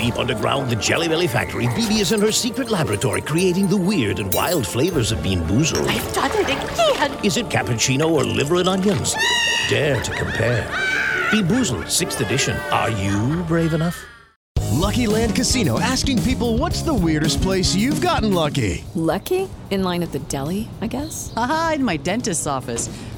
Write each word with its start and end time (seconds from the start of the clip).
Deep 0.00 0.18
underground, 0.18 0.70
the 0.70 0.76
Jelly 0.76 1.08
Belly 1.08 1.26
factory, 1.26 1.66
BB 1.66 2.00
is 2.00 2.12
in 2.12 2.22
her 2.22 2.32
secret 2.32 2.70
laboratory 2.70 3.20
creating 3.20 3.68
the 3.68 3.76
weird 3.76 4.18
and 4.18 4.32
wild 4.32 4.66
flavors 4.66 5.12
of 5.12 5.22
Bean 5.22 5.42
Boozled. 5.42 5.86
I've 5.86 6.14
done 6.14 6.30
it 6.32 6.48
again. 6.48 7.22
Is 7.22 7.36
it 7.36 7.50
cappuccino 7.50 8.10
or 8.10 8.24
liver 8.24 8.56
and 8.56 8.68
onions? 8.70 9.14
Dare 9.68 10.02
to 10.02 10.10
compare. 10.12 10.66
Bean 11.30 11.44
Boozled, 11.44 11.84
6th 11.84 12.24
edition. 12.24 12.56
Are 12.72 12.88
you 12.88 13.44
brave 13.44 13.74
enough? 13.74 13.94
Lucky 14.72 15.06
Land 15.06 15.36
Casino 15.36 15.78
asking 15.78 16.22
people 16.22 16.56
what's 16.56 16.80
the 16.80 16.94
weirdest 16.94 17.42
place 17.42 17.74
you've 17.74 18.00
gotten 18.00 18.32
lucky? 18.32 18.82
Lucky? 18.94 19.50
In 19.68 19.82
line 19.82 20.02
at 20.02 20.12
the 20.12 20.20
deli, 20.20 20.70
I 20.80 20.86
guess? 20.86 21.30
Aha, 21.36 21.72
in 21.74 21.84
my 21.84 21.98
dentist's 21.98 22.46
office. 22.46 22.88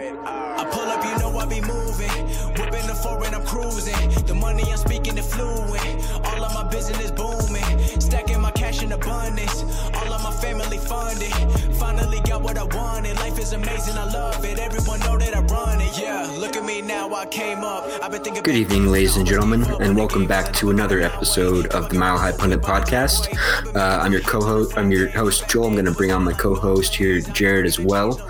Keeping 0.00 0.16
it 0.16 0.18
quiet. 0.18 0.24
Ah. 0.24 0.60
I 0.60 0.64
pull 0.70 0.84
up, 0.84 1.04
you 1.04 1.18
know 1.18 1.38
I 1.38 1.46
be 1.46 1.60
moving. 1.60 2.10
Whipping 2.58 2.86
the 2.86 2.94
foreign, 2.94 3.34
I'm 3.34 3.44
cruising. 3.46 4.10
The 4.26 4.34
money 4.34 4.62
I'm 4.70 4.76
speaking 4.76 5.18
is 5.18 5.32
fluent. 5.32 6.26
All 6.26 6.44
of 6.44 6.54
my 6.54 6.64
business 6.70 7.10
booming. 7.10 8.00
Stacking 8.00 8.40
my 8.40 8.50
in 8.84 8.92
abundance. 8.92 9.62
All 9.94 10.12
of 10.12 10.22
my 10.22 10.30
family 10.30 10.76
funded. 10.76 11.32
Finally 11.76 12.20
got 12.28 12.42
what 12.42 12.58
I 12.58 12.64
wanted. 12.64 13.16
Life 13.16 13.38
is 13.38 13.54
amazing, 13.54 13.96
I 13.96 14.04
love 14.12 14.44
it. 14.44 14.58
Everyone 14.58 15.00
know 15.00 15.16
that 15.16 15.34
I 15.34 15.40
run 15.40 15.80
it. 15.80 15.98
Yeah, 15.98 16.30
look 16.38 16.54
at 16.54 16.64
me 16.64 16.82
now, 16.82 17.12
I 17.14 17.24
came 17.24 17.64
up. 17.64 17.84
I've 18.02 18.12
been 18.12 18.22
thinking. 18.22 18.42
Good 18.42 18.56
evening, 18.56 18.86
ladies 18.88 19.16
and 19.16 19.26
gentlemen, 19.26 19.64
and 19.80 19.96
welcome 19.96 20.26
back 20.26 20.52
to 20.54 20.70
another 20.70 21.00
episode 21.00 21.66
of 21.68 21.88
the 21.88 21.98
Mile 21.98 22.18
High 22.18 22.32
Pundit 22.32 22.60
Podcast. 22.60 23.34
Uh, 23.74 24.02
I'm 24.02 24.12
your 24.12 24.20
co-host. 24.20 24.76
I'm 24.76 24.90
your 24.90 25.08
host, 25.08 25.48
Joel. 25.48 25.68
I'm 25.68 25.72
going 25.72 25.86
to 25.86 25.92
bring 25.92 26.12
on 26.12 26.22
my 26.22 26.34
co-host 26.34 26.94
here, 26.94 27.20
Jared, 27.20 27.64
as 27.64 27.80
well. 27.80 28.20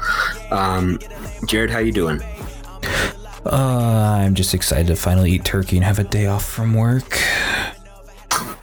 Um, 0.52 1.00
Jared, 1.46 1.70
how 1.70 1.80
you 1.80 1.92
doing? 1.92 2.22
Uh, 3.44 4.20
I'm 4.20 4.34
just 4.34 4.55
excited 4.55 4.86
to 4.86 4.96
finally 4.96 5.33
eat 5.33 5.44
turkey 5.44 5.77
and 5.77 5.84
have 5.84 5.98
a 5.98 6.05
day 6.05 6.27
off 6.27 6.44
from 6.44 6.74
work. 6.74 7.20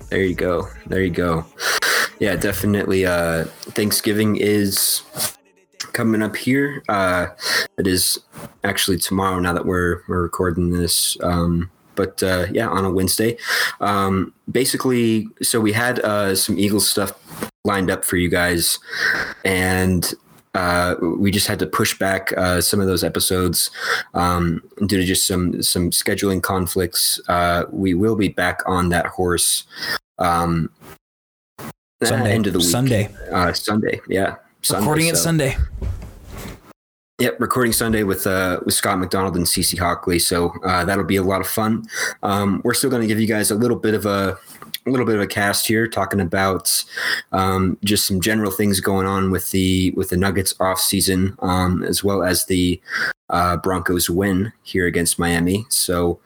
There 0.09 0.23
you 0.23 0.35
go. 0.35 0.67
There 0.87 1.01
you 1.01 1.09
go. 1.09 1.45
Yeah, 2.21 2.35
definitely. 2.35 3.03
Uh, 3.03 3.45
Thanksgiving 3.73 4.37
is 4.37 5.01
coming 5.93 6.21
up 6.21 6.35
here. 6.35 6.83
Uh, 6.87 7.29
it 7.79 7.87
is 7.87 8.19
actually 8.63 8.97
tomorrow. 8.97 9.39
Now 9.39 9.53
that 9.53 9.65
we're 9.65 10.03
we're 10.07 10.21
recording 10.21 10.69
this. 10.69 11.17
Um, 11.23 11.71
but 11.95 12.21
uh, 12.21 12.45
yeah, 12.51 12.67
on 12.67 12.85
a 12.85 12.91
Wednesday. 12.91 13.39
Um, 13.79 14.35
basically, 14.51 15.29
so 15.41 15.59
we 15.59 15.73
had 15.73 15.97
uh, 16.01 16.35
some 16.35 16.59
Eagles 16.59 16.87
stuff 16.87 17.11
lined 17.65 17.89
up 17.89 18.05
for 18.05 18.17
you 18.17 18.29
guys, 18.29 18.77
and 19.43 20.13
uh, 20.53 20.93
we 21.01 21.31
just 21.31 21.47
had 21.47 21.57
to 21.57 21.65
push 21.65 21.97
back 21.97 22.31
uh, 22.37 22.61
some 22.61 22.79
of 22.79 22.85
those 22.85 23.03
episodes 23.03 23.71
um, 24.13 24.61
due 24.85 24.97
to 24.97 25.05
just 25.05 25.25
some 25.25 25.59
some 25.63 25.89
scheduling 25.89 26.43
conflicts. 26.43 27.19
Uh, 27.27 27.63
we 27.71 27.95
will 27.95 28.15
be 28.15 28.29
back 28.29 28.61
on 28.67 28.89
that 28.89 29.07
horse 29.07 29.63
um, 30.19 30.69
Sunday. 32.09 32.33
end 32.33 32.47
of 32.47 32.53
the 32.53 32.59
week. 32.59 32.67
Sunday. 32.69 33.09
Uh, 33.31 33.53
Sunday, 33.53 33.99
yeah. 34.07 34.35
Sunday, 34.61 34.81
Recording 34.81 35.07
it 35.07 35.17
Sunday. 35.17 35.57
Yep, 37.19 37.39
recording 37.39 37.71
Sunday 37.71 38.01
with 38.01 38.25
uh, 38.25 38.59
with 38.65 38.73
Scott 38.73 38.97
McDonald 38.97 39.35
and 39.35 39.45
Cece 39.45 39.77
Hockley. 39.77 40.17
So 40.17 40.51
uh, 40.65 40.83
that'll 40.85 41.03
be 41.03 41.17
a 41.17 41.23
lot 41.23 41.39
of 41.39 41.47
fun. 41.47 41.85
Um, 42.23 42.61
we're 42.63 42.73
still 42.73 42.89
going 42.89 43.03
to 43.03 43.07
give 43.07 43.19
you 43.19 43.27
guys 43.27 43.51
a 43.51 43.55
little 43.55 43.77
bit 43.77 43.93
of 43.93 44.07
a, 44.07 44.35
a 44.87 44.89
little 44.89 45.05
bit 45.05 45.13
of 45.13 45.21
a 45.21 45.27
cast 45.27 45.67
here, 45.67 45.87
talking 45.87 46.19
about 46.19 46.83
um, 47.31 47.77
just 47.83 48.07
some 48.07 48.21
general 48.21 48.49
things 48.49 48.79
going 48.79 49.05
on 49.05 49.29
with 49.29 49.51
the 49.51 49.91
with 49.91 50.09
the 50.09 50.17
Nuggets 50.17 50.55
off 50.59 50.79
season, 50.79 51.35
um, 51.43 51.83
as 51.83 52.03
well 52.03 52.23
as 52.23 52.47
the 52.47 52.81
uh, 53.29 53.57
Broncos 53.57 54.09
win 54.09 54.51
here 54.63 54.87
against 54.87 55.19
Miami. 55.19 55.67
So, 55.69 56.19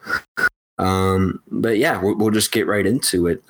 um, 0.78 1.42
but 1.50 1.76
yeah, 1.76 2.00
we'll, 2.00 2.16
we'll 2.16 2.30
just 2.30 2.52
get 2.52 2.66
right 2.66 2.86
into 2.86 3.26
it. 3.26 3.42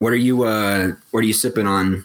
What 0.00 0.12
are 0.12 0.16
you 0.16 0.44
uh, 0.44 0.92
What 1.10 1.20
are 1.20 1.26
you 1.26 1.32
sipping 1.32 1.66
on, 1.66 2.04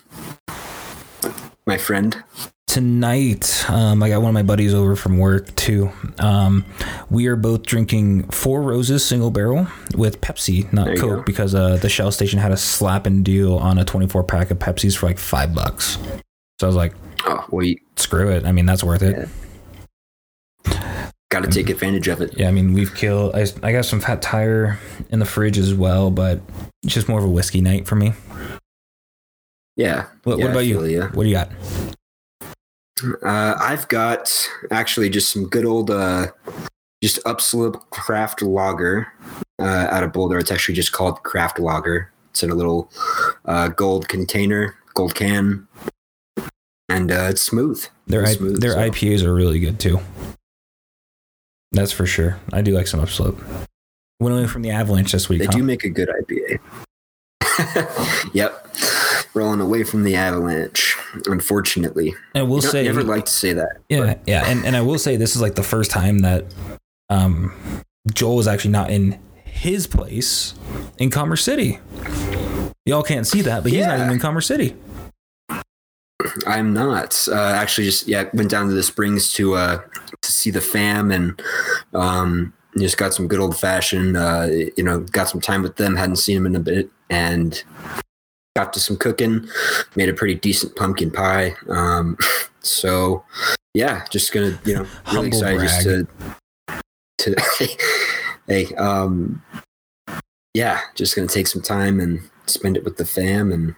my 1.65 1.77
friend? 1.77 2.23
Tonight, 2.65 3.69
um, 3.69 4.01
I 4.01 4.09
got 4.09 4.21
one 4.23 4.29
of 4.29 4.33
my 4.33 4.41
buddies 4.41 4.73
over 4.73 4.95
from 4.95 5.19
work 5.19 5.55
too. 5.55 5.91
Um, 6.17 6.65
we 7.11 7.27
are 7.27 7.35
both 7.35 7.61
drinking 7.63 8.29
Four 8.29 8.63
Roses 8.63 9.05
single 9.05 9.29
barrel 9.29 9.67
with 9.95 10.21
Pepsi, 10.21 10.73
not 10.73 10.87
Coke, 10.97 11.17
go. 11.17 11.21
because 11.21 11.53
uh, 11.53 11.77
the 11.77 11.89
Shell 11.89 12.09
station 12.11 12.39
had 12.39 12.51
a 12.51 12.57
slapping 12.57 13.21
deal 13.21 13.57
on 13.57 13.77
a 13.77 13.85
24 13.85 14.23
pack 14.23 14.49
of 14.49 14.57
Pepsis 14.57 14.97
for 14.97 15.05
like 15.05 15.19
five 15.19 15.53
bucks. 15.53 15.99
So 16.59 16.65
I 16.65 16.65
was 16.65 16.75
like, 16.75 16.95
Oh, 17.25 17.59
you 17.61 17.77
screw 17.95 18.31
it. 18.31 18.43
I 18.43 18.51
mean, 18.51 18.65
that's 18.65 18.83
worth 18.83 19.03
it. 19.03 19.29
Got 21.33 21.45
to 21.45 21.49
take 21.49 21.69
advantage 21.71 22.07
of 22.09 22.21
it. 22.21 22.37
Yeah, 22.37 22.47
I 22.47 22.51
mean, 22.51 22.73
we've 22.73 22.93
killed. 22.93 23.33
I, 23.33 23.47
I 23.63 23.71
got 23.71 23.85
some 23.85 23.99
Fat 23.99 24.21
Tire 24.21 24.77
in 25.09 25.17
the 25.17 25.25
fridge 25.25 25.57
as 25.57 25.73
well, 25.73 26.11
but 26.11 26.39
it's 26.83 26.93
just 26.93 27.09
more 27.09 27.17
of 27.17 27.25
a 27.25 27.29
whiskey 27.29 27.59
night 27.59 27.87
for 27.87 27.95
me. 27.95 28.13
Yeah. 29.75 30.05
What, 30.25 30.37
Yeah, 30.37 30.45
what 30.45 30.51
about 30.51 30.59
you? 30.67 30.79
feel. 30.85 31.07
What 31.07 31.23
do 31.23 31.29
you 31.29 31.33
got? 31.35 31.49
Uh, 33.23 33.55
I've 33.59 33.87
got 33.87 34.31
actually 34.69 35.09
just 35.09 35.31
some 35.31 35.49
good 35.49 35.65
old, 35.65 35.89
uh, 35.89 36.27
just 37.03 37.19
Upslope 37.25 37.89
craft 37.89 38.43
lager 38.43 39.07
uh, 39.59 39.87
out 39.89 40.03
of 40.03 40.13
Boulder. 40.13 40.37
It's 40.37 40.51
actually 40.51 40.75
just 40.75 40.91
called 40.91 41.23
craft 41.23 41.57
lager. 41.57 42.11
It's 42.29 42.43
in 42.43 42.51
a 42.51 42.55
little 42.55 42.91
uh, 43.45 43.69
gold 43.69 44.07
container, 44.07 44.75
gold 44.93 45.15
can, 45.15 45.67
and 46.89 47.11
uh, 47.11 47.27
it's 47.31 47.41
smooth. 47.41 47.83
Their 48.05 48.21
It's 48.21 48.31
I, 48.31 48.33
smooth, 48.35 48.61
their 48.61 48.73
so- 48.73 48.89
IPAs 48.91 49.23
are 49.23 49.33
really 49.33 49.59
good 49.59 49.79
too. 49.79 49.99
That's 51.73 51.91
for 51.91 52.05
sure. 52.05 52.39
I 52.51 52.61
do 52.61 52.73
like 52.73 52.87
some 52.87 52.99
upslope. 52.99 53.41
Went 54.19 54.35
away 54.35 54.47
from 54.47 54.61
the 54.61 54.69
Avalanche 54.69 55.11
this 55.11 55.27
week. 55.27 55.39
They 55.39 55.45
huh? 55.45 55.51
do 55.51 55.63
make 55.63 55.83
a 55.83 55.89
good 55.89 56.07
IPA. 56.07 56.59
yep, 58.33 58.67
rolling 59.33 59.59
away 59.59 59.83
from 59.83 60.03
the 60.03 60.15
avalanche. 60.15 60.97
Unfortunately, 61.27 62.15
and 62.33 62.49
we'll 62.49 62.63
You 62.63 62.69
say 62.69 62.83
never 62.85 63.03
like 63.03 63.25
to 63.25 63.31
say 63.31 63.53
that. 63.53 63.77
Yeah, 63.89 64.15
yeah, 64.25 64.43
and 64.47 64.65
and 64.65 64.75
I 64.75 64.81
will 64.81 64.97
say 64.97 65.15
this 65.15 65.35
is 65.35 65.41
like 65.41 65.55
the 65.55 65.63
first 65.63 65.91
time 65.91 66.19
that 66.19 66.45
um, 67.09 67.53
Joel 68.13 68.39
is 68.39 68.47
actually 68.47 68.71
not 68.71 68.89
in 68.89 69.19
his 69.43 69.87
place 69.87 70.55
in 70.97 71.09
Commerce 71.09 71.43
City. 71.43 71.79
Y'all 72.85 73.03
can't 73.03 73.27
see 73.27 73.41
that, 73.41 73.63
but 73.63 73.71
he's 73.71 73.85
not 73.85 73.99
even 73.99 74.11
in 74.11 74.19
Commerce 74.19 74.47
City. 74.47 74.75
I'm 76.47 76.73
not. 76.73 77.27
Uh, 77.29 77.35
actually, 77.35 77.85
just 77.85 78.07
yeah, 78.07 78.29
went 78.33 78.49
down 78.49 78.67
to 78.67 78.73
the 78.73 78.83
Springs 78.83 79.31
to 79.33 79.55
uh, 79.55 79.81
to 80.21 80.22
see 80.43 80.51
the 80.51 80.61
fam 80.61 81.11
and 81.11 81.41
um, 81.93 82.53
just 82.77 82.97
got 82.97 83.13
some 83.13 83.27
good 83.27 83.39
old 83.39 83.57
fashioned. 83.57 84.17
Uh, 84.17 84.47
you 84.77 84.83
know, 84.83 84.99
got 84.99 85.29
some 85.29 85.41
time 85.41 85.63
with 85.63 85.77
them. 85.77 85.95
Hadn't 85.95 86.17
seen 86.17 86.35
them 86.35 86.45
in 86.45 86.55
a 86.55 86.59
bit, 86.59 86.89
and 87.09 87.63
got 88.55 88.73
to 88.73 88.79
some 88.79 88.97
cooking. 88.97 89.47
Made 89.95 90.09
a 90.09 90.13
pretty 90.13 90.35
decent 90.35 90.75
pumpkin 90.75 91.11
pie. 91.11 91.55
Um, 91.69 92.17
so 92.61 93.23
yeah, 93.73 94.05
just 94.09 94.33
gonna 94.33 94.59
you 94.65 94.75
know 94.75 94.85
really 95.11 95.27
excited 95.27 95.61
just 95.61 95.81
to 95.83 96.07
to 97.19 97.35
hey 98.47 98.73
um 98.75 99.41
yeah, 100.53 100.81
just 100.95 101.15
gonna 101.15 101.27
take 101.27 101.47
some 101.47 101.61
time 101.61 101.99
and 101.99 102.21
spend 102.45 102.77
it 102.77 102.83
with 102.83 102.97
the 102.97 103.05
fam 103.05 103.51
and 103.51 103.75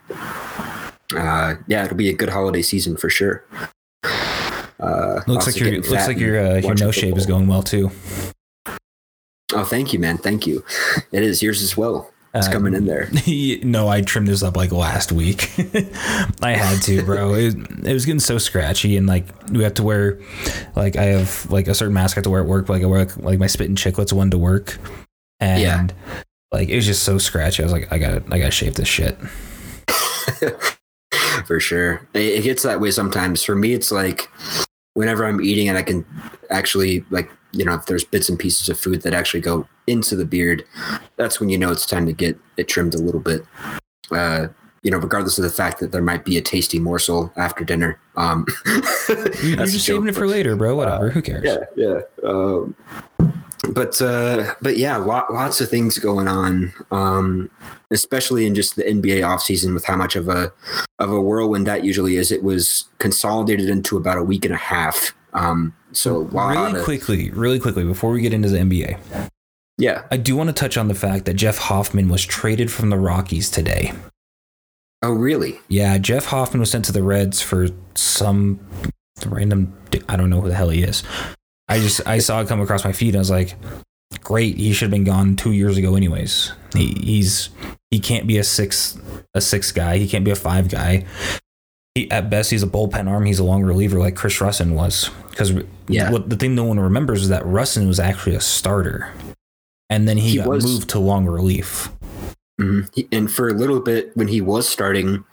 uh, 1.15 1.55
yeah, 1.67 1.85
it'll 1.85 1.95
be 1.95 2.09
a 2.09 2.13
good 2.13 2.29
holiday 2.29 2.61
season 2.61 2.97
for 2.97 3.09
sure. 3.09 3.45
Uh, 4.79 5.21
Looks 5.27 5.47
like 5.47 5.57
your 5.57 5.71
looks 5.71 6.07
like 6.07 6.17
your 6.19 6.39
uh, 6.39 6.55
your 6.57 6.75
nose 6.75 6.95
shave 6.95 7.17
is 7.17 7.25
going 7.25 7.47
well 7.47 7.63
too. 7.63 7.91
Oh, 9.53 9.63
thank 9.63 9.93
you, 9.93 9.99
man. 9.99 10.17
Thank 10.17 10.45
you. 10.47 10.65
It 11.11 11.23
is 11.23 11.41
yours 11.41 11.61
as 11.61 11.77
well. 11.77 12.11
It's 12.33 12.49
coming 12.49 12.73
in 12.73 12.85
there. 12.85 13.09
no, 13.63 13.87
I 13.87 14.01
trimmed 14.01 14.27
this 14.27 14.43
up 14.43 14.57
like 14.57 14.73
last 14.73 15.13
week. 15.13 15.49
I 16.41 16.51
had 16.51 16.81
to, 16.83 17.01
bro. 17.03 17.33
It, 17.35 17.55
it 17.85 17.93
was 17.93 18.05
getting 18.05 18.19
so 18.19 18.37
scratchy, 18.37 18.97
and 18.97 19.07
like 19.07 19.25
we 19.49 19.63
have 19.63 19.75
to 19.75 19.83
wear, 19.83 20.19
like 20.75 20.97
I 20.97 21.03
have 21.05 21.49
like 21.49 21.69
a 21.69 21.73
certain 21.73 21.93
mask 21.93 22.17
I 22.17 22.19
have 22.19 22.23
to 22.25 22.29
wear 22.29 22.41
at 22.41 22.47
work. 22.47 22.67
Like 22.67 22.83
I 22.83 22.87
wear 22.87 23.05
like, 23.05 23.15
like 23.17 23.39
my 23.39 23.47
Spittin' 23.47 23.75
Chiclets 23.77 24.11
one 24.11 24.31
to 24.31 24.37
work, 24.37 24.77
and 25.39 25.61
Yeah. 25.61 25.87
like 26.51 26.67
it 26.67 26.75
was 26.75 26.85
just 26.85 27.03
so 27.03 27.17
scratchy. 27.17 27.63
I 27.63 27.65
was 27.67 27.71
like, 27.71 27.89
I 27.93 27.97
got 27.99 28.25
to 28.25 28.33
I 28.33 28.39
got 28.39 28.45
to 28.45 28.51
shave 28.51 28.73
this 28.75 28.89
shit. 28.89 29.17
For 31.45 31.59
sure. 31.59 32.07
It, 32.13 32.39
it 32.39 32.43
gets 32.43 32.63
that 32.63 32.79
way 32.79 32.91
sometimes. 32.91 33.43
For 33.43 33.55
me, 33.55 33.73
it's 33.73 33.91
like 33.91 34.29
whenever 34.93 35.25
I'm 35.25 35.41
eating 35.41 35.67
and 35.69 35.77
I 35.77 35.83
can 35.83 36.05
actually 36.49 37.05
like 37.09 37.29
you 37.55 37.63
know, 37.63 37.73
if 37.73 37.85
there's 37.85 38.03
bits 38.03 38.27
and 38.29 38.37
pieces 38.37 38.67
of 38.69 38.77
food 38.77 39.01
that 39.03 39.13
actually 39.13 39.39
go 39.39 39.67
into 39.87 40.15
the 40.15 40.25
beard, 40.25 40.65
that's 41.15 41.39
when 41.39 41.49
you 41.49 41.57
know 41.57 41.71
it's 41.71 41.85
time 41.85 42.05
to 42.05 42.13
get 42.13 42.37
it 42.57 42.67
trimmed 42.67 42.93
a 42.93 42.97
little 42.97 43.21
bit. 43.21 43.45
Uh, 44.11 44.47
you 44.83 44.91
know, 44.91 44.97
regardless 44.97 45.39
of 45.39 45.43
the 45.43 45.49
fact 45.49 45.79
that 45.79 45.91
there 45.91 46.01
might 46.01 46.25
be 46.25 46.37
a 46.37 46.41
tasty 46.41 46.77
morsel 46.77 47.33
after 47.37 47.63
dinner. 47.63 47.99
Um, 48.17 48.45
You're 49.41 49.65
just 49.65 49.85
saving 49.85 50.07
it 50.07 50.13
for 50.15 50.27
later, 50.27 50.55
bro. 50.55 50.75
Whatever. 50.75 51.09
Who 51.09 51.21
cares? 51.23 51.43
yeah, 51.43 51.57
yeah. 51.75 52.01
Um, 52.23 52.75
but 53.73 53.99
uh, 53.99 54.53
but 54.61 54.77
yeah, 54.77 54.97
lot, 54.97 55.33
lots 55.33 55.59
of 55.59 55.69
things 55.69 55.97
going 55.97 56.27
on, 56.27 56.71
um, 56.91 57.49
especially 57.91 58.45
in 58.45 58.55
just 58.55 58.75
the 58.75 58.83
NBA 58.83 59.21
offseason 59.21 59.73
with 59.73 59.85
how 59.85 59.95
much 59.95 60.15
of 60.15 60.27
a 60.27 60.51
of 60.99 61.11
a 61.11 61.19
whirlwind 61.21 61.67
that 61.67 61.83
usually 61.83 62.15
is. 62.17 62.31
It 62.31 62.43
was 62.43 62.85
consolidated 62.99 63.69
into 63.69 63.97
about 63.97 64.17
a 64.17 64.23
week 64.23 64.45
and 64.45 64.53
a 64.53 64.57
half. 64.57 65.13
Um, 65.33 65.75
so 65.91 66.19
Really 66.19 66.79
of- 66.79 66.83
quickly, 66.85 67.29
really 67.31 67.59
quickly, 67.59 67.83
before 67.83 68.11
we 68.11 68.21
get 68.21 68.33
into 68.33 68.49
the 68.49 68.57
NBA, 68.59 69.29
yeah. 69.77 70.03
I 70.11 70.17
do 70.17 70.35
want 70.35 70.47
to 70.49 70.53
touch 70.53 70.77
on 70.77 70.87
the 70.87 70.93
fact 70.95 71.25
that 71.25 71.33
Jeff 71.33 71.57
Hoffman 71.57 72.07
was 72.09 72.25
traded 72.25 72.71
from 72.71 72.89
the 72.89 72.97
Rockies 72.97 73.49
today. 73.49 73.91
Oh, 75.01 75.11
really? 75.11 75.59
Yeah, 75.67 75.97
Jeff 75.97 76.25
Hoffman 76.25 76.61
was 76.61 76.71
sent 76.71 76.85
to 76.85 76.91
the 76.91 77.03
Reds 77.03 77.41
for 77.41 77.67
some 77.95 78.59
random. 79.25 79.75
I 80.09 80.15
don't 80.15 80.29
know 80.29 80.41
who 80.41 80.47
the 80.49 80.55
hell 80.55 80.69
he 80.69 80.83
is. 80.83 81.03
I 81.67 81.79
just 81.79 82.05
I 82.07 82.19
saw 82.19 82.41
it 82.41 82.47
come 82.47 82.61
across 82.61 82.85
my 82.85 82.91
feed. 82.91 83.09
And 83.09 83.17
I 83.17 83.19
was 83.19 83.29
like, 83.29 83.55
great. 84.21 84.57
He 84.57 84.73
should 84.73 84.85
have 84.85 84.91
been 84.91 85.03
gone 85.03 85.35
two 85.35 85.51
years 85.51 85.77
ago, 85.77 85.95
anyways. 85.95 86.51
He, 86.73 86.93
he's 87.03 87.49
he 87.91 87.99
can't 87.99 88.27
be 88.27 88.37
a 88.37 88.43
six 88.43 88.97
a 89.33 89.41
six 89.41 89.71
guy. 89.71 89.97
He 89.97 90.07
can't 90.07 90.25
be 90.25 90.31
a 90.31 90.35
five 90.35 90.69
guy. 90.69 91.05
He, 91.95 92.11
at 92.11 92.29
best, 92.29 92.51
he's 92.51 92.63
a 92.63 92.67
bullpen 92.67 93.07
arm. 93.09 93.25
He's 93.25 93.39
a 93.39 93.43
long 93.43 93.63
reliever 93.63 93.97
like 93.99 94.15
Chris 94.15 94.37
Rusin 94.39 94.73
was. 94.73 95.09
Because 95.29 95.53
Yeah. 95.87 96.11
what 96.11 96.29
the 96.29 96.35
thing 96.35 96.53
no 96.55 96.65
one 96.65 96.79
remembers 96.79 97.23
is 97.23 97.29
that 97.29 97.43
Rusin 97.43 97.87
was 97.87 97.99
actually 97.99 98.35
a 98.35 98.41
starter, 98.41 99.13
and 99.89 100.07
then 100.07 100.17
he, 100.17 100.31
He 100.31 100.37
got 100.37 100.47
was. 100.47 100.65
moved 100.65 100.89
to 100.89 100.99
long 100.99 101.25
relief. 101.25 101.89
Mhm. 102.59 103.07
And 103.11 103.31
for 103.31 103.47
a 103.49 103.53
little 103.53 103.79
bit 103.79 104.11
when 104.15 104.27
he 104.29 104.41
was 104.41 104.67
starting, 104.67 105.23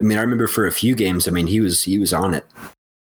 I 0.00 0.04
mean, 0.04 0.16
I 0.18 0.20
remember 0.22 0.46
for 0.46 0.66
a 0.66 0.72
few 0.72 0.94
games. 0.94 1.26
I 1.28 1.30
mean, 1.30 1.46
he 1.46 1.60
was 1.60 1.82
he 1.84 1.98
was 1.98 2.12
on 2.14 2.32
it. 2.34 2.46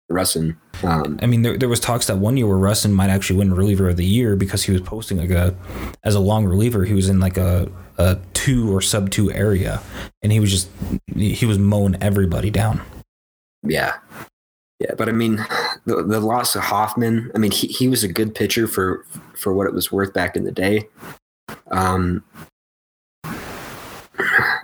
Rusin. 0.09 0.57
Um, 0.83 1.19
I 1.21 1.25
mean, 1.25 1.43
there, 1.43 1.57
there 1.57 1.69
was 1.69 1.79
talks 1.79 2.07
that 2.07 2.17
one 2.17 2.37
year 2.37 2.47
where 2.47 2.57
Rusin 2.57 2.91
might 2.91 3.09
actually 3.09 3.37
win 3.37 3.53
reliever 3.53 3.89
of 3.89 3.97
the 3.97 4.05
year 4.05 4.35
because 4.35 4.63
he 4.63 4.71
was 4.71 4.81
posting 4.81 5.17
like 5.17 5.29
a 5.29 5.55
as 6.03 6.15
a 6.15 6.19
long 6.19 6.45
reliever. 6.45 6.85
He 6.85 6.93
was 6.93 7.09
in 7.09 7.19
like 7.19 7.37
a 7.37 7.69
a 7.97 8.17
two 8.33 8.75
or 8.75 8.81
sub 8.81 9.11
two 9.11 9.31
area, 9.31 9.81
and 10.23 10.31
he 10.31 10.39
was 10.39 10.49
just 10.49 10.69
he 11.15 11.45
was 11.45 11.59
mowing 11.59 11.97
everybody 12.01 12.49
down. 12.49 12.81
Yeah. 13.63 13.97
Yeah, 14.79 14.93
but 14.97 15.09
I 15.09 15.11
mean, 15.11 15.45
the, 15.85 16.03
the 16.03 16.21
loss 16.21 16.55
of 16.55 16.61
Hoffman. 16.61 17.31
I 17.35 17.37
mean, 17.37 17.51
he, 17.51 17.67
he 17.67 17.89
was 17.89 18.03
a 18.03 18.07
good 18.07 18.33
pitcher 18.33 18.65
for 18.65 19.05
for 19.35 19.53
what 19.53 19.67
it 19.67 19.73
was 19.73 19.91
worth 19.91 20.13
back 20.13 20.37
in 20.37 20.45
the 20.45 20.53
day. 20.53 20.87
Um, 21.71 22.23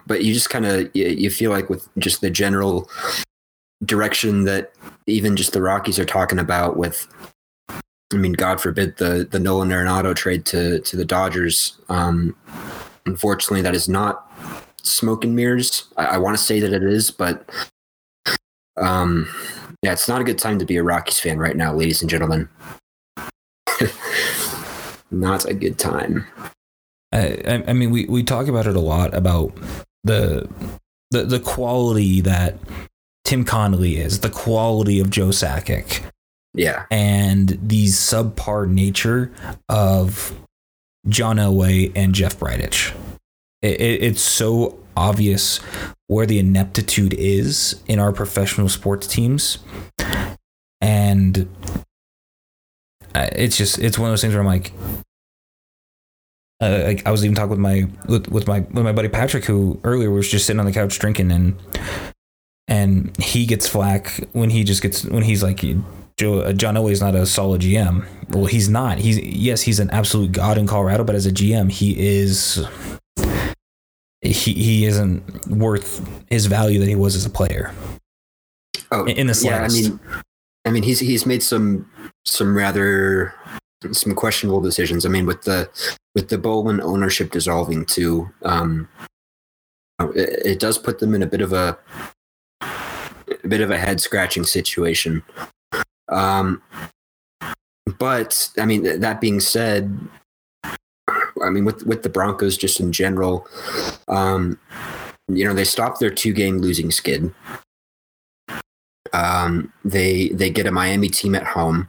but 0.07 0.23
you 0.23 0.33
just 0.33 0.49
kind 0.49 0.65
of 0.65 0.89
you, 0.95 1.07
you 1.07 1.29
feel 1.29 1.51
like 1.51 1.69
with 1.69 1.89
just 1.97 2.21
the 2.21 2.29
general 2.29 2.89
direction 3.83 4.45
that 4.45 4.71
even 5.07 5.35
just 5.35 5.53
the 5.53 5.61
Rockies 5.61 5.99
are 5.99 6.05
talking 6.05 6.39
about 6.39 6.77
with. 6.77 7.07
I 8.13 8.17
mean, 8.17 8.33
God 8.33 8.61
forbid 8.61 8.97
the 8.97 9.27
the 9.29 9.39
Nolan 9.39 9.69
Arenado 9.69 10.15
trade 10.15 10.45
to 10.47 10.79
to 10.79 10.95
the 10.95 11.05
Dodgers. 11.05 11.77
Um, 11.89 12.35
unfortunately, 13.05 13.61
that 13.63 13.75
is 13.75 13.89
not 13.89 14.31
smoke 14.83 15.23
and 15.23 15.35
mirrors. 15.35 15.85
I, 15.97 16.05
I 16.05 16.17
want 16.19 16.37
to 16.37 16.43
say 16.43 16.59
that 16.59 16.71
it 16.71 16.83
is, 16.83 17.09
but 17.11 17.49
um, 18.77 19.27
yeah, 19.81 19.91
it's 19.91 20.07
not 20.07 20.21
a 20.21 20.23
good 20.23 20.37
time 20.37 20.59
to 20.59 20.65
be 20.65 20.77
a 20.77 20.83
Rockies 20.83 21.19
fan 21.19 21.39
right 21.39 21.57
now, 21.57 21.73
ladies 21.73 22.01
and 22.01 22.09
gentlemen. 22.09 22.47
not 25.11 25.45
a 25.45 25.53
good 25.53 25.77
time. 25.79 26.25
I, 27.11 27.37
I- 27.47 27.63
I 27.67 27.73
mean, 27.73 27.91
we, 27.91 28.05
we 28.05 28.23
talk 28.23 28.47
about 28.47 28.67
it 28.67 28.75
a 28.75 28.79
lot 28.81 29.13
about 29.13 29.55
the 30.03 30.47
the 31.11 31.23
the 31.23 31.39
quality 31.39 32.21
that 32.21 32.57
Tim 33.25 33.43
Connolly 33.43 33.97
is, 33.97 34.21
the 34.21 34.29
quality 34.29 34.99
of 34.99 35.09
Joe 35.09 35.27
Sakic, 35.27 36.01
Yeah, 36.53 36.85
and 36.89 37.49
the 37.61 37.87
subpar 37.87 38.69
nature 38.69 39.31
of 39.67 40.39
John 41.09 41.37
Elway 41.37 41.91
and 41.95 42.13
Jeff 42.13 42.39
Bridich. 42.39 42.95
It, 43.61 43.81
it, 43.81 44.03
it's 44.03 44.21
so 44.21 44.79
obvious 44.95 45.57
where 46.07 46.27
the 46.27 46.39
ineptitude 46.39 47.13
is 47.15 47.81
in 47.87 47.99
our 47.99 48.13
professional 48.13 48.69
sports 48.69 49.07
teams, 49.07 49.57
and 50.79 51.49
it's 53.15 53.57
just 53.57 53.79
it's 53.79 53.97
one 53.97 54.09
of 54.09 54.11
those 54.11 54.21
things 54.21 54.33
where 54.35 54.41
I'm 54.41 54.47
like, 54.47 54.71
uh, 56.61 56.83
like 56.85 57.07
I 57.07 57.11
was 57.11 57.25
even 57.25 57.33
talking 57.35 57.49
with 57.49 57.59
my 57.59 57.87
with, 58.07 58.27
with 58.27 58.47
my 58.47 58.59
with 58.59 58.83
my 58.83 58.91
buddy 58.91 59.09
Patrick, 59.09 59.45
who 59.45 59.79
earlier 59.83 60.11
was 60.11 60.29
just 60.29 60.45
sitting 60.45 60.59
on 60.59 60.67
the 60.67 60.71
couch 60.71 60.99
drinking, 60.99 61.31
and 61.31 61.55
and 62.67 63.15
he 63.17 63.45
gets 63.45 63.67
flack 63.67 64.19
when 64.33 64.49
he 64.49 64.63
just 64.63 64.81
gets 64.81 65.05
when 65.05 65.23
he's 65.23 65.43
like 65.43 65.63
Joe 66.17 66.39
uh, 66.39 66.53
John 66.53 66.75
Elway's 66.75 67.01
not 67.01 67.15
a 67.15 67.25
solid 67.25 67.61
GM. 67.61 68.05
Well, 68.29 68.45
he's 68.45 68.69
not. 68.69 68.97
He's 68.97 69.19
yes, 69.19 69.61
he's 69.61 69.79
an 69.79 69.89
absolute 69.91 70.31
god 70.31 70.57
in 70.57 70.65
Colorado, 70.67 71.03
but 71.03 71.15
as 71.15 71.25
a 71.25 71.31
GM, 71.31 71.71
he 71.71 71.95
is 71.97 72.65
he 74.21 74.53
he 74.53 74.85
isn't 74.85 75.47
worth 75.47 76.07
his 76.29 76.45
value 76.45 76.79
that 76.79 76.87
he 76.87 76.95
was 76.95 77.15
as 77.15 77.25
a 77.25 77.29
player. 77.29 77.73
oh, 78.91 79.05
In- 79.05 79.27
the 79.27 79.41
yeah. 79.43 79.63
I 79.63 79.67
mean, 79.67 79.99
I 80.65 80.71
mean, 80.71 80.83
he's 80.83 80.99
he's 80.99 81.25
made 81.25 81.43
some 81.43 81.89
some 82.25 82.55
rather 82.55 83.33
some 83.91 84.15
questionable 84.15 84.61
decisions. 84.61 85.05
I 85.05 85.09
mean, 85.09 85.25
with 85.25 85.43
the 85.43 85.69
with 86.15 86.29
the 86.29 86.37
Bowlen 86.37 86.81
ownership 86.81 87.31
dissolving 87.31 87.85
too, 87.85 88.29
um, 88.43 88.87
it, 89.99 90.45
it 90.45 90.59
does 90.59 90.77
put 90.77 90.99
them 90.99 91.13
in 91.13 91.21
a 91.21 91.27
bit 91.27 91.41
of 91.41 91.53
a 91.53 91.77
a 93.45 93.47
bit 93.47 93.61
of 93.61 93.71
a 93.71 93.77
head 93.77 94.01
scratching 94.01 94.43
situation. 94.43 95.23
Um, 96.09 96.61
but 97.99 98.49
I 98.57 98.65
mean, 98.65 98.83
th- 98.83 98.99
that 98.99 99.21
being 99.21 99.39
said, 99.39 99.97
I 100.65 101.49
mean, 101.49 101.65
with 101.65 101.85
with 101.85 102.03
the 102.03 102.09
Broncos 102.09 102.57
just 102.57 102.79
in 102.79 102.91
general, 102.91 103.47
um, 104.07 104.59
you 105.27 105.45
know, 105.45 105.53
they 105.53 105.63
stopped 105.63 105.99
their 105.99 106.09
two 106.09 106.33
game 106.33 106.57
losing 106.59 106.91
skid. 106.91 107.33
Um, 109.13 109.71
they 109.83 110.29
they 110.29 110.49
get 110.49 110.65
a 110.65 110.71
Miami 110.71 111.09
team 111.09 111.35
at 111.35 111.45
home, 111.45 111.87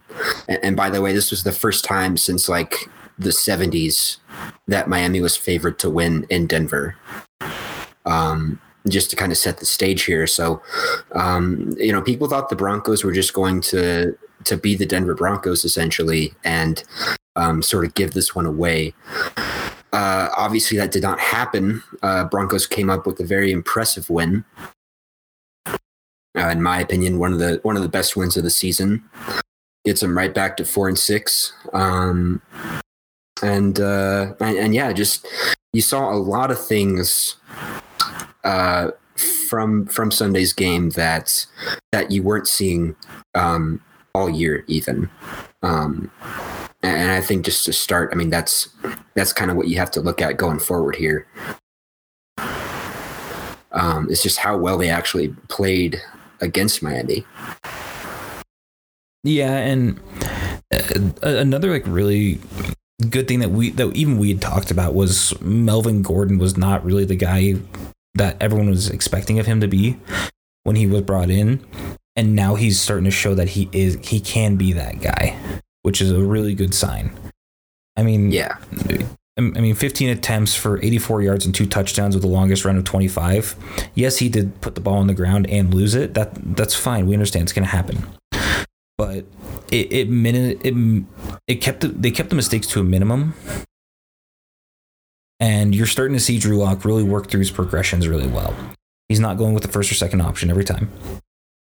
and, 0.49 0.59
and 0.63 0.77
by 0.77 0.91
the 0.91 1.01
way, 1.01 1.13
this 1.13 1.31
was 1.31 1.43
the 1.43 1.53
first 1.53 1.85
time 1.85 2.17
since 2.17 2.49
like 2.49 2.89
the 3.19 3.31
'70s 3.31 4.19
that 4.69 4.89
Miami 4.89 5.21
was 5.21 5.37
favored 5.37 5.79
to 5.81 5.91
win 5.91 6.27
in 6.29 6.47
Denver. 6.47 6.97
Um, 8.05 8.61
just 8.89 9.11
to 9.11 9.17
kind 9.17 9.33
of 9.33 9.39
set 9.39 9.59
the 9.59 9.67
stage 9.67 10.05
here, 10.05 10.27
so 10.27 10.63
um, 11.13 11.75
you 11.79 11.93
know, 11.93 12.03
people 12.03 12.29
thought 12.29 12.49
the 12.49 12.57
Broncos 12.57 13.05
were 13.05 13.13
just 13.13 13.33
going 13.33 13.61
to 13.63 14.17
to 14.45 14.57
be 14.57 14.77
the 14.77 14.87
Denver 14.87 15.15
Broncos 15.15 15.65
essentially, 15.65 16.35
and 16.45 16.83
um, 17.37 17.63
sort 17.63 17.85
of 17.85 17.95
give 17.95 18.13
this 18.13 18.35
one 18.35 18.47
away. 18.47 18.95
Uh, 19.93 20.29
obviously, 20.37 20.77
that 20.77 20.91
did 20.91 21.03
not 21.03 21.21
happen. 21.21 21.83
Uh, 22.03 22.25
Broncos 22.25 22.67
came 22.67 22.91
up 22.91 23.07
with 23.07 23.19
a 23.21 23.25
very 23.25 23.53
impressive 23.53 24.11
win. 24.11 24.45
Uh, 25.67 26.49
in 26.49 26.61
my 26.63 26.81
opinion, 26.81 27.19
one 27.19 27.33
of 27.33 27.39
the 27.39 27.61
one 27.63 27.77
of 27.77 27.83
the 27.83 27.89
best 27.89 28.17
wins 28.17 28.37
of 28.37 28.45
the 28.45 28.51
season. 28.51 29.03
Gets 29.85 30.01
them 30.01 30.19
right 30.19 30.35
back 30.35 30.57
to 30.57 30.65
four 30.65 30.89
and 30.89 30.99
six. 30.99 31.53
Um, 31.73 32.43
and, 33.43 33.79
uh, 33.79 34.35
and 34.41 34.59
and 34.59 34.75
yeah, 34.75 34.93
just 34.93 35.27
you 35.73 35.81
saw 35.81 36.13
a 36.13 36.17
lot 36.17 36.51
of 36.51 36.65
things 36.65 37.37
uh, 38.47 38.93
from 39.17 39.87
from 39.87 40.11
Sunday's 40.11 40.53
game 40.53 40.91
that 40.91 41.47
that 41.93 42.11
you 42.11 42.23
weren't 42.23 42.49
seeing 42.49 42.97
um, 43.35 43.83
all 44.15 44.31
year, 44.31 44.65
even. 44.69 45.11
Um, 45.63 46.11
and 46.83 47.11
I 47.11 47.21
think 47.21 47.45
just 47.45 47.65
to 47.65 47.73
start, 47.73 48.11
I 48.13 48.17
mean 48.17 48.31
that's 48.31 48.69
that's 49.15 49.33
kind 49.33 49.51
of 49.51 49.57
what 49.57 49.69
you 49.69 49.77
have 49.79 49.91
to 49.93 50.01
look 50.01 50.23
at 50.23 50.37
going 50.37 50.61
forward 50.61 50.97
here. 50.97 51.27
Um, 53.73 54.07
it's 54.09 54.23
just 54.23 54.39
how 54.39 54.57
well 54.57 54.79
they 54.79 54.89
actually 54.89 55.29
played 55.49 56.01
against 56.41 56.83
Miami. 56.83 57.27
Yeah, 59.25 59.57
and 59.57 60.01
uh, 60.73 61.01
another 61.23 61.73
like 61.73 61.83
really 61.87 62.39
good 63.11 63.27
thing 63.27 63.41
that 63.41 63.51
we 63.51 63.71
that 63.71 63.95
even 63.97 64.19
we 64.19 64.29
had 64.29 64.41
talked 64.41 64.71
about 64.71 64.95
was 64.95 65.39
Melvin 65.41 66.03
Gordon 66.03 66.39
was 66.39 66.57
not 66.57 66.85
really 66.85 67.05
the 67.05 67.17
guy 67.17 67.57
that 68.17 68.37
everyone 68.41 68.69
was 68.69 68.89
expecting 68.89 69.39
of 69.39 69.47
him 69.47 69.61
to 69.61 69.69
be 69.69 69.99
when 70.65 70.77
he 70.77 70.87
was 70.87 71.03
brought 71.03 71.31
in, 71.31 71.65
and 72.17 72.35
now 72.35 72.55
he's 72.55 72.81
starting 72.81 73.05
to 73.05 73.11
show 73.11 73.35
that 73.35 73.51
he 73.51 73.69
is 73.73 73.99
he 74.03 74.21
can 74.21 74.57
be 74.57 74.73
that 74.73 75.01
guy, 75.01 75.39
which 75.83 76.01
is 76.01 76.11
a 76.11 76.21
really 76.21 76.55
good 76.55 76.75
sign. 76.75 77.13
I 77.97 78.03
mean, 78.03 78.31
Yeah, 78.31 78.57
um, 79.39 79.53
I 79.55 79.61
mean, 79.61 79.75
15 79.75 80.09
attempts 80.09 80.55
for 80.55 80.83
84 80.83 81.23
yards 81.23 81.45
and 81.45 81.55
two 81.55 81.67
touchdowns 81.67 82.15
with 82.15 82.23
the 82.23 82.29
longest 82.29 82.65
run 82.65 82.79
of 82.79 82.85
25. 82.85 83.55
Yes, 83.95 84.19
he 84.19 84.29
did 84.29 84.61
put 84.61 84.75
the 84.75 84.81
ball 84.81 84.99
on 84.99 85.07
the 85.07 85.15
ground 85.15 85.49
and 85.51 85.75
lose 85.75 85.95
it. 85.95 86.15
That 86.15 86.31
that's 86.57 86.75
fine. 86.75 87.07
We 87.07 87.15
understand 87.15 87.45
it's 87.45 87.53
going 87.53 87.67
to 87.67 87.71
happen. 87.71 88.07
But 88.97 89.27
it 89.71 89.93
it 89.93 90.09
it, 90.09 91.05
it 91.47 91.55
kept 91.57 91.81
the, 91.81 91.89
they 91.89 92.11
kept 92.11 92.31
the 92.31 92.37
mistakes 92.37 92.67
to 92.69 92.81
a 92.81 92.85
minimum. 92.85 93.35
And 95.39 95.75
you're 95.75 95.87
starting 95.87 96.17
to 96.17 96.23
see 96.23 96.39
Drew 96.39 96.57
Lock 96.57 96.85
really 96.85 97.03
work 97.03 97.29
through 97.29 97.41
his 97.41 97.51
progressions 97.51 98.09
really 98.09 98.27
well. 98.27 98.55
He's 99.09 99.21
not 99.21 99.39
going 99.39 99.55
with 99.55 99.63
the 99.63 99.71
first 99.71 99.91
or 99.91 99.95
second 99.95 100.21
option 100.21 100.51
every 100.51 100.65
time. 100.65 100.91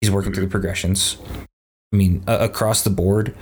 He's 0.00 0.10
working 0.10 0.32
through 0.32 0.44
the 0.44 0.50
progressions. 0.50 1.16
I 1.92 1.96
mean, 1.96 2.22
uh, 2.26 2.38
across 2.40 2.82
the 2.82 2.90
board, 2.90 3.34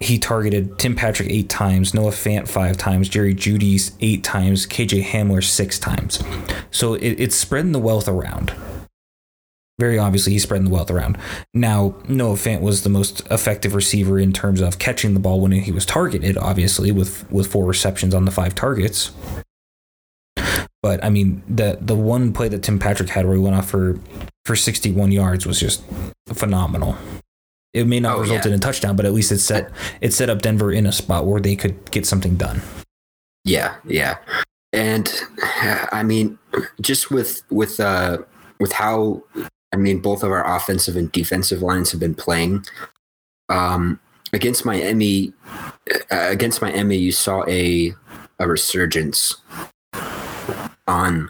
he 0.00 0.18
targeted 0.18 0.78
Tim 0.78 0.94
Patrick 0.94 1.30
eight 1.30 1.48
times, 1.48 1.94
Noah 1.94 2.10
Fant 2.10 2.48
five 2.48 2.76
times, 2.76 3.08
Jerry 3.08 3.34
Jeudy's 3.34 3.92
eight 4.00 4.22
times, 4.22 4.66
KJ 4.66 5.04
Hamler 5.04 5.42
six 5.42 5.78
times. 5.78 6.22
So 6.70 6.94
it, 6.94 7.20
it's 7.20 7.36
spreading 7.36 7.72
the 7.72 7.78
wealth 7.78 8.08
around. 8.08 8.54
Very 9.78 9.98
obviously, 9.98 10.32
he's 10.32 10.44
spreading 10.44 10.66
the 10.66 10.70
wealth 10.70 10.90
around. 10.90 11.18
Now, 11.52 11.96
Noah 12.08 12.34
Fant 12.36 12.60
was 12.60 12.82
the 12.84 12.88
most 12.88 13.26
effective 13.30 13.74
receiver 13.74 14.18
in 14.20 14.32
terms 14.32 14.60
of 14.60 14.78
catching 14.78 15.14
the 15.14 15.20
ball 15.20 15.40
when 15.40 15.50
he 15.52 15.72
was 15.72 15.84
targeted, 15.84 16.38
obviously, 16.38 16.92
with, 16.92 17.28
with 17.30 17.48
four 17.50 17.64
receptions 17.64 18.14
on 18.14 18.24
the 18.24 18.30
five 18.30 18.54
targets. 18.54 19.10
But 20.82 21.02
I 21.02 21.08
mean, 21.08 21.42
the 21.48 21.78
the 21.80 21.96
one 21.96 22.32
play 22.34 22.48
that 22.48 22.62
Tim 22.62 22.78
Patrick 22.78 23.08
had 23.08 23.24
where 23.24 23.34
he 23.36 23.40
went 23.40 23.56
off 23.56 23.70
for 23.70 23.98
for 24.44 24.54
61 24.54 25.12
yards 25.12 25.46
was 25.46 25.58
just 25.58 25.82
phenomenal. 26.34 26.96
It 27.72 27.86
may 27.86 28.00
not 28.00 28.18
Oh, 28.18 28.20
result 28.20 28.44
yeah. 28.44 28.48
in 28.52 28.54
a 28.54 28.58
touchdown, 28.58 28.94
but 28.94 29.06
at 29.06 29.14
least 29.14 29.32
it 29.32 29.38
set 29.38 29.70
it 30.02 30.12
set 30.12 30.28
up 30.28 30.42
Denver 30.42 30.70
in 30.70 30.84
a 30.86 30.92
spot 30.92 31.24
where 31.26 31.40
they 31.40 31.56
could 31.56 31.90
get 31.90 32.04
something 32.06 32.36
done. 32.36 32.60
Yeah, 33.44 33.76
yeah. 33.86 34.18
And 34.74 35.10
I 35.90 36.02
mean, 36.02 36.38
just 36.82 37.10
with 37.10 37.40
with 37.50 37.80
uh 37.80 38.18
with 38.60 38.72
how 38.72 39.22
I 39.74 39.76
mean 39.76 39.98
both 39.98 40.22
of 40.22 40.30
our 40.30 40.56
offensive 40.56 40.96
and 40.96 41.10
defensive 41.10 41.60
lines 41.60 41.90
have 41.90 41.98
been 41.98 42.14
playing. 42.14 42.64
Um 43.48 43.98
against 44.32 44.64
Miami 44.64 45.32
uh, 46.10 46.28
against 46.30 46.62
Miami 46.62 46.96
you 46.96 47.10
saw 47.10 47.44
a 47.48 47.92
a 48.38 48.46
resurgence 48.46 49.36
on 50.86 51.28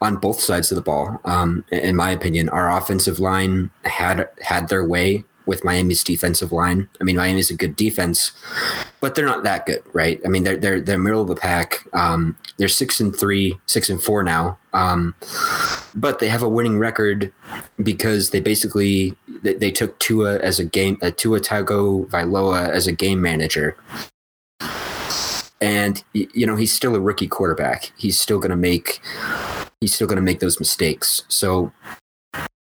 on 0.00 0.16
both 0.16 0.40
sides 0.40 0.70
of 0.70 0.76
the 0.76 0.82
ball. 0.82 1.20
Um 1.24 1.64
in 1.72 1.96
my 1.96 2.12
opinion, 2.12 2.48
our 2.50 2.70
offensive 2.70 3.18
line 3.18 3.70
had 3.84 4.28
had 4.40 4.68
their 4.68 4.86
way 4.86 5.24
with 5.46 5.64
Miami's 5.64 6.04
defensive 6.04 6.52
line. 6.52 6.88
I 7.00 7.04
mean, 7.04 7.16
Miami's 7.16 7.50
a 7.50 7.56
good 7.56 7.76
defense, 7.76 8.32
but 9.00 9.14
they're 9.14 9.26
not 9.26 9.42
that 9.44 9.66
good, 9.66 9.82
right? 9.92 10.20
I 10.24 10.28
mean, 10.28 10.44
they're 10.44 10.56
they're 10.56 10.80
they're 10.80 10.98
middle 10.98 11.22
of 11.22 11.28
the 11.28 11.36
pack. 11.36 11.86
Um, 11.92 12.36
they're 12.56 12.68
six 12.68 13.00
and 13.00 13.14
three, 13.14 13.58
six 13.66 13.88
and 13.88 14.02
four 14.02 14.22
now, 14.22 14.58
um, 14.72 15.14
but 15.94 16.18
they 16.18 16.28
have 16.28 16.42
a 16.42 16.48
winning 16.48 16.78
record 16.78 17.32
because 17.82 18.30
they 18.30 18.40
basically 18.40 19.16
they, 19.42 19.54
they 19.54 19.70
took 19.70 19.98
Tua 19.98 20.38
as 20.38 20.58
a 20.58 20.64
game, 20.64 20.98
uh, 21.02 21.10
Tua 21.16 21.40
Tagovailoa 21.40 22.68
as 22.68 22.86
a 22.86 22.92
game 22.92 23.20
manager. 23.20 23.76
And 25.60 26.02
you 26.12 26.44
know 26.44 26.56
he's 26.56 26.72
still 26.72 26.96
a 26.96 27.00
rookie 27.00 27.28
quarterback. 27.28 27.92
He's 27.96 28.18
still 28.18 28.38
going 28.38 28.50
to 28.50 28.56
make 28.56 29.00
he's 29.80 29.94
still 29.94 30.06
going 30.06 30.16
to 30.16 30.22
make 30.22 30.40
those 30.40 30.58
mistakes. 30.58 31.22
So 31.28 31.72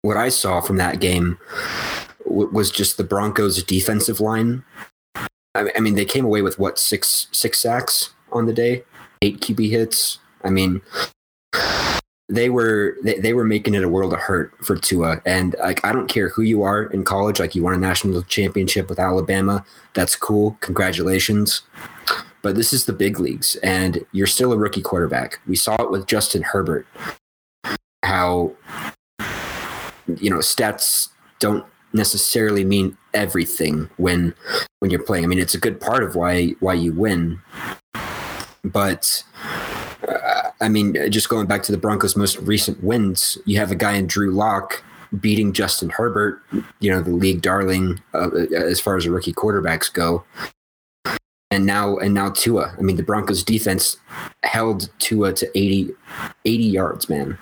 what 0.01 0.17
I 0.17 0.29
saw 0.29 0.61
from 0.61 0.77
that 0.77 0.99
game 0.99 1.37
was 2.31 2.71
just 2.71 2.97
the 2.97 3.03
Broncos' 3.03 3.63
defensive 3.63 4.19
line. 4.19 4.63
I, 5.53 5.79
mean, 5.79 5.95
they 5.95 6.05
came 6.05 6.25
away 6.25 6.41
with 6.41 6.59
what 6.59 6.79
six 6.79 7.27
six 7.31 7.59
sacks 7.59 8.13
on 8.31 8.45
the 8.45 8.53
day, 8.53 8.83
eight 9.21 9.41
QB 9.41 9.69
hits. 9.69 10.19
I 10.43 10.50
mean, 10.50 10.81
they 12.29 12.50
were 12.50 12.95
they, 13.03 13.19
they 13.19 13.33
were 13.33 13.43
making 13.43 13.73
it 13.73 13.83
a 13.83 13.89
world 13.89 14.13
of 14.13 14.19
hurt 14.19 14.53
for 14.63 14.75
Tua. 14.77 15.21
And 15.25 15.55
like, 15.59 15.83
I 15.83 15.91
don't 15.91 16.07
care 16.07 16.29
who 16.29 16.41
you 16.41 16.63
are 16.63 16.83
in 16.85 17.03
college. 17.03 17.39
Like, 17.39 17.53
you 17.53 17.63
won 17.63 17.73
a 17.73 17.77
national 17.77 18.23
championship 18.23 18.89
with 18.89 19.00
Alabama. 19.00 19.65
That's 19.93 20.15
cool. 20.15 20.57
Congratulations. 20.61 21.63
But 22.41 22.55
this 22.55 22.73
is 22.73 22.85
the 22.85 22.93
big 22.93 23.19
leagues, 23.19 23.55
and 23.57 24.03
you're 24.13 24.25
still 24.25 24.51
a 24.51 24.57
rookie 24.57 24.81
quarterback. 24.81 25.39
We 25.45 25.55
saw 25.55 25.75
it 25.75 25.91
with 25.91 26.07
Justin 26.07 26.41
Herbert. 26.41 26.88
How 28.03 28.55
you 30.17 30.29
know 30.29 30.38
stats 30.38 31.09
don't 31.39 31.65
necessarily 31.93 32.63
mean 32.63 32.98
everything 33.13 33.89
when 33.98 34.33
when 34.79 34.91
you're 34.91 35.03
playing. 35.03 35.24
I 35.24 35.27
mean, 35.27 35.39
it's 35.39 35.55
a 35.55 35.60
good 35.60 35.79
part 35.79 36.03
of 36.03 36.15
why 36.15 36.50
why 36.60 36.74
you 36.74 36.93
win, 36.93 37.39
but 38.63 39.24
uh, 40.07 40.50
I 40.60 40.69
mean, 40.69 41.12
just 41.12 41.29
going 41.29 41.48
back 41.48 41.63
to 41.63 41.71
the 41.71 41.77
Broncos' 41.77 42.15
most 42.15 42.38
recent 42.39 42.83
wins, 42.83 43.38
you 43.45 43.57
have 43.57 43.71
a 43.71 43.75
guy 43.75 43.93
in 43.93 44.07
Drew 44.07 44.31
Lock 44.31 44.83
beating 45.19 45.53
Justin 45.53 45.89
Herbert, 45.89 46.41
you 46.79 46.89
know, 46.89 47.01
the 47.01 47.12
league 47.12 47.41
darling 47.41 48.01
uh, 48.13 48.29
as 48.55 48.79
far 48.79 48.95
as 48.95 49.07
rookie 49.07 49.33
quarterbacks 49.33 49.91
go. 49.91 50.24
And 51.50 51.65
now, 51.65 51.98
and 51.98 52.13
now 52.13 52.29
Tua. 52.29 52.74
I 52.77 52.81
mean, 52.81 52.95
the 52.95 53.03
Broncos' 53.03 53.43
defense 53.43 53.98
held 54.43 54.89
Tua 55.00 55.33
to 55.33 55.57
80, 55.57 55.93
80 56.45 56.63
yards, 56.63 57.10
man. 57.10 57.38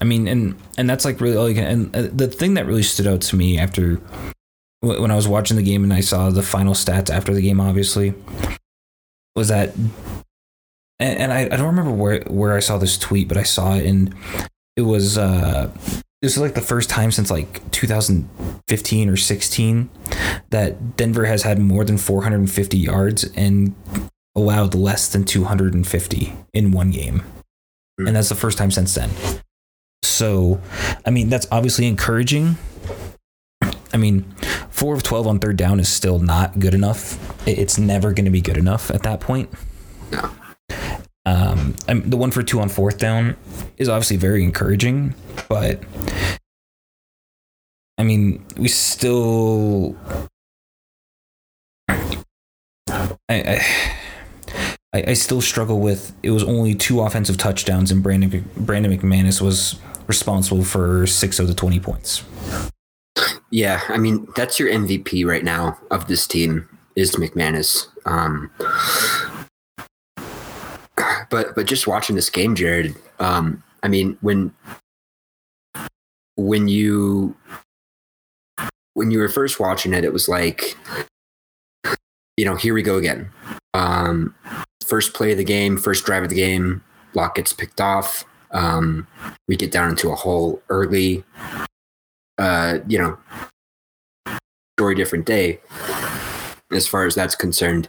I 0.00 0.04
mean, 0.04 0.28
and 0.28 0.54
and 0.76 0.88
that's 0.88 1.04
like 1.04 1.20
really 1.20 1.36
all 1.36 1.48
you 1.48 1.54
can. 1.54 1.64
And 1.64 1.96
uh, 1.96 2.08
the 2.12 2.28
thing 2.28 2.54
that 2.54 2.66
really 2.66 2.82
stood 2.82 3.06
out 3.06 3.20
to 3.22 3.36
me 3.36 3.58
after 3.58 4.00
when 4.80 5.10
I 5.10 5.16
was 5.16 5.28
watching 5.28 5.56
the 5.56 5.62
game 5.62 5.82
and 5.82 5.92
I 5.92 6.00
saw 6.00 6.30
the 6.30 6.42
final 6.42 6.74
stats 6.74 7.10
after 7.10 7.32
the 7.32 7.40
game, 7.40 7.60
obviously, 7.60 8.14
was 9.34 9.48
that, 9.48 9.74
and, 9.76 11.18
and 11.18 11.32
I, 11.32 11.44
I 11.44 11.56
don't 11.56 11.66
remember 11.66 11.92
where 11.92 12.20
where 12.22 12.54
I 12.54 12.60
saw 12.60 12.78
this 12.78 12.98
tweet, 12.98 13.28
but 13.28 13.36
I 13.36 13.44
saw 13.44 13.74
it 13.74 13.86
and 13.86 14.14
it 14.76 14.82
was 14.82 15.16
uh 15.16 15.70
this 16.24 16.36
is 16.36 16.38
like 16.38 16.54
the 16.54 16.62
first 16.62 16.88
time 16.88 17.12
since 17.12 17.30
like 17.30 17.70
2015 17.70 19.10
or 19.10 19.16
16 19.16 19.90
that 20.48 20.96
Denver 20.96 21.26
has 21.26 21.42
had 21.42 21.58
more 21.58 21.84
than 21.84 21.98
450 21.98 22.78
yards 22.78 23.24
and 23.36 23.74
allowed 24.34 24.74
less 24.74 25.12
than 25.12 25.24
250 25.24 26.32
in 26.54 26.72
one 26.72 26.90
game. 26.90 27.22
And 27.98 28.16
that's 28.16 28.30
the 28.30 28.34
first 28.34 28.56
time 28.56 28.70
since 28.70 28.94
then. 28.94 29.10
So, 30.06 30.60
I 31.06 31.10
mean, 31.10 31.28
that's 31.28 31.46
obviously 31.50 31.86
encouraging. 31.86 32.56
I 33.92 33.96
mean, 33.96 34.22
four 34.70 34.94
of 34.94 35.02
12 35.02 35.26
on 35.26 35.38
third 35.38 35.56
down 35.56 35.80
is 35.80 35.88
still 35.88 36.18
not 36.18 36.58
good 36.58 36.74
enough. 36.74 37.18
It's 37.46 37.78
never 37.78 38.12
going 38.12 38.24
to 38.24 38.30
be 38.30 38.40
good 38.40 38.56
enough 38.56 38.90
at 38.90 39.02
that 39.04 39.20
point. 39.20 39.50
No. 40.10 40.30
Um, 41.26 41.74
I 41.88 41.94
mean, 41.94 42.10
the 42.10 42.16
one 42.16 42.30
for 42.30 42.42
two 42.42 42.60
on 42.60 42.68
fourth 42.68 42.98
down 42.98 43.36
is 43.78 43.88
obviously 43.88 44.16
very 44.18 44.44
encouraging, 44.44 45.14
but 45.48 45.82
I 47.96 48.02
mean, 48.02 48.44
we 48.58 48.68
still. 48.68 49.96
I, 51.88 51.96
I, 53.30 53.60
I 54.92 55.04
I 55.08 55.12
still 55.14 55.40
struggle 55.40 55.80
with 55.80 56.12
it 56.22 56.30
was 56.30 56.44
only 56.44 56.74
two 56.74 57.00
offensive 57.00 57.38
touchdowns 57.38 57.90
and 57.90 58.02
Brandon 58.02 58.48
Brandon 58.56 58.96
McManus 58.96 59.40
was 59.40 59.80
responsible 60.06 60.64
for 60.64 61.06
six 61.06 61.38
of 61.38 61.48
the 61.48 61.54
twenty 61.54 61.80
points. 61.80 62.24
Yeah, 63.50 63.80
I 63.88 63.98
mean 63.98 64.26
that's 64.36 64.58
your 64.58 64.68
MVP 64.68 65.26
right 65.26 65.44
now 65.44 65.78
of 65.90 66.08
this 66.08 66.26
team 66.26 66.68
is 66.96 67.12
McManus. 67.16 67.86
Um, 68.06 68.50
but 71.30 71.54
but 71.54 71.66
just 71.66 71.86
watching 71.86 72.16
this 72.16 72.30
game, 72.30 72.54
Jared. 72.54 72.94
Um, 73.18 73.62
I 73.82 73.88
mean 73.88 74.18
when 74.20 74.52
when 76.36 76.68
you 76.68 77.36
when 78.94 79.10
you 79.10 79.18
were 79.18 79.28
first 79.28 79.60
watching 79.60 79.92
it, 79.92 80.04
it 80.04 80.12
was 80.12 80.28
like, 80.28 80.76
you 82.36 82.44
know, 82.44 82.56
here 82.56 82.74
we 82.74 82.82
go 82.82 82.96
again. 82.96 83.30
Um, 83.74 84.34
first 84.86 85.14
play 85.14 85.32
of 85.32 85.38
the 85.38 85.44
game, 85.44 85.76
first 85.76 86.04
drive 86.04 86.22
of 86.22 86.28
the 86.28 86.36
game, 86.36 86.82
Lock 87.14 87.34
gets 87.34 87.52
picked 87.52 87.80
off. 87.80 88.24
Um, 88.54 89.06
we 89.48 89.56
get 89.56 89.72
down 89.72 89.90
into 89.90 90.10
a 90.10 90.14
hole 90.14 90.62
early. 90.70 91.24
Uh, 92.38 92.78
you 92.88 92.98
know, 92.98 93.18
story 94.78 94.94
different 94.94 95.24
day 95.24 95.60
as 96.72 96.86
far 96.86 97.06
as 97.06 97.14
that's 97.14 97.36
concerned. 97.36 97.88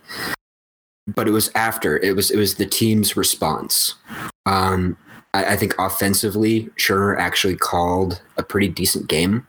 But 1.08 1.28
it 1.28 1.32
was 1.32 1.52
after 1.56 1.98
it 2.00 2.16
was 2.16 2.32
it 2.32 2.38
was 2.38 2.56
the 2.56 2.66
team's 2.66 3.16
response. 3.16 3.96
Um, 4.46 4.98
I, 5.34 5.54
I 5.54 5.56
think 5.56 5.76
offensively, 5.78 6.70
Shurmur 6.78 7.18
actually 7.20 7.56
called 7.56 8.22
a 8.38 8.44
pretty 8.44 8.70
decent 8.70 9.08
game. 9.08 9.46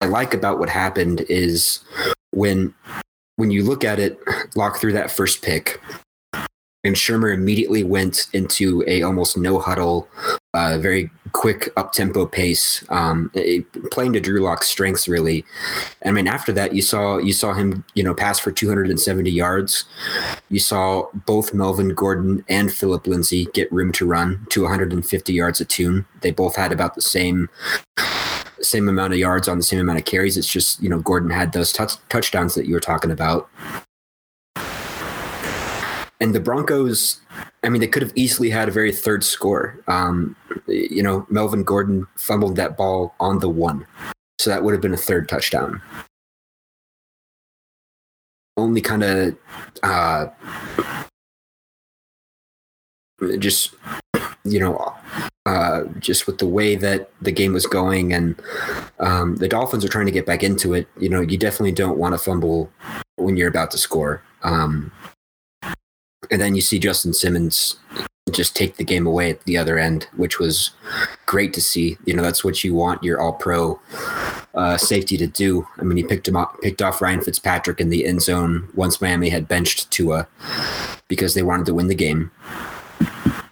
I 0.00 0.06
like 0.06 0.34
about 0.34 0.60
what 0.60 0.68
happened 0.68 1.22
is 1.28 1.80
when 2.30 2.74
when 3.36 3.50
you 3.50 3.64
look 3.64 3.84
at 3.84 3.98
it, 3.98 4.18
Lock 4.54 4.78
through 4.78 4.92
that 4.92 5.10
first 5.10 5.42
pick, 5.42 5.80
and 6.88 6.96
Shurmur 6.96 7.32
immediately 7.32 7.84
went 7.84 8.26
into 8.32 8.82
a 8.88 9.02
almost 9.02 9.36
no 9.36 9.58
huddle, 9.58 10.08
uh, 10.54 10.78
very 10.78 11.10
quick 11.32 11.68
up 11.76 11.92
tempo 11.92 12.26
pace, 12.26 12.82
um, 12.88 13.30
playing 13.92 14.14
to 14.14 14.20
Drew 14.20 14.40
Lock's 14.40 14.66
strengths 14.66 15.06
really. 15.06 15.44
I 16.04 16.10
mean, 16.10 16.26
after 16.26 16.50
that, 16.52 16.74
you 16.74 16.82
saw 16.82 17.18
you 17.18 17.32
saw 17.32 17.52
him, 17.52 17.84
you 17.94 18.02
know, 18.02 18.14
pass 18.14 18.38
for 18.38 18.50
270 18.50 19.30
yards. 19.30 19.84
You 20.48 20.58
saw 20.58 21.06
both 21.26 21.54
Melvin 21.54 21.90
Gordon 21.90 22.44
and 22.48 22.72
Philip 22.72 23.06
Lindsay 23.06 23.46
get 23.52 23.70
room 23.70 23.92
to 23.92 24.06
run 24.06 24.46
to 24.50 24.62
150 24.62 25.32
yards 25.32 25.60
a 25.60 25.66
tune. 25.66 26.06
They 26.22 26.30
both 26.30 26.56
had 26.56 26.72
about 26.72 26.94
the 26.94 27.02
same 27.02 27.48
same 28.60 28.88
amount 28.88 29.12
of 29.12 29.18
yards 29.18 29.46
on 29.46 29.58
the 29.58 29.62
same 29.62 29.78
amount 29.78 29.98
of 29.98 30.04
carries. 30.06 30.36
It's 30.36 30.50
just 30.50 30.82
you 30.82 30.88
know 30.88 31.00
Gordon 31.00 31.30
had 31.30 31.52
those 31.52 31.72
touch, 31.72 31.94
touchdowns 32.08 32.54
that 32.54 32.66
you 32.66 32.74
were 32.74 32.80
talking 32.80 33.10
about, 33.10 33.48
and 36.20 36.34
the 36.34 36.40
Broncos. 36.40 37.20
I 37.62 37.68
mean, 37.68 37.80
they 37.80 37.86
could 37.86 38.02
have 38.02 38.12
easily 38.14 38.50
had 38.50 38.68
a 38.68 38.72
very 38.72 38.92
third 38.92 39.24
score. 39.24 39.82
Um, 39.86 40.36
you 40.66 41.02
know, 41.02 41.26
Melvin 41.28 41.62
Gordon 41.62 42.06
fumbled 42.16 42.56
that 42.56 42.76
ball 42.76 43.14
on 43.20 43.38
the 43.38 43.48
one, 43.48 43.86
so 44.38 44.50
that 44.50 44.62
would 44.62 44.72
have 44.72 44.80
been 44.80 44.94
a 44.94 44.98
third 44.98 45.28
touchdown. 45.28 45.80
Only 48.56 48.80
kind 48.80 49.04
of 49.04 49.36
uh, 49.82 50.26
just 53.38 53.74
you 54.44 54.58
know 54.58 54.94
uh, 55.48 55.84
just 55.98 56.26
with 56.26 56.36
the 56.38 56.46
way 56.46 56.74
that 56.76 57.10
the 57.22 57.32
game 57.32 57.54
was 57.54 57.66
going 57.66 58.12
and 58.12 58.40
um, 59.00 59.36
the 59.36 59.48
Dolphins 59.48 59.82
are 59.82 59.88
trying 59.88 60.04
to 60.04 60.12
get 60.12 60.26
back 60.26 60.42
into 60.42 60.74
it, 60.74 60.86
you 60.98 61.08
know, 61.08 61.22
you 61.22 61.38
definitely 61.38 61.72
don't 61.72 61.96
want 61.96 62.12
to 62.12 62.18
fumble 62.18 62.70
when 63.16 63.34
you're 63.34 63.48
about 63.48 63.70
to 63.70 63.78
score. 63.78 64.22
Um, 64.42 64.92
and 66.30 66.40
then 66.40 66.54
you 66.54 66.60
see 66.60 66.78
Justin 66.78 67.12
Simmons 67.12 67.76
just 68.30 68.54
take 68.54 68.76
the 68.76 68.84
game 68.84 69.06
away 69.06 69.30
at 69.30 69.42
the 69.44 69.56
other 69.56 69.78
end, 69.78 70.08
which 70.16 70.38
was 70.38 70.70
great 71.26 71.52
to 71.54 71.62
see. 71.62 71.96
You 72.04 72.14
know, 72.14 72.22
that's 72.22 72.44
what 72.44 72.62
you 72.62 72.74
want 72.74 73.02
your 73.02 73.20
all 73.20 73.32
pro 73.32 73.80
uh, 74.54 74.76
safety 74.76 75.16
to 75.16 75.26
do. 75.26 75.66
I 75.78 75.82
mean, 75.82 75.96
he 75.96 76.02
picked 76.02 76.28
him 76.28 76.36
up, 76.36 76.60
picked 76.60 76.82
off 76.82 77.02
Ryan 77.02 77.22
Fitzpatrick 77.22 77.80
in 77.80 77.90
the 77.90 78.06
end 78.06 78.22
zone 78.22 78.68
once 78.74 79.00
Miami 79.00 79.30
had 79.30 79.48
benched 79.48 79.90
Tua 79.90 80.28
because 81.08 81.34
they 81.34 81.42
wanted 81.42 81.66
to 81.66 81.74
win 81.74 81.88
the 81.88 81.94
game. 81.94 82.30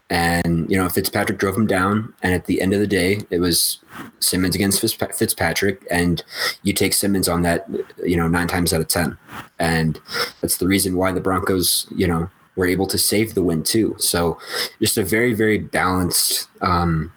And, 0.09 0.71
you 0.71 0.77
know, 0.77 0.89
Fitzpatrick 0.89 1.39
drove 1.39 1.57
him 1.57 1.67
down. 1.67 2.15
And 2.23 2.33
at 2.33 2.47
the 2.47 2.61
end 2.61 2.73
of 2.73 2.79
the 2.79 2.87
day, 2.87 3.23
it 3.31 3.41
was 3.41 3.79
Simmons 4.21 4.55
against 4.55 4.81
Fitzpatrick. 4.81 5.85
And 5.91 6.23
you 6.63 6.73
take 6.73 6.95
Simmons 6.95 7.29
on 7.29 7.43
that, 7.43 7.67
you 8.05 8.17
know, 8.17 8.29
nine 8.29 8.47
times 8.47 8.73
out 8.73 8.81
of 8.81 8.87
10. 8.87 9.19
And 9.59 9.99
that's 10.41 10.59
the 10.59 10.69
reason 10.69 10.97
why 10.97 11.11
the 11.11 11.21
Broncos, 11.21 11.89
you 11.95 12.07
know, 12.07 12.31
were 12.57 12.67
able 12.67 12.87
to 12.87 12.99
save 12.99 13.35
the 13.35 13.43
win 13.43 13.63
too. 13.63 13.95
So 13.99 14.39
just 14.81 14.99
a 14.99 15.05
very, 15.05 15.35
very 15.35 15.59
balanced, 15.59 16.49
um, 16.63 17.13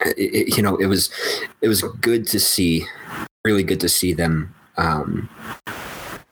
it, 0.00 0.56
you 0.56 0.62
know, 0.62 0.76
it 0.76 0.86
was, 0.86 1.10
it 1.60 1.68
was 1.68 1.82
good 2.00 2.26
to 2.28 2.40
see, 2.40 2.86
really 3.44 3.62
good 3.62 3.80
to 3.80 3.88
see 3.88 4.12
them, 4.12 4.54
um, 4.76 5.28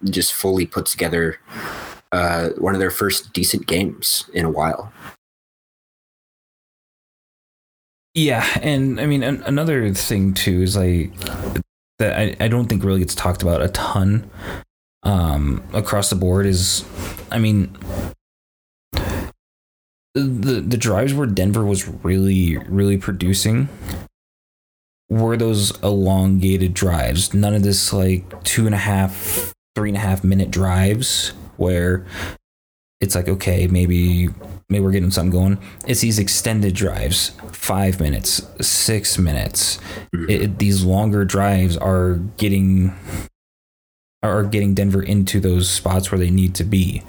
just 0.05 0.33
fully 0.33 0.67
put 0.67 0.87
together 0.87 1.39
uh, 2.13 2.51
one 2.59 2.75
of 2.75 2.81
their 2.81 2.91
first 2.91 3.33
decent 3.33 3.67
games 3.67 4.29
in 4.33 4.45
a 4.45 4.51
while. 4.51 4.93
Yeah, 8.15 8.47
and 8.63 9.01
I 9.01 9.07
mean 9.07 9.25
an- 9.25 9.43
another 9.43 9.93
thing 9.93 10.35
too 10.35 10.63
is 10.63 10.77
like 10.77 11.13
that 11.99 12.17
I, 12.17 12.37
I 12.39 12.49
don't 12.49 12.69
think 12.69 12.85
really 12.85 13.01
gets 13.01 13.17
talked 13.17 13.43
about 13.43 13.61
a 13.61 13.69
ton 13.69 14.31
um, 15.05 15.63
across 15.73 16.11
the 16.11 16.17
board 16.17 16.47
is 16.47 16.85
I 17.31 17.39
mean 17.39 17.77
the 20.15 20.65
the 20.67 20.77
drives 20.77 21.13
where 21.13 21.27
Denver 21.27 21.65
was 21.65 21.89
really 21.89 22.57
really 22.57 22.97
producing 22.97 23.69
were 25.11 25.37
those 25.37 25.79
elongated 25.83 26.75
drives. 26.75 27.35
None 27.35 27.55
of 27.55 27.63
this 27.63 27.93
like 27.93 28.43
two 28.45 28.67
and 28.67 28.75
a 28.75 28.79
half, 28.79 29.53
three 29.75 29.91
and 29.91 29.97
a 29.97 30.01
half 30.01 30.25
minute 30.25 30.51
drives 30.51 31.33
where 31.57 32.05
it's 33.01 33.15
like 33.15 33.29
okay 33.29 33.67
maybe 33.67 34.29
maybe 34.69 34.83
we're 34.83 34.91
getting 34.91 35.11
something 35.11 35.31
going. 35.31 35.59
It's 35.87 36.01
these 36.01 36.19
extended 36.19 36.75
drives 36.75 37.31
five 37.53 38.01
minutes 38.01 38.43
six 38.61 39.19
minutes. 39.19 39.79
It, 40.13 40.43
it, 40.43 40.59
these 40.59 40.85
longer 40.85 41.25
drives 41.25 41.77
are 41.77 42.15
getting 42.39 42.95
are 44.28 44.45
getting 44.45 44.75
denver 44.75 45.02
into 45.02 45.40
those 45.40 45.69
spots 45.69 46.11
where 46.11 46.18
they 46.18 46.31
need 46.31 46.55
to 46.57 46.64
be. 46.64 47.03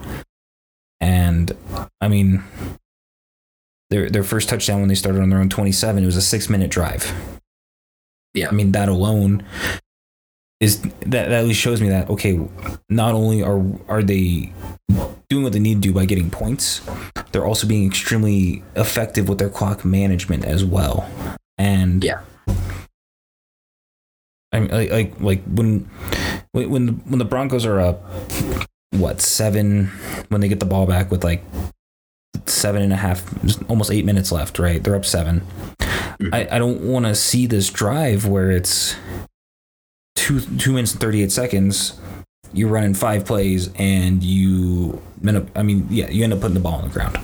And 1.01 1.51
i 2.01 2.07
mean 2.07 2.43
their 3.89 4.09
their 4.09 4.23
first 4.23 4.49
touchdown 4.49 4.79
when 4.79 4.89
they 4.89 4.95
started 4.95 5.21
on 5.21 5.29
their 5.29 5.39
own 5.39 5.49
27 5.49 6.03
it 6.03 6.05
was 6.05 6.17
a 6.17 6.21
six 6.21 6.49
minute 6.49 6.71
drive. 6.71 7.13
Yeah. 8.33 8.49
I 8.49 8.51
mean 8.51 8.71
that 8.73 8.89
alone 8.89 9.43
is 10.59 10.81
that, 10.81 11.09
that 11.09 11.31
at 11.31 11.45
least 11.45 11.59
shows 11.59 11.81
me 11.81 11.89
that 11.89 12.09
okay 12.09 12.39
not 12.89 13.13
only 13.13 13.43
are 13.43 13.63
are 13.87 14.03
they 14.03 14.51
doing 15.29 15.43
what 15.43 15.53
they 15.53 15.59
need 15.59 15.75
to 15.75 15.81
do 15.81 15.93
by 15.93 16.05
getting 16.05 16.29
points 16.29 16.81
they're 17.31 17.45
also 17.45 17.67
being 17.67 17.85
extremely 17.85 18.63
effective 18.75 19.27
with 19.27 19.39
their 19.39 19.49
clock 19.49 19.83
management 19.83 20.45
as 20.45 20.63
well. 20.63 21.09
And 21.57 22.03
yeah 22.03 22.21
i 24.55 24.59
mean 24.59 24.71
like 24.71 24.91
like, 24.91 25.19
like 25.19 25.43
when 25.45 25.89
when 26.51 26.85
the, 26.85 26.91
when 26.93 27.19
the 27.19 27.25
broncos 27.25 27.65
are 27.65 27.79
up 27.79 28.01
what 28.91 29.21
seven 29.21 29.87
when 30.29 30.41
they 30.41 30.47
get 30.47 30.59
the 30.59 30.65
ball 30.65 30.85
back 30.85 31.11
with 31.11 31.23
like 31.23 31.43
seven 32.45 32.81
and 32.81 32.93
a 32.93 32.95
half 32.95 33.23
almost 33.69 33.91
eight 33.91 34.05
minutes 34.05 34.31
left 34.31 34.59
right? 34.59 34.83
They're 34.83 34.95
up 34.95 35.05
7 35.05 35.41
mm-hmm. 35.41 36.33
i, 36.33 36.47
I 36.51 36.59
don't 36.59 36.81
want 36.81 37.05
to 37.05 37.15
see 37.15 37.45
this 37.47 37.69
drive 37.69 38.25
where 38.25 38.51
it's 38.51 38.95
two 40.15 40.39
two 40.39 40.73
minutes 40.73 40.93
and 40.93 41.01
38 41.01 41.31
seconds 41.31 41.99
you're 42.53 42.69
running 42.69 42.93
five 42.93 43.25
plays 43.25 43.69
and 43.75 44.23
you 44.23 45.01
end 45.25 45.37
up 45.37 45.47
i 45.55 45.63
mean 45.63 45.87
yeah 45.89 46.09
you 46.09 46.23
end 46.23 46.33
up 46.33 46.41
putting 46.41 46.53
the 46.53 46.59
ball 46.59 46.75
on 46.75 46.87
the 46.87 46.93
ground. 46.93 47.19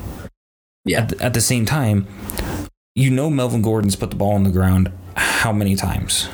Yeah. 0.83 1.01
At 1.01 1.09
the, 1.09 1.23
at 1.23 1.33
the 1.33 1.41
same 1.41 1.65
time 1.65 2.07
you 2.95 3.11
know 3.11 3.29
melvin 3.29 3.61
gordon's 3.61 3.95
put 3.95 4.09
the 4.09 4.15
ball 4.15 4.33
on 4.33 4.43
the 4.43 4.51
ground 4.51 4.91
how 5.15 5.53
many 5.53 5.75
times 5.75 6.27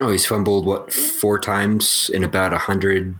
oh 0.00 0.10
he's 0.10 0.26
fumbled 0.26 0.66
what 0.66 0.92
four 0.92 1.38
times 1.38 2.10
in 2.12 2.24
about 2.24 2.52
a 2.52 2.58
hundred 2.58 3.18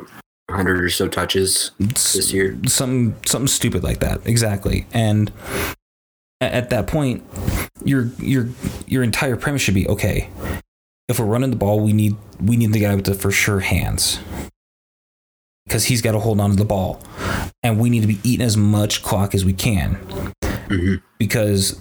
hundred 0.51 0.81
or 0.81 0.89
so 0.89 1.09
touches 1.09 1.73
this 1.79 2.33
year? 2.33 2.57
some 2.67 3.15
something 3.25 3.49
stupid 3.49 3.83
like 3.83 4.01
that. 4.01 4.27
Exactly. 4.27 4.87
And 4.93 5.33
at 6.41 6.71
that 6.71 6.87
point 6.87 7.25
your 7.85 8.11
your 8.19 8.49
your 8.87 9.03
entire 9.03 9.37
premise 9.37 9.63
should 9.63 9.75
be 9.75 9.89
okay 9.89 10.29
if 11.09 11.21
we're 11.21 11.27
running 11.27 11.51
the 11.51 11.57
ball, 11.57 11.81
we 11.81 11.93
need 11.93 12.17
we 12.41 12.57
need 12.57 12.73
the 12.73 12.81
guy 12.81 12.95
with 12.95 13.07
the 13.07 13.15
for 13.15 13.31
sure 13.31 13.61
hands. 13.61 14.19
Because 15.65 15.85
he's 15.85 16.01
got 16.01 16.13
to 16.13 16.21
hold 16.21 16.41
on 16.41 16.51
to 16.51 16.57
the 16.57 16.65
ball, 16.65 17.01
and 17.63 17.81
we 17.81 17.91
need 17.91 18.01
to 18.03 18.07
be 18.07 18.21
eating 18.23 18.45
as 18.45 18.57
much 18.57 19.03
clock 19.03 19.35
as 19.35 19.45
we 19.45 19.53
can. 19.53 19.99
Mm-hmm. 20.69 20.97
because 21.17 21.79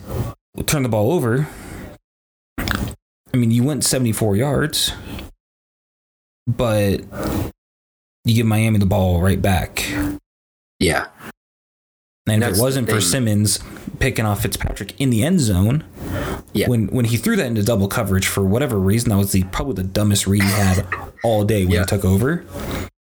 we'll 0.54 0.64
turn 0.64 0.84
the 0.84 0.90
ball 0.90 1.12
over. 1.12 1.48
I 3.36 3.38
mean, 3.38 3.52
you 3.52 3.66
went 3.66 3.84
74 3.84 4.38
yards, 4.38 4.94
but 6.48 7.02
you 8.24 8.34
give 8.34 8.46
Miami 8.46 8.80
the 8.80 8.86
ball 8.86 9.22
right 9.22 9.42
back. 9.42 9.86
Yeah. 10.80 11.08
And 12.30 12.42
That's 12.42 12.54
if 12.54 12.60
it 12.60 12.62
wasn't 12.62 12.90
for 12.90 13.02
Simmons 13.02 13.60
picking 14.00 14.26
off 14.26 14.44
Fitzpatrick 14.44 14.98
in 15.02 15.10
the 15.10 15.26
end 15.26 15.42
zone, 15.42 15.84
yeah. 16.54 16.70
when 16.70 16.88
when 16.88 17.04
he 17.04 17.18
threw 17.18 17.36
that 17.36 17.46
into 17.46 17.62
double 17.62 17.90
coverage 17.90 18.26
for 18.26 18.42
whatever 18.42 18.80
reason, 18.80 19.10
that 19.10 19.18
was 19.18 19.34
the 19.34 19.44
probably 19.44 19.74
the 19.74 19.84
dumbest 19.84 20.28
read 20.28 20.42
he 20.42 20.50
had 20.52 20.88
all 21.22 21.44
day 21.44 21.66
when 21.66 21.74
yeah. 21.74 21.80
he 21.82 21.86
took 21.88 22.06
over. 22.06 22.46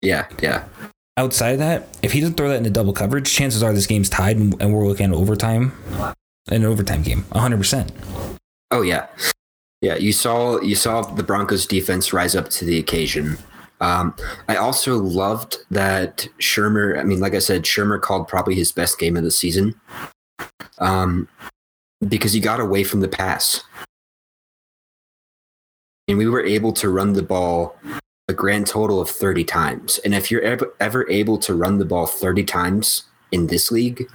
Yeah, 0.02 0.28
yeah. 0.42 0.64
Outside 1.18 1.52
of 1.52 1.60
that, 1.60 1.90
if 2.02 2.14
he 2.14 2.22
doesn't 2.22 2.36
throw 2.36 2.48
that 2.48 2.56
into 2.56 2.70
double 2.70 2.94
coverage, 2.94 3.30
chances 3.30 3.62
are 3.62 3.74
this 3.74 3.86
game's 3.86 4.08
tied 4.08 4.38
and, 4.38 4.60
and 4.62 4.74
we're 4.74 4.88
looking 4.88 5.08
at 5.08 5.14
overtime, 5.14 5.74
an 6.48 6.64
overtime 6.64 7.04
game, 7.04 7.26
hundred 7.34 7.58
percent. 7.58 7.92
Oh 8.72 8.82
yeah, 8.82 9.08
yeah. 9.82 9.96
You 9.96 10.14
saw 10.14 10.62
you 10.62 10.76
saw 10.76 11.02
the 11.02 11.24
Broncos 11.24 11.66
defense 11.66 12.14
rise 12.14 12.36
up 12.36 12.50
to 12.52 12.66
the 12.66 12.78
occasion. 12.78 13.38
Um, 13.82 14.16
I 14.48 14.58
also 14.58 14.98
loved 14.98 15.58
that 15.72 16.28
Shurmur. 16.40 17.00
I 17.00 17.04
mean, 17.04 17.20
like 17.20 17.34
I 17.34 17.40
said, 17.40 17.64
Shurmur 17.64 18.00
called 18.00 18.28
probably 18.28 18.54
his 18.54 18.72
best 18.72 19.00
game 19.00 19.18
of 19.18 19.24
the 19.24 19.32
season 19.32 19.74
um, 20.78 21.28
because 22.08 22.32
he 22.32 22.40
got 22.40 22.60
away 22.60 22.84
from 22.84 23.00
the 23.00 23.08
pass. 23.08 23.64
And 26.08 26.18
we 26.18 26.28
were 26.28 26.44
able 26.44 26.74
to 26.74 26.90
run 26.90 27.14
the 27.14 27.24
ball 27.24 27.76
a 28.28 28.34
grand 28.34 28.68
total 28.68 29.02
of 29.02 29.10
30 29.10 29.44
times. 29.46 30.00
And 30.06 30.14
if 30.14 30.30
you're 30.30 30.42
ever, 30.42 30.74
ever 30.80 31.10
able 31.10 31.38
to 31.40 31.56
run 31.56 31.80
the 31.80 31.86
ball 31.86 32.06
30 32.06 32.44
times 32.44 33.04
in 33.32 33.48
this 33.48 33.72
league, 33.72 34.08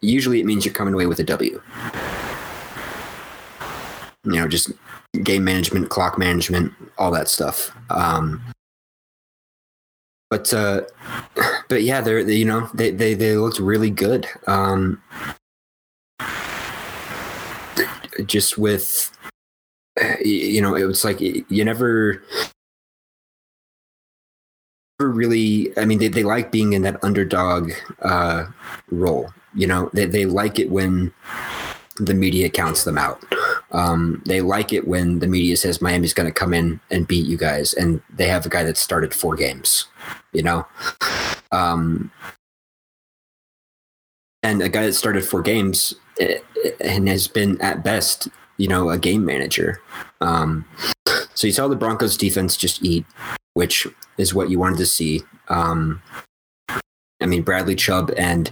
usually 0.00 0.40
it 0.40 0.46
means 0.46 0.64
you're 0.64 0.74
coming 0.74 0.94
away 0.94 1.06
with 1.06 1.18
a 1.18 1.24
W. 1.24 1.60
You 4.24 4.32
know, 4.32 4.48
just 4.48 4.72
game 5.22 5.44
management, 5.44 5.90
clock 5.90 6.18
management, 6.18 6.72
all 6.98 7.10
that 7.12 7.28
stuff. 7.28 7.76
Um, 7.90 8.42
but 10.30 10.52
uh, 10.52 10.82
but 11.68 11.82
yeah, 11.82 12.00
they're 12.00 12.24
they, 12.24 12.36
you 12.36 12.44
know 12.44 12.68
they, 12.74 12.90
they 12.90 13.14
they 13.14 13.36
looked 13.36 13.58
really 13.58 13.90
good. 13.90 14.26
Um, 14.46 15.02
just 18.26 18.58
with 18.58 19.10
you 20.24 20.60
know, 20.60 20.74
it 20.74 20.84
was 20.84 21.04
like 21.04 21.20
you 21.20 21.64
never 21.64 22.22
really 25.00 25.76
i 25.76 25.84
mean 25.84 25.98
they, 25.98 26.08
they 26.08 26.22
like 26.22 26.52
being 26.52 26.72
in 26.72 26.82
that 26.82 27.02
underdog 27.02 27.72
uh 28.02 28.46
role 28.90 29.28
you 29.54 29.66
know 29.66 29.90
they, 29.92 30.06
they 30.06 30.24
like 30.24 30.58
it 30.58 30.70
when 30.70 31.12
the 31.96 32.14
media 32.14 32.48
counts 32.48 32.84
them 32.84 32.96
out 32.96 33.22
Um, 33.72 34.22
they 34.26 34.40
like 34.40 34.72
it 34.72 34.86
when 34.86 35.18
the 35.18 35.26
media 35.26 35.56
says 35.56 35.82
Miami's 35.82 36.14
going 36.14 36.28
to 36.28 36.32
come 36.32 36.54
in 36.54 36.80
and 36.90 37.08
beat 37.08 37.26
you 37.26 37.36
guys, 37.36 37.74
and 37.74 38.00
they 38.14 38.28
have 38.28 38.46
a 38.46 38.48
guy 38.48 38.62
that 38.62 38.76
started 38.76 39.14
four 39.14 39.34
games, 39.36 39.86
you 40.32 40.42
know, 40.42 40.66
um, 41.52 42.10
and 44.44 44.62
a 44.62 44.68
guy 44.68 44.86
that 44.86 44.92
started 44.92 45.24
four 45.24 45.42
games 45.42 45.94
eh, 46.20 46.38
eh, 46.64 46.70
and 46.80 47.08
has 47.08 47.26
been 47.26 47.60
at 47.60 47.82
best, 47.82 48.28
you 48.58 48.68
know, 48.68 48.90
a 48.90 48.98
game 48.98 49.24
manager. 49.24 49.80
Um, 50.20 50.64
so 51.34 51.46
you 51.46 51.52
saw 51.52 51.66
the 51.66 51.76
Broncos 51.76 52.16
defense 52.16 52.56
just 52.56 52.84
eat, 52.84 53.06
which 53.54 53.86
is 54.18 54.34
what 54.34 54.50
you 54.50 54.58
wanted 54.58 54.78
to 54.78 54.86
see. 54.86 55.22
Um, 55.48 56.00
I 56.68 57.26
mean, 57.26 57.42
Bradley 57.42 57.74
Chubb 57.74 58.12
and 58.16 58.50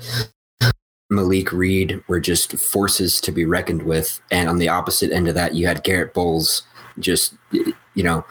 Malik 1.13 1.53
Reed 1.53 2.03
were 2.09 2.21
just 2.21 2.59
forces 2.59 3.21
to 3.21 3.33
be 3.33 3.45
reckoned 3.45 3.83
with. 3.83 4.21
And 4.31 4.49
on 4.49 4.59
the 4.59 4.69
opposite 4.69 5.13
end 5.13 5.29
of 5.29 5.35
that, 5.35 5.55
you 5.55 5.67
had 5.67 5.85
Garett 5.85 6.15
Bolles 6.15 6.63
just, 6.99 7.35
you 7.53 8.03
know, 8.03 8.25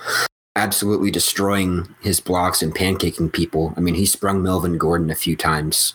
absolutely 0.56 1.12
destroying 1.12 1.96
his 2.02 2.20
blocks 2.20 2.62
and 2.62 2.76
pancaking 2.76 3.32
people. 3.32 3.74
I 3.78 3.80
mean, 3.80 3.96
he 3.96 4.06
sprung 4.06 4.44
Melvin 4.44 4.78
Gordon 4.78 5.10
a 5.10 5.16
few 5.16 5.36
times. 5.36 5.94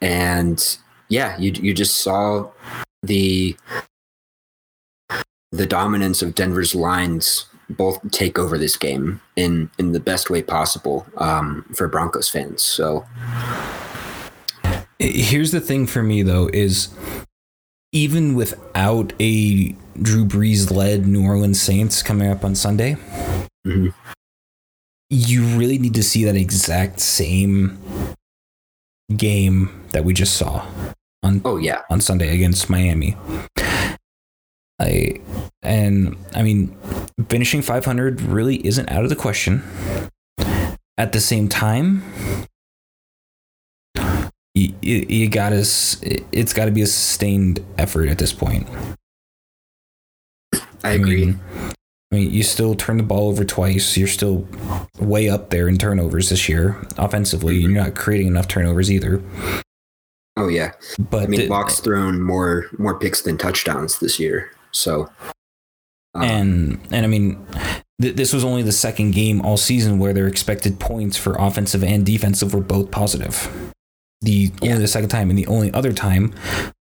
And 0.00 0.78
yeah, 1.08 1.36
you 1.38 1.52
you 1.52 1.74
just 1.74 1.98
saw 1.98 2.50
the 3.02 3.56
the 5.52 5.66
dominance 5.66 6.22
of 6.22 6.34
Denver's 6.34 6.74
lines 6.74 7.46
both 7.68 7.98
take 8.10 8.38
over 8.38 8.56
this 8.56 8.76
game 8.76 9.20
in 9.36 9.70
in 9.78 9.92
the 9.92 10.00
best 10.00 10.30
way 10.30 10.42
possible 10.42 11.06
um, 11.18 11.64
for 11.74 11.88
Broncos 11.88 12.28
fans. 12.28 12.62
So 12.62 13.04
Here's 15.00 15.50
the 15.50 15.60
thing 15.62 15.86
for 15.86 16.02
me 16.02 16.22
though 16.22 16.48
is 16.52 16.88
even 17.92 18.34
without 18.34 19.12
a 19.18 19.74
Drew 20.00 20.24
Brees 20.26 20.70
led 20.70 21.06
New 21.06 21.24
Orleans 21.24 21.60
Saints 21.60 22.02
coming 22.02 22.30
up 22.30 22.44
on 22.44 22.54
Sunday, 22.54 22.96
Mhm. 23.66 23.92
you 25.08 25.44
really 25.58 25.78
need 25.78 25.94
to 25.94 26.02
see 26.02 26.24
that 26.24 26.36
exact 26.36 27.00
same 27.00 27.78
game 29.16 29.70
that 29.92 30.04
we 30.04 30.12
just 30.14 30.36
saw 30.36 30.66
on 31.22 31.40
oh 31.44 31.56
yeah, 31.56 31.80
on 31.90 32.00
Sunday 32.00 32.34
against 32.34 32.68
Miami. 32.70 33.16
I 34.78 35.20
and 35.62 36.16
I 36.34 36.42
mean, 36.42 36.76
finishing 37.28 37.62
500 37.62 38.20
really 38.20 38.64
isn't 38.66 38.88
out 38.90 39.04
of 39.04 39.08
the 39.10 39.16
question. 39.16 39.62
At 40.98 41.12
the 41.12 41.20
same 41.20 41.48
time, 41.48 42.02
you, 44.54 44.74
you, 44.82 45.06
you 45.08 45.28
gotta 45.28 45.58
it's 45.58 46.52
got 46.52 46.64
to 46.64 46.70
be 46.70 46.82
a 46.82 46.86
sustained 46.86 47.64
effort 47.78 48.08
at 48.08 48.18
this 48.18 48.32
point. 48.32 48.68
I 50.82 50.92
agree. 50.92 51.26
mean, 51.26 51.40
I 52.12 52.16
mean, 52.16 52.30
you 52.32 52.42
still 52.42 52.74
turn 52.74 52.96
the 52.96 53.02
ball 53.02 53.28
over 53.28 53.44
twice. 53.44 53.96
You're 53.96 54.08
still 54.08 54.48
way 54.98 55.28
up 55.28 55.50
there 55.50 55.68
in 55.68 55.78
turnovers 55.78 56.30
this 56.30 56.48
year. 56.48 56.76
Offensively, 56.98 57.58
you're 57.58 57.70
not 57.70 57.94
creating 57.94 58.26
enough 58.26 58.48
turnovers 58.48 58.90
either. 58.90 59.22
oh 60.36 60.48
yeah. 60.48 60.72
But 60.98 61.24
I 61.24 61.26
mean, 61.26 61.40
the- 61.40 61.48
Lock's 61.48 61.80
thrown 61.80 62.20
more 62.20 62.66
more 62.78 62.98
picks 62.98 63.22
than 63.22 63.38
touchdowns 63.38 63.98
this 64.00 64.18
year. 64.18 64.50
So 64.72 65.08
um, 66.14 66.22
and 66.24 66.80
and 66.90 67.04
I 67.04 67.08
mean, 67.08 67.46
th- 68.02 68.16
this 68.16 68.32
was 68.32 68.42
only 68.44 68.62
the 68.62 68.72
second 68.72 69.12
game 69.12 69.40
all 69.42 69.56
season 69.56 69.98
where 70.00 70.12
their 70.12 70.26
expected 70.26 70.80
points 70.80 71.16
for 71.16 71.36
offensive 71.36 71.84
and 71.84 72.04
defensive 72.04 72.52
were 72.52 72.60
both 72.60 72.90
positive. 72.90 73.48
The 74.22 74.52
Yeah. 74.60 74.72
only 74.72 74.82
the 74.82 74.88
second 74.88 75.08
time, 75.08 75.30
and 75.30 75.38
the 75.38 75.46
only 75.46 75.72
other 75.72 75.92
time 75.92 76.34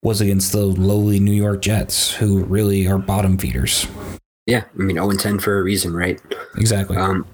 was 0.02 0.20
against 0.20 0.52
the 0.52 0.64
lowly 0.66 1.20
New 1.20 1.32
York 1.32 1.62
Jets, 1.62 2.12
who 2.14 2.42
really 2.44 2.86
are 2.88 2.98
bottom 2.98 3.38
feeders. 3.38 3.86
yeah, 4.46 4.64
I 4.78 4.82
mean, 4.82 4.96
0 4.96 5.10
and 5.10 5.20
10 5.20 5.38
for 5.38 5.58
a 5.58 5.62
reason, 5.62 5.92
right? 5.94 6.20
Exactly. 6.56 6.96
Um, 6.96 7.26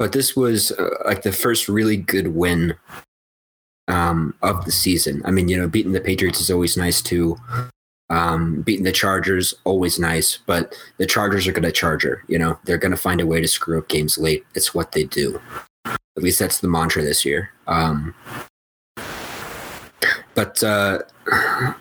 but 0.00 0.10
this 0.12 0.34
was 0.36 0.72
uh, 0.72 0.90
like 1.04 1.22
the 1.22 1.30
first 1.32 1.68
really 1.68 1.96
good 1.96 2.34
win 2.34 2.74
um, 3.88 4.34
of 4.42 4.64
the 4.64 4.72
season. 4.72 5.22
I 5.24 5.30
mean, 5.30 5.48
you 5.48 5.56
know, 5.56 5.68
beating 5.68 5.92
the 5.92 6.00
Patriots 6.00 6.40
is 6.40 6.50
always 6.50 6.76
nice 6.76 7.00
too. 7.00 7.36
Um, 8.10 8.62
beating 8.62 8.84
the 8.84 8.92
Chargers 8.92 9.54
always 9.64 9.98
nice, 9.98 10.38
but 10.44 10.74
the 10.98 11.06
Chargers 11.06 11.46
are 11.46 11.52
going 11.52 11.62
to 11.62 11.72
charger. 11.72 12.24
You 12.28 12.38
know, 12.38 12.58
they're 12.64 12.78
going 12.78 12.90
to 12.90 12.96
find 12.96 13.20
a 13.20 13.26
way 13.26 13.40
to 13.40 13.48
screw 13.48 13.78
up 13.78 13.88
games 13.88 14.18
late. 14.18 14.44
It's 14.54 14.74
what 14.74 14.92
they 14.92 15.04
do. 15.04 15.40
At 15.86 15.98
least 16.22 16.38
that's 16.40 16.58
the 16.58 16.68
mantra 16.68 17.02
this 17.02 17.24
year. 17.24 17.50
Um, 17.68 18.12
but 20.36 20.62
uh, 20.62 20.98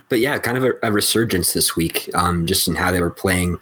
but 0.09 0.19
yeah, 0.19 0.39
kind 0.39 0.57
of 0.57 0.63
a, 0.63 0.71
a 0.81 0.91
resurgence 0.91 1.53
this 1.53 1.75
week, 1.75 2.09
um, 2.15 2.47
just 2.47 2.67
in 2.67 2.73
how 2.73 2.89
they 2.89 3.01
were 3.01 3.11
playing. 3.11 3.59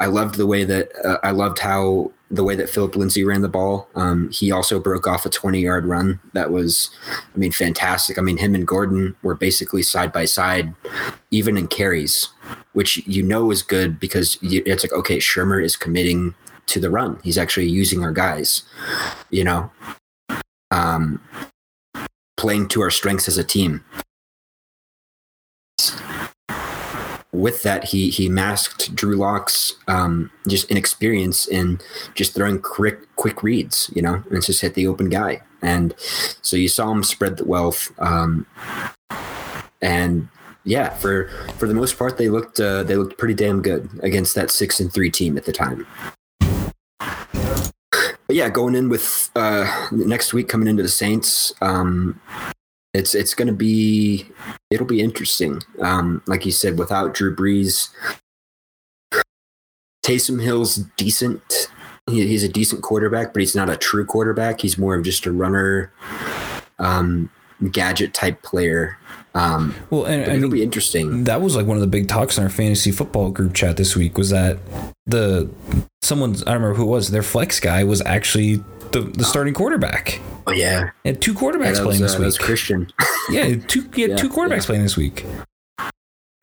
I 0.00 0.06
loved 0.06 0.34
the 0.34 0.46
way 0.46 0.64
that 0.64 0.90
uh, 1.02 1.18
I 1.22 1.30
loved 1.30 1.60
how 1.60 2.12
the 2.30 2.42
way 2.42 2.56
that 2.56 2.68
Philip 2.68 2.96
Lindsay 2.96 3.22
ran 3.24 3.40
the 3.40 3.48
ball. 3.48 3.88
Um, 3.94 4.30
he 4.32 4.50
also 4.50 4.80
broke 4.80 5.06
off 5.06 5.24
a 5.24 5.30
20 5.30 5.60
yard 5.60 5.86
run 5.86 6.18
that 6.32 6.50
was, 6.50 6.90
I 7.34 7.38
mean, 7.38 7.52
fantastic. 7.52 8.18
I 8.18 8.22
mean, 8.22 8.36
him 8.36 8.52
and 8.56 8.66
Gordon 8.66 9.14
were 9.22 9.36
basically 9.36 9.84
side 9.84 10.12
by 10.12 10.24
side, 10.24 10.74
even 11.30 11.56
in 11.56 11.68
carries, 11.68 12.28
which 12.72 13.06
you 13.06 13.22
know 13.22 13.52
is 13.52 13.62
good 13.62 14.00
because 14.00 14.38
you, 14.42 14.62
it's 14.66 14.82
like 14.82 14.92
okay, 14.92 15.18
Shurmur 15.18 15.62
is 15.62 15.76
committing 15.76 16.34
to 16.66 16.80
the 16.80 16.90
run. 16.90 17.20
He's 17.22 17.38
actually 17.38 17.68
using 17.68 18.02
our 18.02 18.12
guys, 18.12 18.64
you 19.30 19.44
know, 19.44 19.70
um, 20.72 21.22
playing 22.36 22.66
to 22.68 22.80
our 22.82 22.90
strengths 22.90 23.28
as 23.28 23.38
a 23.38 23.44
team. 23.44 23.84
With 27.36 27.62
that, 27.64 27.84
he 27.84 28.08
he 28.08 28.30
masked 28.30 28.94
Drew 28.94 29.14
Lock's 29.14 29.74
um, 29.88 30.30
just 30.48 30.70
inexperience 30.70 31.46
in 31.46 31.78
just 32.14 32.34
throwing 32.34 32.58
quick 32.60 33.14
quick 33.16 33.42
reads, 33.42 33.90
you 33.94 34.00
know, 34.00 34.22
and 34.30 34.42
just 34.42 34.62
hit 34.62 34.72
the 34.72 34.86
open 34.86 35.10
guy. 35.10 35.42
And 35.60 35.94
so 35.98 36.56
you 36.56 36.68
saw 36.68 36.90
him 36.90 37.02
spread 37.02 37.36
the 37.36 37.44
wealth. 37.44 37.92
Um, 37.98 38.46
and 39.82 40.28
yeah, 40.64 40.88
for 40.88 41.28
for 41.58 41.68
the 41.68 41.74
most 41.74 41.98
part, 41.98 42.16
they 42.16 42.30
looked 42.30 42.58
uh, 42.58 42.84
they 42.84 42.96
looked 42.96 43.18
pretty 43.18 43.34
damn 43.34 43.60
good 43.60 43.90
against 44.02 44.34
that 44.34 44.50
six 44.50 44.80
and 44.80 44.90
three 44.90 45.10
team 45.10 45.36
at 45.36 45.44
the 45.44 45.52
time. 45.52 45.86
But 46.98 48.34
yeah, 48.34 48.48
going 48.48 48.74
in 48.74 48.88
with 48.88 49.30
uh, 49.36 49.88
next 49.92 50.32
week 50.32 50.48
coming 50.48 50.68
into 50.68 50.82
the 50.82 50.88
Saints, 50.88 51.52
um, 51.60 52.18
it's 52.96 53.14
it's 53.14 53.34
going 53.34 53.48
to 53.48 53.54
be 53.54 54.26
it'll 54.70 54.86
be 54.86 55.00
interesting. 55.00 55.62
Um, 55.80 56.22
like 56.26 56.46
you 56.46 56.52
said, 56.52 56.78
without 56.78 57.14
Drew 57.14 57.34
Brees, 57.34 57.90
Taysom 60.04 60.42
Hill's 60.42 60.76
decent. 60.96 61.70
He, 62.08 62.26
he's 62.26 62.44
a 62.44 62.48
decent 62.48 62.82
quarterback, 62.82 63.32
but 63.32 63.40
he's 63.40 63.56
not 63.56 63.68
a 63.68 63.76
true 63.76 64.06
quarterback. 64.06 64.60
He's 64.60 64.78
more 64.78 64.94
of 64.94 65.04
just 65.04 65.26
a 65.26 65.32
runner, 65.32 65.92
um, 66.78 67.30
gadget 67.72 68.14
type 68.14 68.42
player. 68.42 68.96
Um, 69.34 69.74
well, 69.90 70.04
and 70.06 70.22
it'll 70.22 70.42
mean, 70.42 70.50
be 70.50 70.62
interesting. 70.62 71.24
that 71.24 71.42
was 71.42 71.56
like 71.56 71.66
one 71.66 71.76
of 71.76 71.82
the 71.82 71.86
big 71.86 72.08
talks 72.08 72.38
in 72.38 72.44
our 72.44 72.48
fantasy 72.48 72.90
football 72.90 73.30
group 73.30 73.52
chat 73.52 73.76
this 73.76 73.94
week 73.94 74.16
was 74.16 74.30
that 74.30 74.58
the 75.04 75.50
someone's 76.00 76.42
I 76.44 76.52
don't 76.52 76.62
remember 76.62 76.76
who 76.76 76.84
it 76.84 76.90
was 76.90 77.10
their 77.10 77.22
flex 77.22 77.60
guy 77.60 77.84
was 77.84 78.00
actually 78.02 78.64
the, 79.00 79.10
the 79.18 79.24
starting 79.24 79.54
quarterback. 79.54 80.20
Oh 80.46 80.52
yeah, 80.52 80.90
He 81.02 81.10
had 81.10 81.20
two 81.22 81.32
yeah 81.32 81.38
quarterbacks 81.40 81.82
playing 81.82 82.00
this 82.02 82.14
uh, 82.14 82.18
that 82.18 82.24
was 82.24 82.38
week. 82.38 82.46
Christian. 82.46 82.92
Yeah, 83.30 83.56
two 83.56 83.88
he 83.94 84.02
had 84.02 84.10
Yeah, 84.12 84.16
two 84.16 84.30
quarterbacks 84.30 84.60
yeah. 84.62 84.66
playing 84.66 84.82
this 84.82 84.96
week. 84.96 85.24
I 85.78 85.90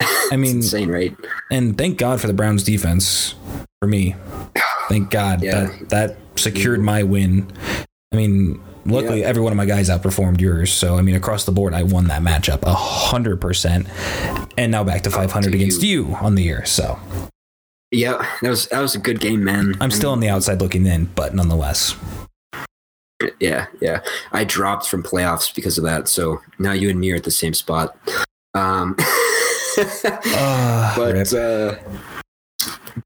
It's 0.00 0.32
mean, 0.36 0.56
insane, 0.56 0.90
right? 0.90 1.16
and 1.50 1.76
thank 1.78 1.98
God 1.98 2.20
for 2.20 2.26
the 2.26 2.32
Browns 2.34 2.62
defense 2.62 3.34
for 3.80 3.86
me. 3.88 4.16
Thank 4.88 5.10
God 5.10 5.40
that 5.40 5.88
that 5.88 6.16
secured 6.36 6.80
my 6.80 7.02
win. 7.02 7.50
I 8.12 8.16
mean, 8.16 8.60
luckily 8.84 9.20
Yeah. 9.20 9.26
every 9.28 9.42
one 9.42 9.52
of 9.52 9.56
my 9.56 9.64
guys 9.66 9.88
outperformed 9.88 10.40
yours, 10.40 10.70
so 10.72 10.96
I 10.98 11.02
mean 11.02 11.14
across 11.14 11.44
the 11.44 11.52
board 11.52 11.72
I 11.74 11.82
won 11.84 12.08
that 12.08 12.20
matchup 12.22 12.62
a 12.64 12.74
hundred 12.74 13.40
percent, 13.40 13.86
and 14.58 14.70
now 14.72 14.84
back 14.84 15.02
to 15.02 15.10
five 15.10 15.32
hundred 15.32 15.54
against 15.54 15.82
you. 15.82 16.08
you 16.08 16.14
on 16.16 16.34
the 16.34 16.42
year. 16.42 16.64
So 16.66 16.98
Yeah, 17.90 18.26
that 18.42 18.50
was 18.50 18.66
that 18.68 18.80
was 18.80 18.94
a 18.94 18.98
good 18.98 19.20
game, 19.20 19.42
man. 19.44 19.74
I'm 19.80 19.90
still 19.90 20.10
on 20.10 20.20
the 20.20 20.28
outside 20.28 20.60
looking 20.60 20.84
in, 20.86 21.06
but 21.14 21.34
nonetheless. 21.34 21.96
Yeah, 23.40 23.66
yeah. 23.80 24.00
I 24.32 24.44
dropped 24.44 24.86
from 24.86 25.02
playoffs 25.02 25.54
because 25.54 25.78
of 25.78 25.84
that. 25.84 26.08
So 26.08 26.40
now 26.58 26.72
you 26.72 26.90
and 26.90 27.00
me 27.00 27.12
are 27.12 27.16
at 27.16 27.24
the 27.24 27.30
same 27.30 27.54
spot. 27.54 27.96
Um, 28.54 28.96
Uh, 29.76 30.94
but 30.96 31.32
uh, 31.34 31.76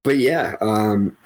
but 0.02 0.18
yeah, 0.18 0.54
um, 0.60 1.16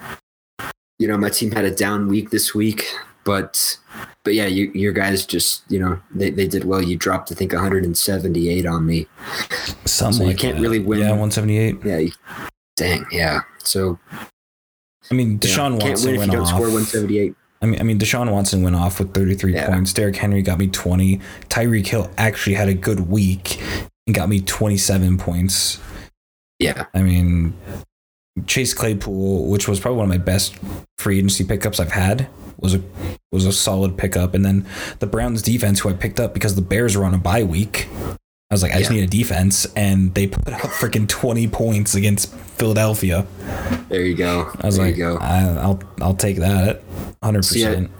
you 0.98 1.08
know, 1.08 1.16
my 1.16 1.30
team 1.30 1.50
had 1.50 1.64
a 1.64 1.74
down 1.74 2.08
week 2.08 2.30
this 2.30 2.54
week, 2.54 2.86
but 3.24 3.76
but 4.24 4.34
yeah, 4.34 4.46
you, 4.46 4.70
your 4.72 4.92
guys 4.92 5.26
just 5.26 5.64
you 5.68 5.78
know 5.80 6.00
they, 6.14 6.30
they 6.30 6.46
did 6.46 6.64
well. 6.64 6.80
You 6.82 6.96
dropped 6.96 7.32
I 7.32 7.34
think 7.34 7.52
178 7.52 8.66
on 8.66 8.86
me. 8.86 9.06
Something 9.84 10.26
so 10.26 10.30
you 10.30 10.36
can't 10.36 10.56
that. 10.56 10.62
really 10.62 10.78
win. 10.78 11.00
Yeah, 11.00 11.10
178. 11.10 11.78
Yeah, 11.84 11.98
you, 11.98 12.12
dang, 12.76 13.04
yeah. 13.10 13.40
So 13.58 13.98
I 15.10 15.14
mean, 15.14 15.38
Deshaun 15.38 15.80
can't 15.80 15.90
Watson 15.90 16.06
win 16.06 16.14
if 16.14 16.18
went 16.20 16.32
you 16.32 16.38
don't 16.38 16.46
off. 16.46 16.50
score 16.50 16.66
178. 16.66 17.34
I 17.62 17.66
mean, 17.66 17.80
I 17.80 17.84
mean, 17.84 17.98
Deshaun 17.98 18.30
Watson 18.30 18.62
went 18.62 18.74
off 18.76 18.98
with 18.98 19.14
33 19.14 19.54
Yeah. 19.54 19.68
points. 19.68 19.92
Derrick 19.92 20.16
Henry 20.16 20.42
got 20.42 20.58
me 20.58 20.66
20. 20.66 21.20
Tyreek 21.48 21.86
Hill 21.86 22.10
actually 22.18 22.54
had 22.54 22.68
a 22.68 22.74
good 22.74 23.08
week 23.08 23.60
and 24.06 24.14
got 24.14 24.28
me 24.28 24.40
27 24.40 25.16
points. 25.16 25.78
Yeah. 26.58 26.86
I 26.92 27.02
mean, 27.02 27.54
Chase 28.46 28.74
Claypool, 28.74 29.48
which 29.48 29.68
was 29.68 29.78
probably 29.78 29.98
one 29.98 30.06
of 30.06 30.10
my 30.10 30.18
best 30.18 30.56
free 30.98 31.18
agency 31.18 31.44
pickups 31.44 31.78
I've 31.78 31.92
had, 31.92 32.28
was 32.58 32.74
a 32.74 32.82
was 33.30 33.46
a 33.46 33.52
solid 33.52 33.96
pickup. 33.96 34.34
And 34.34 34.44
then 34.44 34.66
the 34.98 35.06
Browns 35.06 35.40
defense, 35.42 35.80
who 35.80 35.88
I 35.88 35.92
picked 35.94 36.20
up 36.20 36.34
because 36.34 36.54
the 36.54 36.62
Bears 36.62 36.96
were 36.96 37.04
on 37.04 37.14
a 37.14 37.18
bye 37.18 37.44
week. 37.44 37.88
I 38.52 38.54
was 38.54 38.62
like, 38.62 38.74
I 38.74 38.80
just 38.80 38.90
need 38.90 39.02
a 39.02 39.06
defense, 39.06 39.64
and 39.76 40.14
they 40.14 40.26
put 40.26 40.52
up 40.52 40.60
freaking 40.60 41.08
twenty 41.08 41.48
points 41.48 41.94
against 41.94 42.34
Philadelphia. 42.34 43.26
There 43.88 44.02
you 44.02 44.14
go. 44.14 44.52
I 44.60 44.66
was 44.66 44.76
there 44.76 44.88
like, 44.88 44.96
you 44.98 45.04
go. 45.04 45.16
I, 45.16 45.40
I'll 45.54 45.82
I'll 46.02 46.14
take 46.14 46.36
that, 46.36 46.82
hundred 47.22 47.46
so 47.46 47.54
percent. 47.54 47.90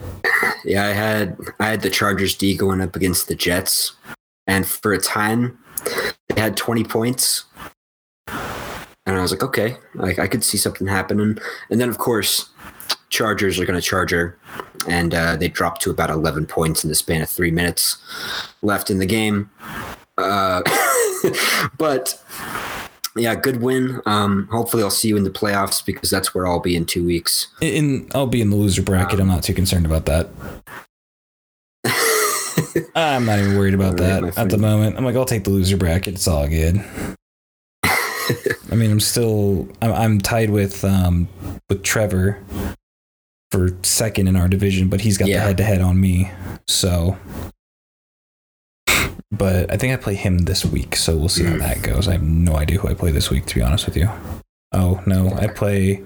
Yeah, 0.66 0.84
I 0.84 0.90
had 0.90 1.38
I 1.58 1.68
had 1.68 1.80
the 1.80 1.88
Chargers 1.88 2.34
D 2.34 2.54
going 2.54 2.82
up 2.82 2.94
against 2.94 3.28
the 3.28 3.34
Jets, 3.34 3.94
and 4.46 4.66
for 4.66 4.92
a 4.92 4.98
time, 4.98 5.58
they 6.28 6.38
had 6.38 6.54
20 6.54 6.84
points, 6.84 7.44
and 8.28 9.16
I 9.16 9.22
was 9.22 9.32
like, 9.32 9.42
okay, 9.42 9.78
like 9.94 10.18
I 10.18 10.26
could 10.26 10.44
see 10.44 10.58
something 10.58 10.86
happening. 10.86 11.38
And 11.70 11.80
then 11.80 11.88
of 11.88 11.96
course, 11.96 12.50
Chargers 13.08 13.58
are 13.58 13.64
going 13.64 13.80
to 13.80 13.86
Charger, 13.86 14.38
and 14.86 15.14
uh, 15.14 15.36
they 15.36 15.48
dropped 15.48 15.80
to 15.82 15.90
about 15.90 16.10
11 16.10 16.44
points 16.44 16.84
in 16.84 16.90
the 16.90 16.94
span 16.94 17.22
of 17.22 17.30
three 17.30 17.50
minutes 17.50 17.96
left 18.60 18.90
in 18.90 18.98
the 18.98 19.06
game. 19.06 19.48
Uh, 20.18 20.62
but 21.78 22.20
yeah, 23.16 23.34
good 23.34 23.60
win. 23.60 24.00
Um, 24.06 24.48
hopefully, 24.50 24.82
I'll 24.82 24.90
see 24.90 25.08
you 25.08 25.16
in 25.16 25.24
the 25.24 25.30
playoffs 25.30 25.84
because 25.84 26.10
that's 26.10 26.34
where 26.34 26.46
I'll 26.46 26.60
be 26.60 26.76
in 26.76 26.86
two 26.86 27.04
weeks. 27.04 27.48
In 27.60 28.08
I'll 28.14 28.26
be 28.26 28.40
in 28.40 28.50
the 28.50 28.56
loser 28.56 28.82
bracket. 28.82 29.20
I'm 29.20 29.28
not 29.28 29.42
too 29.42 29.54
concerned 29.54 29.86
about 29.86 30.06
that. 30.06 30.28
I'm 32.94 33.26
not 33.26 33.38
even 33.38 33.58
worried 33.58 33.74
about 33.74 34.00
right, 34.00 34.22
that 34.22 34.38
at 34.38 34.50
the 34.50 34.58
moment. 34.58 34.96
I'm 34.96 35.04
like, 35.04 35.16
I'll 35.16 35.24
take 35.24 35.44
the 35.44 35.50
loser 35.50 35.76
bracket. 35.76 36.14
It's 36.14 36.28
all 36.28 36.48
good. 36.48 36.82
I 37.84 38.74
mean, 38.74 38.90
I'm 38.90 39.00
still 39.00 39.68
I'm, 39.82 39.92
I'm 39.92 40.20
tied 40.20 40.50
with 40.50 40.84
um 40.84 41.28
with 41.68 41.82
Trevor 41.82 42.42
for 43.50 43.76
second 43.82 44.28
in 44.28 44.36
our 44.36 44.48
division, 44.48 44.88
but 44.88 45.02
he's 45.02 45.18
got 45.18 45.26
the 45.26 45.38
head 45.38 45.58
to 45.58 45.64
head 45.64 45.82
on 45.82 46.00
me. 46.00 46.30
So, 46.66 47.18
but 49.32 49.72
I 49.72 49.76
think 49.78 49.94
I 49.94 49.96
play 49.96 50.14
him 50.14 50.38
this 50.38 50.64
week, 50.64 50.94
so 50.94 51.16
we'll 51.16 51.30
see 51.30 51.44
how 51.44 51.56
that 51.56 51.82
goes. 51.82 52.06
I 52.06 52.12
have 52.12 52.22
no 52.22 52.54
idea 52.54 52.78
who 52.78 52.88
I 52.88 52.94
play 52.94 53.10
this 53.10 53.30
week, 53.30 53.46
to 53.46 53.54
be 53.54 53.62
honest 53.62 53.86
with 53.86 53.96
you. 53.96 54.10
Oh 54.72 55.02
no, 55.06 55.30
I 55.30 55.46
play. 55.46 56.02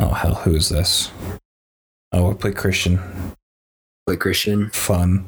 Oh 0.00 0.10
hell, 0.10 0.34
who 0.34 0.54
is 0.56 0.68
this? 0.68 1.10
Oh, 2.12 2.32
I 2.32 2.34
play 2.34 2.52
Christian. 2.52 3.00
Play 4.06 4.16
Christian. 4.16 4.70
Fun. 4.70 5.24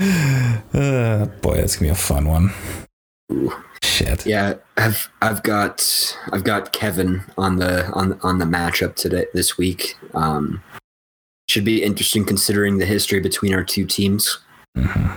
Uh, 0.74 1.24
boy, 1.40 1.56
that's 1.56 1.76
gonna 1.76 1.86
be 1.86 1.92
a 1.92 1.94
fun 1.94 2.28
one. 2.28 2.52
Ooh. 3.32 3.50
Shit. 3.82 4.26
Yeah, 4.26 4.54
I've 4.76 5.08
I've 5.22 5.42
got 5.42 6.14
I've 6.32 6.44
got 6.44 6.72
Kevin 6.72 7.24
on 7.38 7.56
the 7.56 7.86
on 7.92 8.18
on 8.22 8.38
the 8.38 8.44
matchup 8.44 8.94
today 8.94 9.24
this 9.32 9.56
week. 9.56 9.96
Um, 10.12 10.62
should 11.48 11.64
be 11.64 11.82
interesting 11.82 12.26
considering 12.26 12.76
the 12.76 12.84
history 12.84 13.20
between 13.20 13.54
our 13.54 13.64
two 13.64 13.86
teams. 13.86 14.38
Mhm. 14.76 15.16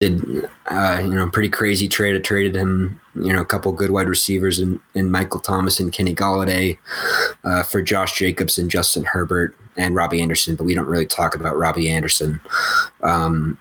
Did 0.00 0.48
uh, 0.66 1.00
you 1.02 1.10
know 1.14 1.30
pretty 1.30 1.48
crazy 1.48 1.88
trade? 1.88 2.16
I 2.16 2.18
traded 2.18 2.54
him 2.56 3.00
you 3.14 3.32
know 3.32 3.40
a 3.40 3.44
couple 3.44 3.70
good 3.72 3.90
wide 3.92 4.08
receivers 4.08 4.58
and 4.58 4.80
in 4.94 5.10
Michael 5.10 5.40
Thomas 5.40 5.78
and 5.80 5.92
Kenny 5.92 6.14
Golladay 6.14 6.76
uh, 7.44 7.62
for 7.62 7.80
Josh 7.80 8.18
Jacobs 8.18 8.58
and 8.58 8.70
Justin 8.70 9.04
Herbert 9.04 9.56
and 9.76 9.94
Robbie 9.94 10.20
Anderson, 10.20 10.56
but 10.56 10.64
we 10.64 10.74
don't 10.74 10.86
really 10.88 11.06
talk 11.06 11.34
about 11.34 11.56
Robbie 11.56 11.88
Anderson. 11.90 12.40
Um, 13.02 13.56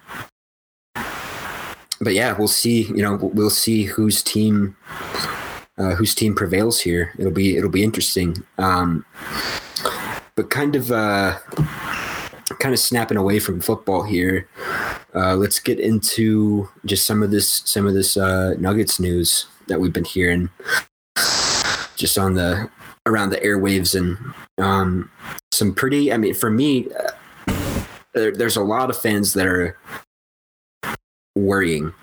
but 2.02 2.14
yeah, 2.14 2.34
we'll 2.38 2.48
see. 2.48 2.84
You 2.84 3.02
know, 3.04 3.16
we'll- 3.16 3.32
we'll 3.32 3.50
see 3.50 3.84
whose 3.84 4.22
team 4.24 4.76
uh, 5.78 5.96
whose 5.96 6.14
team 6.14 6.36
prevails 6.36 6.82
here. 6.82 7.14
It'll 7.18 7.32
be 7.32 7.58
it'll 7.58 7.70
be 7.70 7.84
interesting. 7.84 8.44
Um, 8.58 9.06
but 10.36 10.50
kind 10.50 10.76
of 10.76 10.92
uh, 10.92 11.38
kind 12.60 12.74
of 12.74 12.80
snapping 12.80 13.18
away 13.18 13.40
from 13.40 13.62
football 13.62 14.04
here. 14.04 14.48
Uh, 15.16 15.36
let's 15.36 15.60
get 15.60 15.80
into 15.80 16.68
just 16.86 17.06
some 17.06 17.24
of 17.24 17.32
this 17.32 17.62
some 17.66 17.86
of 17.86 17.94
this 17.94 18.18
uh, 18.18 18.56
Nuggets 18.60 19.00
news 19.00 19.48
that 19.68 19.80
we've 19.80 19.94
been 19.94 20.06
hearing 20.06 20.50
just 21.96 22.18
on 22.18 22.34
the 22.34 22.70
around 23.06 23.30
the 23.30 23.38
airwaves 23.38 23.96
and 23.96 24.18
um, 24.64 25.10
some 25.52 25.74
pretty. 25.74 26.12
I 26.12 26.18
mean, 26.18 26.34
for 26.34 26.50
me, 26.50 26.88
uh, 26.92 27.54
there, 28.14 28.32
there's 28.32 28.58
a 28.58 28.64
lot 28.64 28.90
of 28.90 28.98
fans 28.98 29.34
that 29.34 29.48
are 29.48 29.78
worrying 31.36 31.94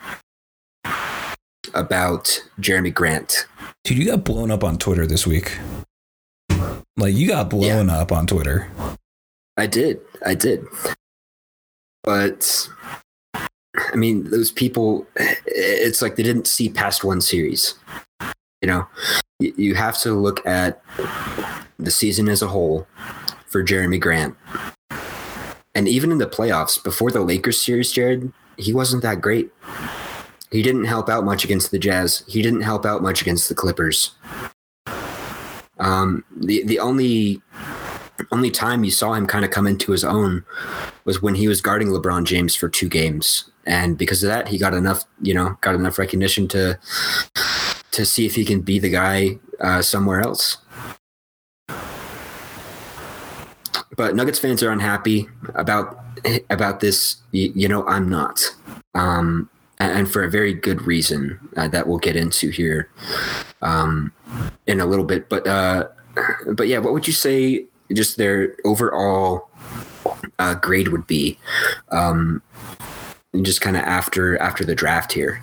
about 1.74 2.42
Jerami 2.60 2.92
Grant. 2.92 3.46
Dude, 3.84 3.98
you 3.98 4.06
got 4.06 4.24
blown 4.24 4.50
up 4.50 4.64
on 4.64 4.78
Twitter 4.78 5.06
this 5.06 5.26
week. 5.26 5.58
Like 6.96 7.14
you 7.14 7.28
got 7.28 7.48
blown 7.48 7.88
up 7.88 8.12
on 8.12 8.26
Twitter. 8.26 8.70
I 9.60 9.66
did. 9.66 10.00
I 10.24 10.34
did. 10.34 10.64
But 12.02 12.66
I 13.34 13.94
mean, 13.94 14.30
those 14.30 14.50
people, 14.50 15.06
it's 15.16 16.00
like 16.00 16.16
they 16.16 16.22
didn't 16.22 16.46
see 16.46 16.70
past 16.70 17.04
one 17.04 17.20
series. 17.20 17.74
You 18.62 18.68
know, 18.68 18.86
you, 19.38 19.74
have 19.74 19.98
to 20.00 20.14
look 20.14 20.44
at 20.46 20.82
the 21.78 21.90
season 21.90 22.30
as 22.30 22.40
a 22.40 22.46
whole 22.46 22.86
for 23.46 23.62
Jerami 23.62 24.00
Grant. 24.00 24.34
And 25.74 25.86
even 25.86 26.10
in 26.10 26.16
the 26.16 26.26
playoffs, 26.26 26.82
before 26.82 27.10
the 27.10 27.20
Lakers 27.20 27.60
series, 27.60 27.92
Jared, 27.92 28.32
he 28.56 28.72
wasn't 28.72 29.02
that 29.02 29.20
great. 29.20 29.50
He 30.50 30.62
didn't 30.62 30.84
help 30.84 31.10
out 31.10 31.24
much 31.24 31.44
against 31.44 31.70
the 31.70 31.78
Jazz. 31.78 32.24
He 32.26 32.40
didn't 32.40 32.62
help 32.62 32.86
out 32.86 33.02
much 33.02 33.20
against 33.20 33.50
the 33.50 33.54
Clippers. 33.54 34.12
Um, 35.78 36.24
the 36.34 36.62
the 36.64 36.78
only 36.78 37.40
only 38.32 38.50
time 38.50 38.84
you 38.84 38.90
saw 38.90 39.14
him 39.14 39.26
kind 39.26 39.44
of 39.44 39.50
come 39.50 39.66
into 39.66 39.92
his 39.92 40.04
own 40.04 40.44
was 41.04 41.22
when 41.22 41.34
he 41.34 41.48
was 41.48 41.60
guarding 41.60 41.88
LeBron 41.88 42.24
James 42.24 42.54
for 42.54 42.68
two 42.68 42.88
games, 42.88 43.50
and 43.66 43.96
because 43.96 44.22
of 44.22 44.28
that, 44.28 44.48
he 44.48 44.58
got 44.58 44.74
enough, 44.74 45.04
you 45.22 45.34
know, 45.34 45.56
got 45.60 45.74
enough 45.74 45.98
recognition 45.98 46.48
to 46.48 46.78
to 47.92 48.06
see 48.06 48.26
if 48.26 48.34
he 48.34 48.44
can 48.44 48.60
be 48.60 48.78
the 48.78 48.90
guy 48.90 49.38
uh, 49.60 49.82
somewhere 49.82 50.20
else. 50.20 50.58
But 53.96 54.14
Nuggets 54.14 54.38
fans 54.38 54.62
are 54.62 54.70
unhappy 54.70 55.28
about 55.54 55.98
about 56.48 56.80
this. 56.80 57.16
You, 57.32 57.52
you 57.54 57.68
know, 57.68 57.86
I'm 57.86 58.08
not, 58.08 58.42
um, 58.94 59.50
and, 59.78 59.92
and 59.92 60.10
for 60.10 60.22
a 60.22 60.30
very 60.30 60.54
good 60.54 60.82
reason 60.82 61.38
uh, 61.56 61.68
that 61.68 61.86
we'll 61.86 61.98
get 61.98 62.16
into 62.16 62.50
here 62.50 62.88
um, 63.62 64.12
in 64.66 64.80
a 64.80 64.86
little 64.86 65.04
bit. 65.04 65.28
But 65.28 65.46
uh, 65.46 65.88
but 66.54 66.68
yeah, 66.68 66.78
what 66.78 66.92
would 66.92 67.06
you 67.06 67.12
say? 67.12 67.66
Just 67.92 68.16
their 68.16 68.56
overall 68.64 69.50
uh, 70.38 70.54
grade 70.54 70.88
would 70.88 71.06
be, 71.06 71.38
um, 71.90 72.42
just 73.42 73.60
kind 73.60 73.76
of 73.76 73.82
after 73.82 74.38
after 74.38 74.64
the 74.64 74.74
draft 74.74 75.12
here. 75.12 75.42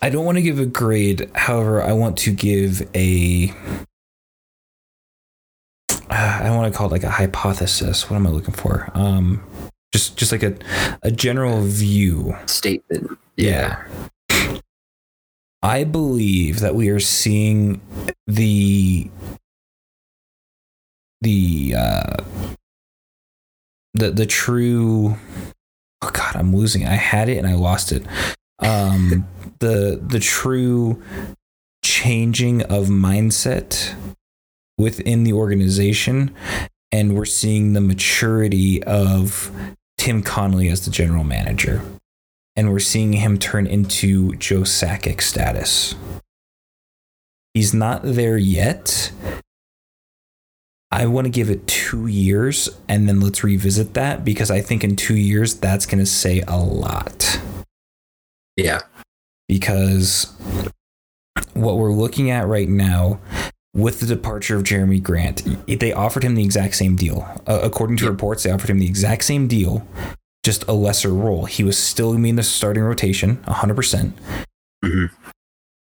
I 0.00 0.10
don't 0.10 0.24
want 0.24 0.36
to 0.36 0.42
give 0.42 0.58
a 0.58 0.66
grade. 0.66 1.30
However, 1.34 1.82
I 1.82 1.92
want 1.92 2.16
to 2.18 2.30
give 2.30 2.88
a. 2.94 3.52
Uh, 6.10 6.38
I 6.40 6.44
don't 6.44 6.56
want 6.56 6.72
to 6.72 6.76
call 6.76 6.86
it 6.86 6.92
like 6.92 7.02
a 7.02 7.10
hypothesis. 7.10 8.08
What 8.08 8.16
am 8.16 8.26
I 8.26 8.30
looking 8.30 8.54
for? 8.54 8.90
Um, 8.94 9.42
just 9.92 10.16
just 10.16 10.32
like 10.32 10.42
a 10.42 10.56
a 11.02 11.10
general 11.10 11.62
view. 11.62 12.36
Statement. 12.46 13.18
Yeah. 13.36 13.82
I 15.62 15.82
believe 15.82 16.60
that 16.60 16.76
we 16.76 16.88
are 16.88 17.00
seeing 17.00 17.80
the 18.26 19.10
the 21.20 21.74
uh 21.76 22.16
the 23.94 24.10
the 24.10 24.26
true 24.26 25.16
oh 26.02 26.10
god 26.12 26.36
i'm 26.36 26.54
losing 26.54 26.82
it. 26.82 26.88
i 26.88 26.94
had 26.94 27.28
it 27.28 27.38
and 27.38 27.46
i 27.46 27.54
lost 27.54 27.92
it. 27.92 28.04
Um 28.60 29.26
the 29.60 30.00
the 30.04 30.20
true 30.20 31.02
changing 31.82 32.62
of 32.62 32.86
mindset 32.86 33.94
within 34.76 35.24
the 35.24 35.32
organization 35.32 36.32
and 36.92 37.16
we're 37.16 37.24
seeing 37.24 37.72
the 37.72 37.80
maturity 37.80 38.82
of 38.84 39.50
tim 39.96 40.22
connolly 40.22 40.68
as 40.68 40.84
the 40.84 40.90
general 40.90 41.24
manager. 41.24 41.82
And 42.54 42.72
we're 42.72 42.80
seeing 42.80 43.12
him 43.12 43.38
turn 43.38 43.66
into 43.66 44.34
joe 44.36 44.60
sakic 44.60 45.20
status. 45.22 45.94
He's 47.54 47.72
not 47.72 48.02
there 48.04 48.36
yet 48.36 49.12
I 50.98 51.06
want 51.06 51.26
to 51.26 51.30
give 51.30 51.48
it 51.48 51.64
two 51.68 52.08
years 52.08 52.68
and 52.88 53.08
then 53.08 53.20
let's 53.20 53.44
revisit 53.44 53.94
that 53.94 54.24
because 54.24 54.50
I 54.50 54.60
think 54.60 54.82
in 54.82 54.96
two 54.96 55.14
years 55.14 55.54
that's 55.54 55.86
going 55.86 56.00
to 56.00 56.06
say 56.06 56.42
a 56.48 56.58
lot. 56.58 57.40
Yeah. 58.56 58.80
Because 59.46 60.34
what 61.54 61.78
we're 61.78 61.92
looking 61.92 62.32
at 62.32 62.48
right 62.48 62.68
now 62.68 63.20
with 63.72 64.00
the 64.00 64.06
departure 64.06 64.56
of 64.56 64.64
Jerami 64.64 65.00
Grant, 65.00 65.44
they 65.68 65.92
offered 65.92 66.24
him 66.24 66.34
the 66.34 66.42
exact 66.42 66.74
same 66.74 66.96
deal. 66.96 67.24
Uh, 67.46 67.60
according 67.62 67.98
to 67.98 68.10
reports, 68.10 68.42
they 68.42 68.50
offered 68.50 68.70
him 68.70 68.80
the 68.80 68.86
exact 68.86 69.22
same 69.22 69.46
deal, 69.46 69.86
just 70.44 70.64
a 70.66 70.72
lesser 70.72 71.10
role. 71.10 71.44
He 71.44 71.62
was 71.62 71.78
still 71.78 72.08
going 72.08 72.18
to 72.18 72.22
be 72.24 72.30
in 72.30 72.36
the 72.36 72.42
starting 72.42 72.82
rotation, 72.82 73.36
100%. 73.46 74.14
Mhm. 74.84 75.10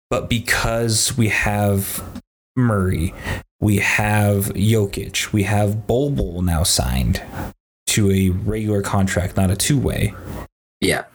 But 0.10 0.30
because 0.30 1.18
we 1.18 1.28
have 1.28 2.22
Murray, 2.56 3.14
we 3.64 3.78
have 3.78 4.48
Jokic, 4.56 5.32
we 5.32 5.44
have 5.44 5.88
Bol 5.88 6.12
Bol 6.12 6.42
now 6.42 6.64
signed 6.64 7.22
to 7.88 8.12
a 8.12 8.30
regular 8.30 8.82
contract, 8.82 9.38
not 9.38 9.50
a 9.50 9.56
two 9.56 9.80
way. 9.80 10.14
Yeah. 10.82 11.06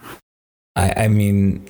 I, 0.75 1.05
I 1.05 1.09
mean, 1.09 1.69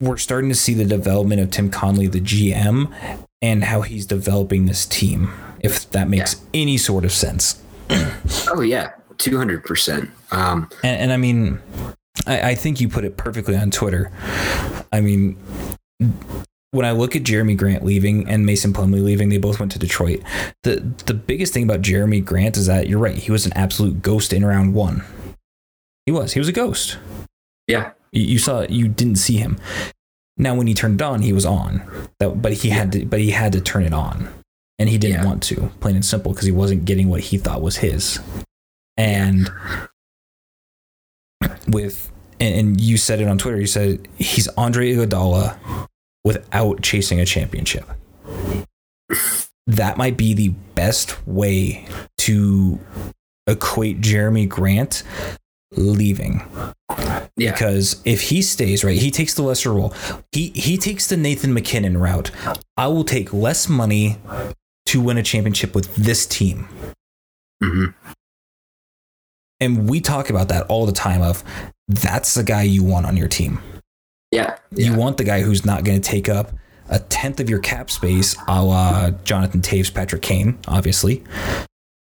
we're 0.00 0.16
starting 0.16 0.50
to 0.50 0.56
see 0.56 0.74
the 0.74 0.84
development 0.84 1.40
of 1.40 1.52
Tim 1.52 1.70
Connelly, 1.70 2.08
the 2.08 2.20
GM, 2.20 2.92
and 3.40 3.62
how 3.62 3.82
he's 3.82 4.04
developing 4.04 4.66
this 4.66 4.84
team, 4.84 5.30
if 5.60 5.88
that 5.90 6.08
makes 6.08 6.44
any 6.52 6.76
sort 6.76 7.04
of 7.04 7.12
sense. 7.12 7.62
Oh 8.48 8.62
yeah, 8.62 8.92
two 9.18 9.36
hundred 9.36 9.62
percent. 9.64 10.10
Um, 10.32 10.68
And, 10.82 11.00
and 11.02 11.12
I 11.12 11.16
mean, 11.16 11.60
I, 12.26 12.50
I 12.50 12.54
think 12.56 12.80
you 12.80 12.88
put 12.88 13.04
it 13.04 13.16
perfectly 13.16 13.56
on 13.56 13.70
Twitter. 13.70 14.10
I 14.92 15.00
mean, 15.00 15.36
when 16.76 16.86
I 16.86 16.92
look 16.92 17.16
at 17.16 17.22
Jerami 17.24 17.56
Grant 17.56 17.84
leaving 17.84 18.28
and 18.28 18.46
Mason 18.46 18.72
Plumlee 18.72 19.02
leaving, 19.02 19.28
they 19.30 19.38
both 19.38 19.58
went 19.58 19.72
to 19.72 19.78
Detroit. 19.78 20.22
The 20.62 20.76
the 21.06 21.14
biggest 21.14 21.52
thing 21.52 21.64
about 21.64 21.80
Jerami 21.82 22.24
Grant 22.24 22.56
is 22.56 22.66
that 22.66 22.88
you're 22.88 22.98
right. 23.00 23.16
He 23.16 23.32
was 23.32 23.46
an 23.46 23.52
absolute 23.54 24.02
ghost 24.02 24.32
in 24.32 24.44
round 24.44 24.74
one. 24.74 25.02
He 26.04 26.12
was. 26.12 26.34
He 26.34 26.38
was 26.38 26.48
a 26.48 26.52
ghost. 26.52 26.98
yeah, 27.66 27.92
You, 28.12 28.22
you 28.22 28.38
saw. 28.38 28.62
You 28.68 28.86
didn't 28.88 29.16
see 29.16 29.38
him. 29.38 29.58
Now, 30.38 30.54
when 30.54 30.66
he 30.66 30.74
turned 30.74 31.00
on, 31.02 31.22
he 31.22 31.32
was 31.32 31.44
on. 31.46 31.82
That, 32.20 32.40
but 32.42 32.52
he 32.52 32.68
had 32.68 32.92
to. 32.92 33.04
But 33.06 33.20
he 33.20 33.30
had 33.32 33.52
to 33.54 33.60
turn 33.60 33.82
it 33.84 33.92
on, 33.94 34.28
and 34.78 34.88
he 34.88 34.98
didn't 34.98 35.22
Yeah. 35.22 35.24
want 35.24 35.42
to. 35.44 35.70
Plain 35.80 35.96
and 35.96 36.04
simple, 36.04 36.32
because 36.32 36.46
he 36.46 36.52
wasn't 36.52 36.84
getting 36.84 37.08
what 37.08 37.22
he 37.22 37.38
thought 37.38 37.62
was 37.62 37.78
his. 37.78 38.20
And 38.96 39.50
with 41.66 42.10
and, 42.38 42.80
you 42.80 42.96
said 42.96 43.20
it 43.20 43.28
on 43.28 43.38
Twitter. 43.38 43.58
You 43.58 43.66
said 43.66 44.06
he's 44.16 44.46
Andre 44.48 44.94
Iguodala 44.94 45.88
without 46.26 46.82
chasing 46.82 47.20
a 47.20 47.24
championship. 47.24 47.88
That 49.66 49.96
might 49.96 50.16
be 50.16 50.34
the 50.34 50.48
best 50.74 51.26
way 51.26 51.86
to 52.18 52.78
equate 53.46 54.00
Jerami 54.00 54.48
Grant 54.48 55.04
leaving 55.72 56.42
yeah, 57.36 57.52
because 57.52 58.00
if 58.04 58.22
he 58.22 58.40
stays 58.40 58.82
right, 58.82 58.98
he 58.98 59.10
takes 59.10 59.34
the 59.34 59.42
lesser 59.42 59.72
role. 59.72 59.92
He 60.32 60.48
he 60.54 60.78
takes 60.78 61.06
the 61.08 61.16
Nathan 61.16 61.52
MacKinnon 61.52 61.98
route. 61.98 62.30
I 62.76 62.86
will 62.86 63.04
take 63.04 63.32
less 63.32 63.68
money 63.68 64.18
to 64.86 65.00
win 65.00 65.18
a 65.18 65.22
championship 65.22 65.74
with 65.74 65.94
this 65.96 66.24
team. 66.24 66.68
Mhm. 67.62 67.94
And 69.60 69.88
we 69.88 70.00
talk 70.00 70.30
about 70.30 70.48
that 70.48 70.66
all 70.66 70.86
the 70.86 70.92
time 70.92 71.22
of 71.22 71.44
that's 71.88 72.34
the 72.34 72.42
guy 72.42 72.62
you 72.62 72.82
want 72.82 73.06
on 73.06 73.16
your 73.16 73.28
team. 73.28 73.60
Yeah, 74.32 74.58
You 74.72 74.92
yeah. 74.92 74.96
want 74.96 75.18
the 75.18 75.24
guy 75.24 75.40
who's 75.42 75.64
not 75.64 75.84
going 75.84 76.00
to 76.00 76.08
take 76.10 76.28
up 76.28 76.52
a 76.88 76.98
tenth 76.98 77.40
of 77.40 77.48
your 77.48 77.58
cap 77.58 77.90
space, 77.90 78.36
a 78.48 78.62
la 78.62 79.10
Jonathan 79.24 79.60
Toews, 79.60 79.92
Patrick 79.92 80.22
Kane, 80.22 80.58
obviously. 80.68 81.22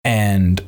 And 0.04 0.62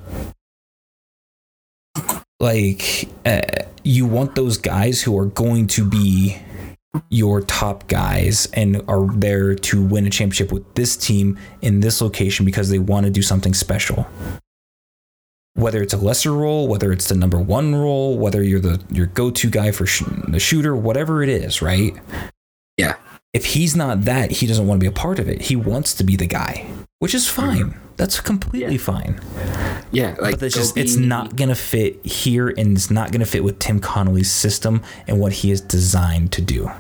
like, 2.38 3.08
uh, 3.24 3.40
you 3.84 4.06
want 4.06 4.34
those 4.34 4.58
guys 4.58 5.02
who 5.02 5.18
are 5.18 5.26
going 5.26 5.66
to 5.68 5.84
be 5.84 6.36
your 7.08 7.40
top 7.42 7.86
guys 7.88 8.46
and 8.52 8.82
are 8.88 9.06
there 9.16 9.54
to 9.54 9.82
win 9.82 10.06
a 10.06 10.10
championship 10.10 10.50
with 10.52 10.74
this 10.74 10.96
team 10.96 11.38
in 11.62 11.80
this 11.80 12.00
location 12.00 12.44
because 12.44 12.68
they 12.68 12.78
want 12.78 13.06
to 13.06 13.10
do 13.12 13.22
something 13.22 13.54
special 13.54 14.06
whether 15.54 15.82
it's 15.82 15.92
a 15.92 15.96
lesser 15.98 16.32
role, 16.32 16.68
whether 16.68 16.92
it's 16.92 17.08
the 17.08 17.14
number 17.14 17.38
one 17.38 17.74
role, 17.74 18.18
whether 18.18 18.42
you're 18.42 18.60
the 18.60 18.80
your 18.90 19.06
go-to 19.06 19.50
guy 19.50 19.70
for 19.72 19.86
sh- 19.86 20.04
the 20.28 20.38
shooter, 20.38 20.74
whatever 20.76 21.22
it 21.22 21.28
is, 21.28 21.60
right? 21.60 21.94
Yeah. 22.76 22.96
If 23.32 23.44
he's 23.46 23.76
not 23.76 24.04
that, 24.06 24.30
he 24.30 24.46
doesn't 24.46 24.66
want 24.66 24.80
to 24.80 24.84
be 24.84 24.88
a 24.88 24.92
part 24.92 25.18
of 25.18 25.28
it. 25.28 25.42
He 25.42 25.54
wants 25.56 25.94
to 25.94 26.04
be 26.04 26.16
the 26.16 26.26
guy, 26.26 26.66
which 26.98 27.14
is 27.14 27.28
fine. 27.28 27.76
That's 27.96 28.18
completely 28.18 28.78
fine. 28.78 29.20
yeah. 29.92 30.16
Like 30.20 30.36
But 30.40 30.44
it's 30.44 30.56
just 30.56 30.76
it's 30.76 30.96
not 30.96 31.36
gonna 31.36 31.54
fit 31.54 32.04
here, 32.04 32.48
and 32.48 32.76
it's 32.76 32.90
not 32.90 33.12
gonna 33.12 33.26
fit 33.26 33.44
with 33.44 33.58
Tim 33.58 33.78
Connelly's 33.78 34.30
system 34.32 34.82
and 35.06 35.20
what 35.20 35.32
he 35.32 35.50
is 35.50 35.60
designed 35.60 36.32
to 36.32 36.40
do. 36.42 36.70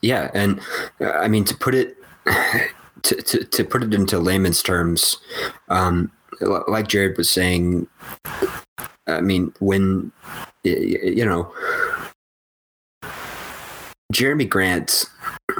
Yeah, 0.00 0.30
and 0.32 0.60
uh, 1.00 1.10
I 1.10 1.28
mean 1.28 1.44
to 1.44 1.56
put 1.56 1.74
it 1.74 1.96
to, 3.02 3.16
to, 3.16 3.44
to 3.44 3.64
put 3.64 3.82
it 3.82 3.92
into 3.92 4.18
layman's 4.18 4.62
terms, 4.62 5.18
um, 5.68 6.10
like 6.40 6.88
Jared 6.88 7.16
was 7.16 7.30
saying, 7.30 7.86
I 9.06 9.20
mean 9.20 9.52
when 9.60 10.12
you 10.64 11.24
know 11.24 11.52
Jerami 14.12 14.48
Grant, 14.48 15.06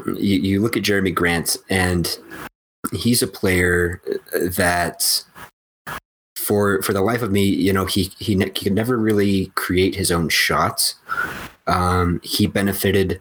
you, 0.06 0.40
you 0.40 0.60
look 0.60 0.76
at 0.76 0.82
Jerami 0.82 1.14
Grant 1.14 1.56
and 1.68 2.18
he's 2.92 3.22
a 3.22 3.26
player 3.26 4.00
that 4.32 5.24
for 6.36 6.82
for 6.82 6.92
the 6.92 7.00
life 7.00 7.22
of 7.22 7.32
me, 7.32 7.44
you 7.44 7.72
know, 7.72 7.86
he 7.86 8.12
he, 8.18 8.34
ne- 8.34 8.52
he 8.54 8.64
could 8.64 8.74
never 8.74 8.96
really 8.96 9.46
create 9.54 9.94
his 9.94 10.12
own 10.12 10.28
shots. 10.28 10.94
Um, 11.66 12.20
he 12.22 12.46
benefited 12.46 13.20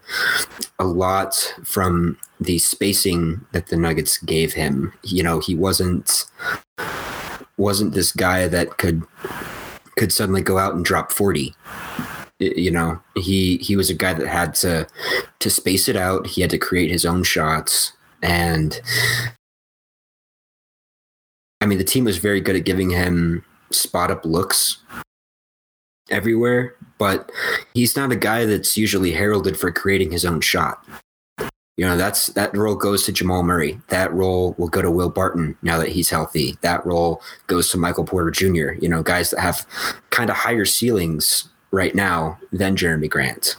a 0.78 0.84
lot 0.84 1.56
from 1.64 2.18
the 2.42 2.60
spacing 2.60 3.46
that 3.54 3.68
the 3.68 3.78
Nuggets 3.78 4.18
gave 4.18 4.54
him. 4.54 4.94
You 5.04 5.24
know, 5.24 5.40
he 5.40 5.56
wasn't 5.56 6.26
wasn't 7.58 7.94
this 7.94 8.12
guy 8.12 8.48
that 8.48 8.78
could 8.78 9.04
could 9.98 10.12
suddenly 10.12 10.42
go 10.42 10.58
out 10.58 10.74
and 10.74 10.84
drop 10.84 11.12
40 11.12 11.56
you 12.40 12.72
know 12.72 13.00
he 13.16 13.58
he 13.58 13.76
was 13.76 13.90
a 13.90 13.94
guy 13.94 14.14
that 14.14 14.28
had 14.28 14.56
to 14.56 14.88
to 15.40 15.50
space 15.50 15.88
it 15.88 15.96
out. 15.96 16.28
He 16.28 16.42
had 16.42 16.50
to 16.50 16.58
create 16.58 16.90
his 16.90 17.06
own 17.06 17.24
shots. 17.24 17.94
And 18.22 18.80
i 21.64 21.66
mean 21.66 21.78
the 21.78 21.84
team 21.84 22.04
was 22.04 22.18
very 22.18 22.42
good 22.42 22.58
at 22.58 22.66
giving 22.66 22.90
him 22.90 23.44
spot 23.72 24.12
up 24.12 24.26
looks 24.26 24.84
everywhere 26.12 26.76
but 26.98 27.32
he's 27.74 27.96
not 27.96 28.12
a 28.12 28.18
guy 28.18 28.46
that's 28.46 28.78
usually 28.78 29.14
heralded 29.14 29.58
for 29.58 29.72
creating 29.72 30.12
his 30.12 30.26
own 30.26 30.42
shot 30.42 30.86
you 31.78 31.86
know 31.86 31.98
that's 31.98 32.28
that 32.28 32.56
role 32.56 32.76
goes 32.76 33.04
to 33.06 33.12
Jamal 33.12 33.44
Murray. 33.44 33.80
That 33.90 34.14
role 34.14 34.54
will 34.58 34.68
go 34.68 34.82
to 34.82 34.92
Will 34.92 35.10
Barton 35.10 35.58
now 35.62 35.78
that 35.80 35.90
he's 35.90 36.10
healthy. 36.10 36.58
That 36.62 36.86
role 36.86 37.22
goes 37.48 37.70
to 37.70 37.78
Michael 37.78 38.06
Porter 38.06 38.32
Jr. 38.32 38.74
You 38.80 38.90
know, 38.90 39.02
guys 39.02 39.32
that 39.32 39.40
have 39.40 39.66
kind 40.12 40.30
of 40.30 40.36
higher 40.36 40.66
ceilings 40.66 41.50
right 41.72 41.96
now 41.96 42.38
than 42.52 42.76
Jerami 42.76 43.10
Grant. 43.10 43.56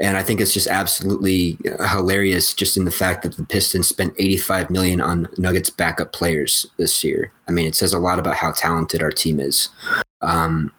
And 0.00 0.16
I 0.16 0.22
think 0.22 0.40
it's 0.40 0.52
just 0.52 0.68
absolutely 0.68 1.58
hilarious 1.90 2.54
just 2.54 2.76
in 2.76 2.84
the 2.84 2.90
fact 2.90 3.22
that 3.22 3.36
the 3.36 3.44
Pistons 3.44 3.88
spent 3.88 4.14
85 4.16 4.70
million 4.70 5.00
on 5.00 5.28
Nuggets 5.38 5.70
backup 5.70 6.12
players 6.12 6.66
this 6.76 7.02
year. 7.02 7.32
I 7.48 7.52
mean, 7.52 7.66
it 7.66 7.74
says 7.74 7.92
a 7.92 7.98
lot 7.98 8.20
about 8.20 8.36
how 8.36 8.52
talented 8.52 9.02
our 9.02 9.10
team 9.10 9.40
is. 9.40 9.70
Um, 10.20 10.72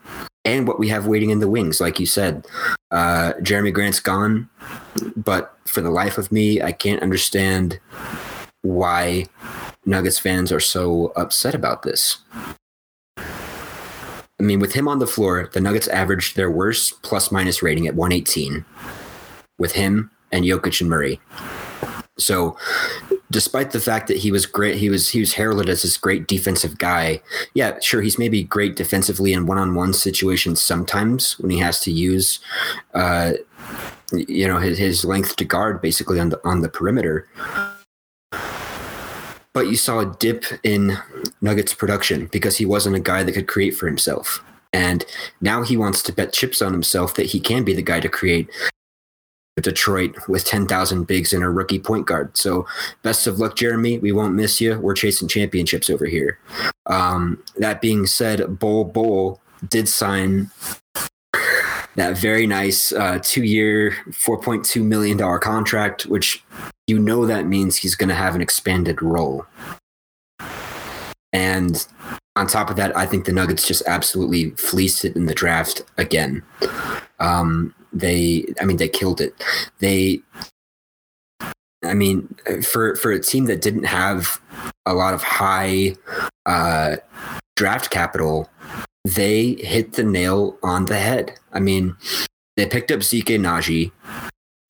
and 0.49 0.67
what 0.67 0.79
we 0.79 0.89
have 0.89 1.07
waiting 1.07 1.29
in 1.29 1.39
the 1.39 1.49
wings, 1.49 1.79
like 1.79 1.99
you 1.99 2.05
said. 2.05 2.45
Uh, 2.91 3.33
Jerami 3.41 3.73
Grant's 3.73 3.99
gone, 3.99 4.49
but 5.15 5.57
for 5.65 5.81
the 5.81 5.91
life 5.91 6.17
of 6.17 6.31
me, 6.31 6.62
I 6.62 6.71
can't 6.71 7.01
understand 7.01 7.79
why 8.62 9.25
Nuggets 9.85 10.19
fans 10.19 10.51
are 10.51 10.59
so 10.59 11.13
upset 11.15 11.55
about 11.55 11.83
this. 11.83 12.17
I 13.17 14.43
mean, 14.43 14.59
with 14.59 14.73
him 14.73 14.88
on 14.88 14.99
the 14.99 15.07
floor, 15.07 15.49
the 15.51 15.62
Nuggets 15.62 15.88
averaged 15.89 16.35
their 16.35 16.49
worst 16.49 17.01
plus 17.01 17.31
minus 17.31 17.62
rating 17.62 17.88
at 17.88 17.95
118 17.95 18.65
with 19.57 19.73
him 19.73 20.09
and 20.31 20.45
Jokic 20.45 20.79
and 20.79 20.89
Murray. 20.89 21.19
So, 22.19 22.58
despite 23.32 23.71
the 23.71 23.79
fact 23.79 24.08
that 24.08 24.17
he 24.17 24.32
was 24.32 24.45
great, 24.45 24.77
he 24.77 24.89
was 24.89 25.10
he 25.10 25.19
was 25.19 25.34
heralded 25.34 25.69
as 25.69 25.82
this 25.82 25.97
great 25.97 26.27
defensive 26.27 26.77
guy. 26.77 27.21
Yeah, 27.53 27.79
sure, 27.79 28.01
he's 28.01 28.19
maybe 28.19 28.43
great 28.43 28.75
defensively 28.75 29.34
in 29.34 29.45
one-on-one 29.45 29.93
situations 29.93 30.61
sometimes 30.61 31.39
when 31.39 31.51
he 31.51 31.59
has 31.59 31.80
to 31.82 31.91
use, 31.91 32.39
uh, 32.93 33.34
you 34.11 34.47
know, 34.47 34.59
his, 34.59 34.78
his 34.78 35.05
length 35.05 35.36
to 35.38 35.45
guard 35.45 35.82
basically 35.82 36.20
on 36.20 36.30
the 36.30 36.39
on 36.47 36.61
the 36.61 36.70
perimeter. 36.70 37.28
But 39.53 39.67
you 39.67 39.76
saw 39.76 39.99
a 39.99 40.15
dip 40.20 40.45
in 40.63 40.97
Nuggets 41.41 41.74
production 41.74 42.28
because 42.28 42.57
he 42.57 42.65
wasn't 42.65 42.95
a 42.95 42.99
guy 42.99 43.24
that 43.24 43.32
could 43.32 43.47
create 43.47 43.72
for 43.72 43.88
himself. 43.88 44.43
And 44.72 45.03
now 45.41 45.63
he 45.63 45.76
wants 45.76 46.03
to 46.03 46.13
bet 46.13 46.34
chips 46.34 46.61
on 46.61 46.74
himself 46.74 47.15
that 47.15 47.26
he 47.28 47.39
can 47.39 47.63
be 47.63 47.74
the 47.74 47.82
guy 47.82 47.99
to 47.99 48.09
create 48.09 48.49
Detroit 49.62 50.16
with 50.28 50.45
10,000 50.45 51.05
bigs 51.05 51.34
and 51.34 51.43
a 51.43 51.49
rookie 51.49 51.80
point 51.80 52.05
guard. 52.05 52.36
So, 52.38 52.66
best 53.03 53.28
of 53.28 53.39
luck, 53.39 53.55
Jerami. 53.55 54.01
We 54.01 54.12
won't 54.12 54.36
miss 54.36 54.60
you. 54.62 54.80
We're 54.80 54.95
chasing 54.95 55.28
championships 55.28 55.89
over 55.89 56.05
here. 56.05 56.39
Um, 56.86 57.43
that 57.57 57.82
being 57.82 58.05
said, 58.05 58.60
Bol 58.60 58.86
Bol 58.86 59.39
did 59.68 59.88
sign 59.88 60.49
that 61.95 62.18
very 62.18 62.47
nice 62.47 62.91
uh, 62.91 63.20
two 63.22 63.43
year, 63.43 63.91
$4.2 64.10 64.84
million 64.84 65.18
contract, 65.39 66.05
which 66.05 66.43
you 66.88 66.97
know 66.97 67.26
that 67.26 67.45
means 67.45 67.76
he's 67.76 67.95
going 67.95 68.10
to 68.10 68.16
have 68.16 68.36
an 68.36 68.41
expanded 68.41 69.01
role. 69.01 69.45
And 71.34 71.86
on 72.36 72.47
top 72.47 72.70
of 72.70 72.78
that, 72.78 72.95
I 72.95 73.05
think 73.05 73.26
the 73.26 73.34
Nuggets 73.34 73.68
just 73.68 73.84
absolutely 73.86 74.51
fleeced 74.51 75.05
it 75.05 75.16
in 75.16 75.26
the 75.26 75.36
draft 75.36 75.84
again. 75.97 76.41
Um, 77.20 77.76
they, 77.93 78.45
I 78.59 78.65
mean, 78.65 78.77
they 78.77 78.89
killed 78.89 79.21
it. 79.21 79.33
They, 79.79 80.21
I 81.83 81.93
mean, 81.93 82.35
for 82.61 82.95
for 82.97 83.11
a 83.11 83.19
team 83.19 83.45
that 83.45 83.61
didn't 83.61 83.85
have 83.85 84.41
a 84.85 84.93
lot 84.93 85.13
of 85.13 85.23
high 85.23 85.95
uh, 86.45 86.97
draft 87.55 87.89
capital, 87.89 88.49
they 89.05 89.53
hit 89.59 89.93
the 89.93 90.03
nail 90.03 90.57
on 90.61 90.85
the 90.85 90.99
head. 90.99 91.39
I 91.53 91.59
mean, 91.59 91.95
they 92.57 92.65
picked 92.65 92.91
up 92.91 93.01
Zeke 93.01 93.27
Nnaji, 93.27 93.91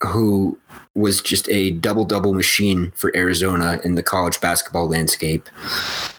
who 0.03 0.59
was 0.95 1.21
just 1.21 1.49
a 1.49 1.71
double 1.71 2.05
double 2.05 2.33
machine 2.33 2.91
for 2.95 3.15
Arizona 3.15 3.79
in 3.83 3.95
the 3.95 4.03
college 4.03 4.39
basketball 4.39 4.87
landscape. 4.87 5.49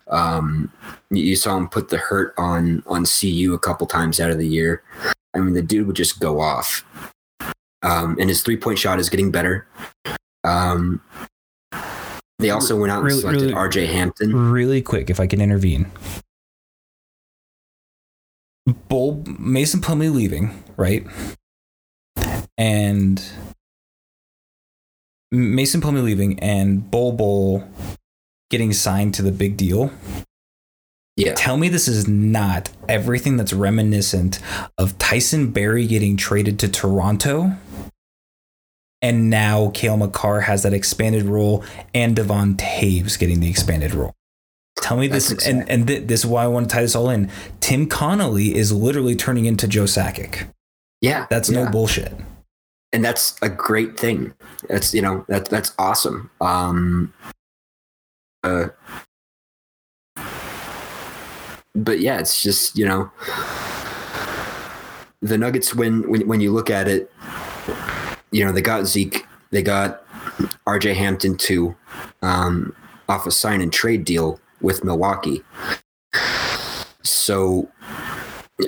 Um, 0.08 0.72
you 1.10 1.36
saw 1.36 1.56
him 1.56 1.68
put 1.68 1.88
the 1.88 1.98
hurt 1.98 2.34
on 2.36 2.82
on 2.86 3.04
CU 3.04 3.54
a 3.54 3.58
couple 3.58 3.86
times 3.86 4.18
out 4.18 4.30
of 4.30 4.38
the 4.38 4.46
year. 4.48 4.82
I 5.34 5.38
mean, 5.38 5.54
the 5.54 5.62
dude 5.62 5.86
would 5.86 5.96
just 5.96 6.20
go 6.20 6.40
off. 6.40 6.84
Um, 7.82 8.16
and 8.20 8.28
his 8.28 8.42
three 8.42 8.56
point 8.56 8.78
shot 8.78 8.98
is 8.98 9.08
getting 9.08 9.30
better. 9.30 9.66
Um, 10.44 11.00
they 12.38 12.50
also 12.50 12.78
went 12.78 12.90
out 12.92 12.98
and 12.98 13.06
Really- 13.06 13.20
selected 13.20 13.42
really- 13.42 13.54
RJ 13.54 13.86
Hampton. 13.86 14.50
Really 14.50 14.82
quick, 14.82 15.08
if 15.10 15.20
I 15.20 15.26
can 15.26 15.40
intervene. 15.40 15.90
Bull 18.88 19.24
Mason 19.38 19.80
Plumlee 19.80 20.12
leaving, 20.14 20.62
right? 20.76 21.06
And 22.56 23.22
Mason 25.32 25.80
Plumlee 25.80 26.02
leaving 26.04 26.38
and 26.40 26.90
Bol 26.90 27.12
Bol 27.12 27.68
getting 28.50 28.72
signed 28.72 29.14
to 29.14 29.22
the 29.22 29.32
big 29.32 29.56
deal. 29.56 29.92
Yeah. 31.20 31.34
Tell 31.34 31.56
me 31.56 31.68
this 31.68 31.86
is 31.88 32.08
not 32.08 32.70
everything 32.88 33.36
that's 33.36 33.52
reminiscent 33.52 34.40
of 34.78 34.96
Tyson 34.98 35.50
Barrie 35.50 35.86
getting 35.86 36.16
traded 36.16 36.58
to 36.60 36.68
Toronto. 36.68 37.52
And 39.02 39.30
now 39.30 39.70
Cale 39.70 39.96
Makar 39.96 40.40
has 40.42 40.62
that 40.62 40.72
expanded 40.72 41.24
role 41.24 41.64
and 41.94 42.16
Devon 42.16 42.54
Toews 42.56 43.18
getting 43.18 43.40
the 43.40 43.50
expanded 43.50 43.94
role. 43.94 44.14
Tell 44.80 44.96
me 44.96 45.08
this, 45.08 45.30
and, 45.46 45.68
and 45.68 45.86
th- 45.86 46.06
this 46.06 46.20
is 46.20 46.26
why 46.26 46.44
I 46.44 46.46
want 46.46 46.68
to 46.70 46.74
tie 46.74 46.82
this 46.82 46.94
all 46.94 47.10
in. 47.10 47.30
Tim 47.60 47.86
Connelly 47.86 48.54
is 48.54 48.72
literally 48.72 49.14
turning 49.14 49.44
into 49.44 49.68
Joe 49.68 49.84
Sakic. 49.84 50.48
Yeah. 51.00 51.26
That's 51.28 51.50
yeah. 51.50 51.64
no 51.64 51.70
bullshit. 51.70 52.12
and 52.92 53.04
that's 53.04 53.36
a 53.42 53.48
great 53.48 53.98
thing. 53.98 54.34
That's 54.68 54.92
you 54.94 55.02
know 55.02 55.24
that 55.28 55.46
that's 55.48 55.72
awesome. 55.78 56.30
Um, 56.40 57.12
uh, 58.42 58.68
but 61.74 62.00
yeah, 62.00 62.18
it's 62.18 62.42
just 62.42 62.78
you 62.78 62.86
know 62.86 63.10
the 65.20 65.38
Nuggets 65.38 65.74
when 65.74 66.08
when 66.10 66.26
when 66.26 66.40
you 66.40 66.52
look 66.52 66.70
at 66.70 66.88
it, 66.88 67.10
you 68.30 68.44
know 68.44 68.52
they 68.52 68.62
got 68.62 68.86
Zeke, 68.86 69.26
they 69.50 69.62
got 69.62 70.04
R.J. 70.66 70.94
Hampton 70.94 71.36
too, 71.36 71.76
um, 72.22 72.74
off 73.08 73.26
a 73.26 73.30
sign 73.30 73.60
and 73.60 73.72
trade 73.72 74.04
deal 74.04 74.40
with 74.60 74.84
Milwaukee. 74.84 75.42
So 77.02 77.68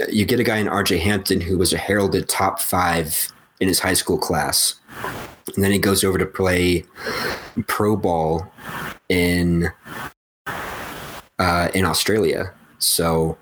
you 0.09 0.25
get 0.25 0.41
a 0.41 0.45
guy 0.45 0.59
in 0.59 0.67
RJ 0.67 1.01
Hampton 1.01 1.41
who 1.41 1.59
was 1.59 1.73
a 1.73 1.79
heralded 1.79 2.29
top 2.29 2.61
five 2.61 3.33
in 3.61 3.69
his 3.69 3.79
high 3.79 3.95
school 3.95 4.19
class. 4.19 4.75
And 5.55 5.63
then 5.63 5.71
he 5.71 5.79
goes 5.79 6.05
over 6.05 6.19
to 6.19 6.27
play 6.27 6.85
pro 7.67 7.97
ball 7.97 8.51
in 9.09 9.69
uh, 11.39 11.69
in 11.75 11.85
Australia. 11.85 12.53
So 12.83 13.39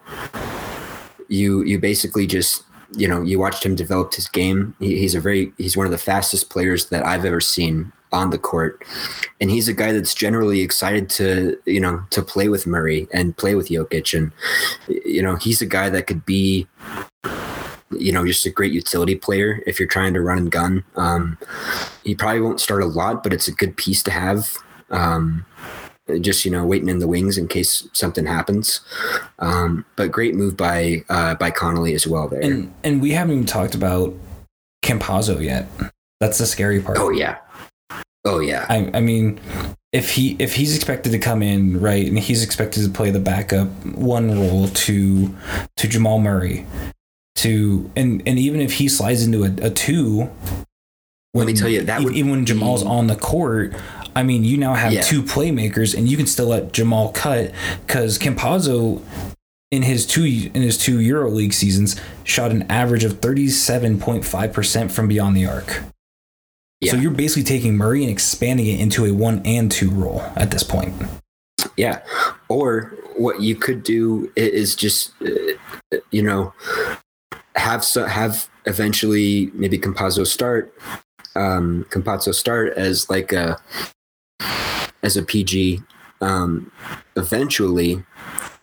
you 1.28 1.62
you 1.62 1.78
basically 1.78 2.26
just 2.26 2.64
you 2.93 3.09
know 3.09 3.22
you 3.22 3.38
watched 3.38 3.64
him 3.64 3.74
develop 3.74 4.14
his 4.14 4.28
game. 4.28 4.74
He, 4.78 4.99
he's 4.99 5.14
a 5.14 5.20
very 5.20 5.53
he's 5.57 5.76
one 5.76 5.86
of 5.86 5.93
the 5.93 5.99
fastest 5.99 6.51
players 6.51 6.86
that 6.86 7.07
I've 7.07 7.24
ever 7.24 7.41
seen 7.41 7.93
on 8.12 8.30
the 8.30 8.38
court, 8.38 8.84
and 9.41 9.51
he's 9.51 9.68
a 9.68 9.72
guy 9.72 9.93
that's 9.93 10.14
generally 10.14 10.61
excited 10.61 11.09
to 11.11 11.57
you 11.64 11.80
know 11.80 12.05
to 12.11 12.22
play 12.22 12.49
with 12.49 12.66
Murray 12.66 13.09
and 13.12 13.36
play 13.36 13.55
with 13.55 13.68
Jokic, 13.68 14.16
and 14.16 14.32
you 15.05 15.22
know 15.22 15.36
he's 15.36 15.62
a 15.62 15.66
guy 15.66 15.88
that 15.88 16.07
could 16.07 16.26
be 16.26 16.66
you 17.91 18.12
know 18.12 18.26
just 18.26 18.47
a 18.47 18.51
great 18.51 18.72
utility 18.72 19.14
player 19.14 19.62
if 19.66 19.78
you're 19.78 19.88
trying 19.88 20.12
to 20.14 20.20
run 20.20 20.38
and 20.38 20.51
gun. 20.51 20.84
Um, 20.97 21.38
he 22.05 22.14
probably 22.14 22.41
won't 22.41 22.61
start 22.61 22.82
a 22.82 22.86
lot, 22.86 23.22
but 23.22 23.32
it's 23.32 23.49
a 23.49 23.53
good 23.53 23.76
piece 23.76 24.03
to 24.03 24.11
have. 24.11 24.59
Um, 24.91 25.47
just 26.19 26.45
you 26.45 26.51
know 26.51 26.65
waiting 26.65 26.89
in 26.89 26.99
the 26.99 27.09
wings 27.09 27.39
in 27.39 27.49
case 27.49 27.89
something 27.93 28.27
happens. 28.27 28.81
Um, 29.39 29.85
but 29.97 30.11
great 30.11 30.35
move 30.35 30.57
by 30.57 31.05
uh, 31.09 31.35
by 31.35 31.51
Connelly 31.51 31.95
as 31.95 32.07
well 32.07 32.29
there. 32.29 32.41
And 32.41 32.73
and 32.83 33.01
we 33.01 33.13
haven't 33.13 33.35
even 33.35 33.47
talked 33.47 33.75
about 33.75 34.15
Campazzo 34.83 35.43
yet. 35.43 35.69
That's 36.21 36.39
the 36.39 36.47
scary 36.47 36.81
part. 36.81 36.99
oh 36.99 37.11
yeah, 37.11 37.39
oh 38.25 38.41
yeah. 38.41 38.67
I, 38.69 38.91
I 38.95 39.01
mean, 39.01 39.41
if 39.93 40.11
he 40.11 40.37
if 40.39 40.55
he's 40.55 40.75
expected 40.77 41.13
to 41.13 41.19
come 41.19 41.43
in 41.43 41.81
right, 41.81 42.07
and 42.07 42.19
he's 42.19 42.43
expected 42.43 42.85
to 42.85 42.91
play 42.91 43.11
the 43.11 43.21
backup 43.21 43.69
one 43.87 44.39
role 44.39 44.69
to 44.69 45.35
to 45.77 45.89
Jamal 45.89 46.19
Murray, 46.19 46.67
to 47.37 47.91
and 47.97 48.23
and 48.27 48.39
even 48.39 48.61
if 48.61 48.75
he 48.75 48.89
slides 48.89 49.25
into 49.25 49.45
a, 49.45 49.67
a 49.67 49.71
two, 49.71 50.31
Let 51.33 51.47
me 51.47 51.55
tell 51.55 51.69
you, 51.69 51.83
that 51.83 52.03
e- 52.03 52.05
would 52.05 52.15
even 52.15 52.31
when 52.31 52.47
Jamal's 52.47 52.83
on 52.83 53.07
the 53.07 53.17
court. 53.17 53.75
I 54.15 54.23
mean, 54.23 54.45
you 54.45 54.57
now 54.57 54.75
have 54.75 54.93
Yeah. 54.93 55.03
two 55.03 55.23
playmakers, 55.23 55.97
and 55.97 56.09
you 56.09 56.17
can 56.17 56.27
still 56.27 56.47
let 56.47 56.73
Jamal 56.73 57.11
cut 57.13 57.53
because 57.87 58.19
Campazzo, 58.19 59.03
in 59.71 59.83
his 59.83 60.07
two 60.07 60.25
in 60.25 60.63
his 60.63 60.77
two 60.77 60.99
EuroLeague 60.99 61.55
seasons, 61.55 61.97
shot 62.25 62.51
an 62.51 62.65
average 62.71 63.05
of 63.05 63.21
thirty 63.21 63.49
seven 63.49 63.99
point 63.99 64.25
five 64.25 64.53
percent 64.53 64.91
from 64.91 65.09
beyond 65.09 65.37
the 65.37 65.47
arc. 65.47 65.83
Yeah. 66.81 66.93
So 66.93 66.99
you're 66.99 67.11
basically 67.11 67.45
taking 67.45 67.77
Murray 67.77 68.03
and 68.03 68.11
expanding 68.11 68.67
it 68.67 68.81
into 68.81 69.05
a 69.05 69.13
one 69.13 69.43
and 69.45 69.71
two 69.71 69.91
role 69.91 70.23
at 70.35 70.51
this 70.51 70.63
point. 70.63 70.95
Yeah. 71.77 72.01
Or 72.49 72.95
what 73.17 73.43
you 73.43 73.55
could 73.55 73.83
do 73.83 74.33
is 74.35 74.75
just, 74.75 75.13
uh, 75.23 75.99
you 76.11 76.23
know, 76.23 76.55
have 77.55 77.85
so, 77.85 78.07
have 78.07 78.49
eventually 78.65 79.51
maybe 79.53 79.79
Campazzo 79.79 80.27
start, 80.27 80.75
um, 81.37 81.85
Campazzo 81.91 82.35
start 82.35 82.73
as 82.79 83.11
like 83.11 83.31
a 83.33 83.61
as 85.03 85.16
a 85.16 85.22
PG, 85.22 85.82
um, 86.20 86.70
eventually, 87.16 88.03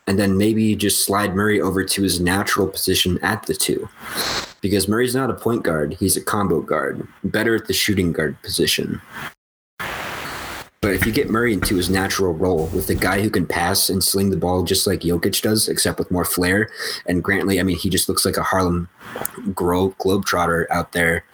and 0.08 0.18
then 0.18 0.38
maybe 0.38 0.76
just 0.76 1.04
slide 1.04 1.36
Murray 1.36 1.60
over 1.60 1.84
to 1.84 2.02
his 2.04 2.20
natural 2.20 2.68
position 2.68 3.20
at 3.22 3.46
the 3.46 3.54
two, 3.54 3.90
because 4.62 4.88
Murray's 4.88 5.16
not 5.16 5.30
a 5.30 5.34
point 5.34 5.64
guard; 5.64 5.98
he's 6.00 6.18
a 6.18 6.22
combo 6.22 6.62
guard, 6.62 7.08
better 7.24 7.56
at 7.56 7.68
the 7.68 7.74
shooting 7.74 8.14
guard 8.14 8.42
position. 8.42 9.02
But 10.88 10.96
if 10.96 11.06
you 11.06 11.12
get 11.12 11.30
Murray 11.30 11.52
into 11.52 11.76
his 11.76 11.90
natural 11.90 12.34
role 12.34 12.68
with 12.68 12.90
a 12.90 12.96
guy 12.96 13.22
who 13.22 13.30
can 13.30 13.46
pass 13.46 13.90
and 13.90 14.02
sling 14.02 14.30
the 14.30 14.38
ball 14.38 14.64
just 14.64 14.88
like 14.88 15.02
Jokic 15.02 15.42
does, 15.42 15.68
except 15.68 16.00
with 16.00 16.10
more 16.10 16.24
flair, 16.24 16.70
and 17.06 17.22
Grantley, 17.22 17.60
I 17.60 17.64
mean, 17.64 17.76
he 17.76 17.90
just 17.90 18.08
looks 18.08 18.24
like 18.24 18.38
a 18.38 18.42
Harlem 18.42 18.88
Globetrotter 19.50 20.66
out 20.70 20.94
there. 20.94 21.26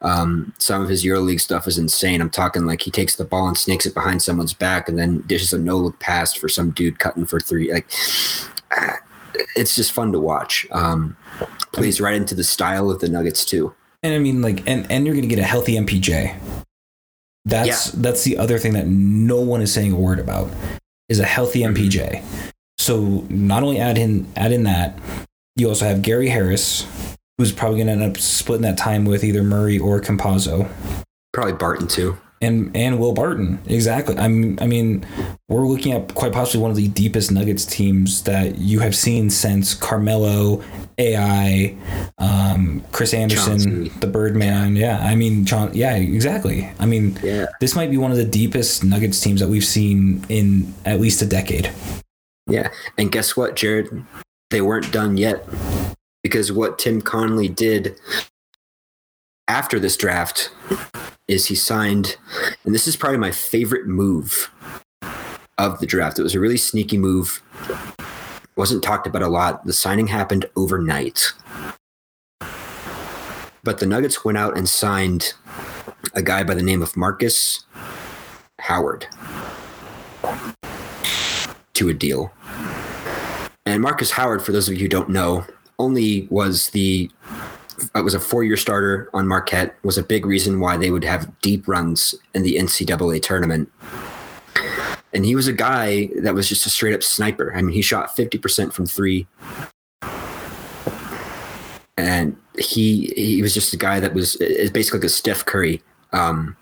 Um, 0.00 0.54
some 0.58 0.80
of 0.80 0.88
his 0.88 1.04
EuroLeague 1.04 1.40
stuff 1.40 1.66
is 1.66 1.76
insane. 1.76 2.20
I'm 2.20 2.30
talking 2.30 2.66
like 2.66 2.82
he 2.82 2.92
takes 2.92 3.16
the 3.16 3.24
ball 3.24 3.48
and 3.48 3.58
snakes 3.58 3.84
it 3.84 3.94
behind 3.94 4.22
someone's 4.22 4.54
back 4.54 4.88
and 4.88 4.96
then 4.96 5.22
dishes 5.22 5.52
a 5.52 5.58
no 5.58 5.76
look 5.76 5.98
pass 5.98 6.32
for 6.32 6.48
some 6.48 6.70
dude 6.70 7.00
cutting 7.00 7.26
for 7.26 7.40
three. 7.40 7.72
Like, 7.72 7.90
ah, 8.70 8.98
it's 9.56 9.74
just 9.74 9.90
fun 9.90 10.12
to 10.12 10.20
watch. 10.20 10.68
Um, 10.70 11.16
plays 11.72 12.00
right 12.00 12.14
into 12.14 12.36
the 12.36 12.44
style 12.44 12.92
of 12.92 13.00
the 13.00 13.08
Nuggets, 13.08 13.44
too. 13.44 13.74
And 14.04 14.14
I 14.14 14.20
mean, 14.20 14.40
like, 14.40 14.62
and 14.68 14.88
and 14.88 15.04
you're 15.04 15.16
gonna 15.16 15.26
get 15.26 15.40
a 15.40 15.42
healthy 15.42 15.74
MPJ. 15.74 16.64
That's 17.44 17.90
that's 17.92 18.24
the 18.24 18.38
other 18.38 18.58
thing 18.58 18.72
that 18.72 18.86
no 18.86 19.40
one 19.40 19.60
is 19.60 19.72
saying 19.72 19.92
a 19.92 19.96
word 19.96 20.18
about 20.18 20.50
is 21.08 21.20
a 21.20 21.24
healthy 21.24 21.60
mm-hmm. 21.60 21.74
MPJ. 21.74 22.24
So 22.78 23.26
not 23.28 23.62
only 23.62 23.78
add 23.78 23.98
in 23.98 24.26
add 24.36 24.52
in 24.52 24.64
that, 24.64 24.98
you 25.56 25.68
also 25.68 25.84
have 25.84 26.02
Gary 26.02 26.28
Harris, 26.28 26.86
who's 27.38 27.52
probably 27.52 27.78
gonna 27.78 27.92
end 27.92 28.02
up 28.02 28.16
splitting 28.18 28.62
that 28.62 28.78
time 28.78 29.04
with 29.04 29.22
either 29.24 29.42
Murray 29.42 29.78
or 29.78 30.00
Campazzo. 30.00 30.68
Probably 31.32 31.52
Barton, 31.52 31.88
too. 31.88 32.16
And 32.44 32.76
and 32.76 32.98
Will 32.98 33.12
Barton. 33.12 33.58
Exactly. 33.66 34.16
I'm. 34.18 34.58
I 34.60 34.66
mean, 34.66 35.06
we're 35.48 35.66
looking 35.66 35.92
at 35.92 36.14
quite 36.14 36.32
possibly 36.32 36.60
one 36.60 36.70
of 36.70 36.76
the 36.76 36.88
deepest 36.88 37.30
Nuggets 37.32 37.64
teams 37.64 38.22
that 38.24 38.58
you 38.58 38.80
have 38.80 38.94
seen 38.94 39.30
since 39.30 39.74
Carmelo, 39.74 40.62
AI, 40.98 41.76
um, 42.18 42.84
Chris 42.92 43.14
Andersen, 43.14 43.90
the 44.00 44.06
Birdman. 44.06 44.76
Yeah. 44.76 44.98
I 45.00 45.14
mean, 45.14 45.44
John. 45.44 45.70
Yeah, 45.74 45.94
exactly. 45.96 46.68
I 46.78 46.86
mean, 46.86 47.18
Yeah. 47.22 47.46
this 47.60 47.74
might 47.74 47.90
be 47.90 47.96
one 47.96 48.10
of 48.10 48.16
the 48.16 48.24
deepest 48.24 48.84
Nuggets 48.84 49.20
teams 49.20 49.40
that 49.40 49.48
we've 49.48 49.64
seen 49.64 50.24
in 50.28 50.72
at 50.84 51.00
least 51.00 51.22
a 51.22 51.26
decade. 51.26 51.70
Yeah. 52.48 52.68
And 52.98 53.10
guess 53.10 53.36
what, 53.36 53.56
Jared? 53.56 54.04
They 54.50 54.60
weren't 54.60 54.92
done 54.92 55.16
yet. 55.16 55.46
Because 56.22 56.50
what 56.52 56.78
Tim 56.78 57.02
Connelly 57.02 57.48
did 57.48 57.96
after 59.48 59.78
this 59.78 59.96
draft 59.96 60.50
is 61.28 61.46
he 61.46 61.54
signed, 61.54 62.16
and 62.64 62.74
this 62.74 62.86
is 62.86 62.96
probably 62.96 63.18
my 63.18 63.30
favorite 63.30 63.86
move 63.86 64.50
of 65.58 65.78
the 65.80 65.86
draft. 65.86 66.18
It 66.18 66.22
was 66.22 66.34
a 66.34 66.40
really 66.40 66.56
sneaky 66.56 66.98
move. 66.98 67.42
Wasn't 68.56 68.82
talked 68.82 69.06
about 69.06 69.22
a 69.22 69.28
lot. 69.28 69.64
The 69.64 69.72
signing 69.72 70.06
happened 70.08 70.46
overnight. 70.56 71.32
but 73.64 73.78
the 73.80 73.86
Nuggets 73.86 74.24
went 74.24 74.38
out 74.38 74.56
and 74.56 74.68
signed 74.68 75.32
a 76.12 76.22
guy 76.22 76.44
by 76.44 76.54
the 76.54 76.62
name 76.62 76.82
of 76.82 76.96
Markus 76.96 77.64
Howard 78.60 79.06
to 81.72 81.88
a 81.88 81.94
deal. 81.94 82.32
And 83.66 83.82
Markus 83.82 84.12
Howard, 84.12 84.42
for 84.42 84.52
those 84.52 84.68
of 84.68 84.74
you 84.74 84.80
who 84.80 84.88
don't 84.88 85.08
know, 85.08 85.46
only 85.78 86.28
was 86.30 86.68
the 86.70 87.10
uh, 87.94 88.02
was 88.02 88.14
a 88.14 88.20
four-year 88.20 88.56
starter 88.56 89.10
on 89.12 89.26
Marquette. 89.26 89.76
Was 89.82 89.98
a 89.98 90.02
big 90.02 90.26
reason 90.26 90.60
why 90.60 90.76
they 90.76 90.90
would 90.90 91.04
have 91.04 91.30
deep 91.40 91.66
runs 91.68 92.14
in 92.34 92.42
the 92.42 92.56
NCAA 92.56 93.22
tournament. 93.22 93.70
And 95.12 95.24
he 95.24 95.36
was 95.36 95.46
a 95.46 95.52
guy 95.52 96.10
that 96.16 96.34
was 96.34 96.48
just 96.48 96.66
a 96.66 96.70
straight-up 96.70 97.02
sniper. 97.02 97.54
I 97.54 97.62
mean, 97.62 97.74
he 97.74 97.82
shot 97.82 98.16
fifty 98.16 98.38
percent 98.38 98.74
from 98.74 98.86
three, 98.86 99.26
and 101.96 102.36
he 102.58 103.12
he 103.16 103.42
was 103.42 103.54
just 103.54 103.72
a 103.72 103.76
guy 103.76 104.00
that 104.00 104.14
was 104.14 104.36
is 104.36 104.70
basically 104.70 105.00
like 105.00 105.06
a 105.06 105.10
Steph 105.10 105.44
Curry 105.44 105.82
um, 106.12 106.56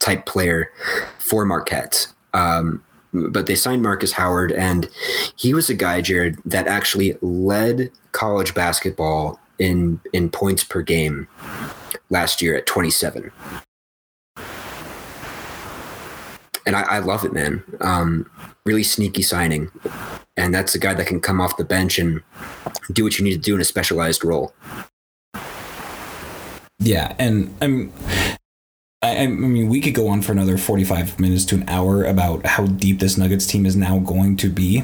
type 0.00 0.26
player 0.26 0.70
for 1.18 1.44
Marquette. 1.44 2.08
Um, 2.34 2.82
but 3.12 3.46
they 3.46 3.54
signed 3.54 3.82
Markus 3.82 4.12
Howard, 4.12 4.52
and 4.52 4.88
he 5.36 5.54
was 5.54 5.70
a 5.70 5.74
guy, 5.74 6.00
Jared, 6.00 6.38
that 6.44 6.66
actually 6.66 7.16
led 7.22 7.90
college 8.12 8.54
basketball 8.54 9.40
in 9.58 10.00
in 10.12 10.30
points 10.30 10.64
per 10.64 10.82
game 10.82 11.28
last 12.10 12.42
year 12.42 12.56
at 12.56 12.66
27. 12.66 13.32
And 16.66 16.74
I, 16.74 16.82
I 16.82 16.98
love 16.98 17.24
it, 17.24 17.32
man. 17.32 17.62
Um, 17.80 18.28
really 18.64 18.82
sneaky 18.82 19.22
signing, 19.22 19.70
and 20.36 20.52
that's 20.52 20.74
a 20.74 20.80
guy 20.80 20.94
that 20.94 21.06
can 21.06 21.20
come 21.20 21.40
off 21.40 21.56
the 21.56 21.64
bench 21.64 21.98
and 21.98 22.22
do 22.92 23.04
what 23.04 23.18
you 23.18 23.24
need 23.24 23.34
to 23.34 23.38
do 23.38 23.54
in 23.54 23.60
a 23.60 23.64
specialized 23.64 24.24
role. 24.24 24.52
Yeah, 26.80 27.14
and 27.18 27.56
I'm. 27.62 27.92
I, 29.02 29.18
I 29.18 29.26
mean, 29.28 29.68
we 29.68 29.80
could 29.80 29.94
go 29.94 30.08
on 30.08 30.22
for 30.22 30.32
another 30.32 30.56
45 30.56 31.20
minutes 31.20 31.44
to 31.46 31.54
an 31.56 31.64
hour 31.68 32.02
about 32.02 32.44
how 32.46 32.66
deep 32.66 32.98
this 32.98 33.16
Nuggets 33.16 33.46
team 33.46 33.66
is 33.66 33.76
now 33.76 33.98
going 33.98 34.36
to 34.38 34.48
be. 34.48 34.82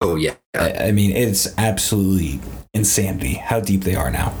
Oh 0.00 0.16
yeah, 0.16 0.34
I, 0.54 0.72
I 0.88 0.92
mean, 0.92 1.12
it's 1.16 1.56
absolutely 1.58 2.40
insanity 2.74 3.34
how 3.34 3.60
deep 3.60 3.82
they 3.82 3.94
are 3.94 4.10
now. 4.10 4.34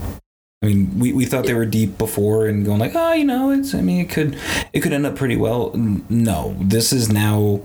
I 0.62 0.66
mean, 0.66 0.98
we, 0.98 1.12
we 1.12 1.26
thought 1.26 1.44
they 1.44 1.54
were 1.54 1.66
deep 1.66 1.96
before 1.98 2.46
and 2.46 2.64
going 2.64 2.78
like, 2.78 2.92
oh, 2.94 3.12
you 3.12 3.24
know, 3.24 3.50
it's. 3.50 3.74
I 3.74 3.82
mean, 3.82 4.00
it 4.00 4.10
could 4.10 4.38
it 4.72 4.80
could 4.80 4.92
end 4.92 5.06
up 5.06 5.16
pretty 5.16 5.36
well. 5.36 5.72
No, 5.74 6.56
this 6.60 6.92
is 6.92 7.10
now. 7.10 7.60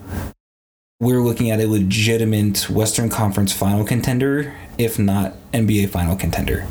We're 0.99 1.21
looking 1.21 1.49
at 1.49 1.59
a 1.59 1.65
legitimate 1.67 2.69
Western 2.69 3.09
Conference 3.09 3.51
final 3.51 3.83
contender, 3.83 4.53
if 4.77 4.99
not 4.99 5.33
NBA 5.51 5.89
final 5.89 6.15
contender. 6.15 6.67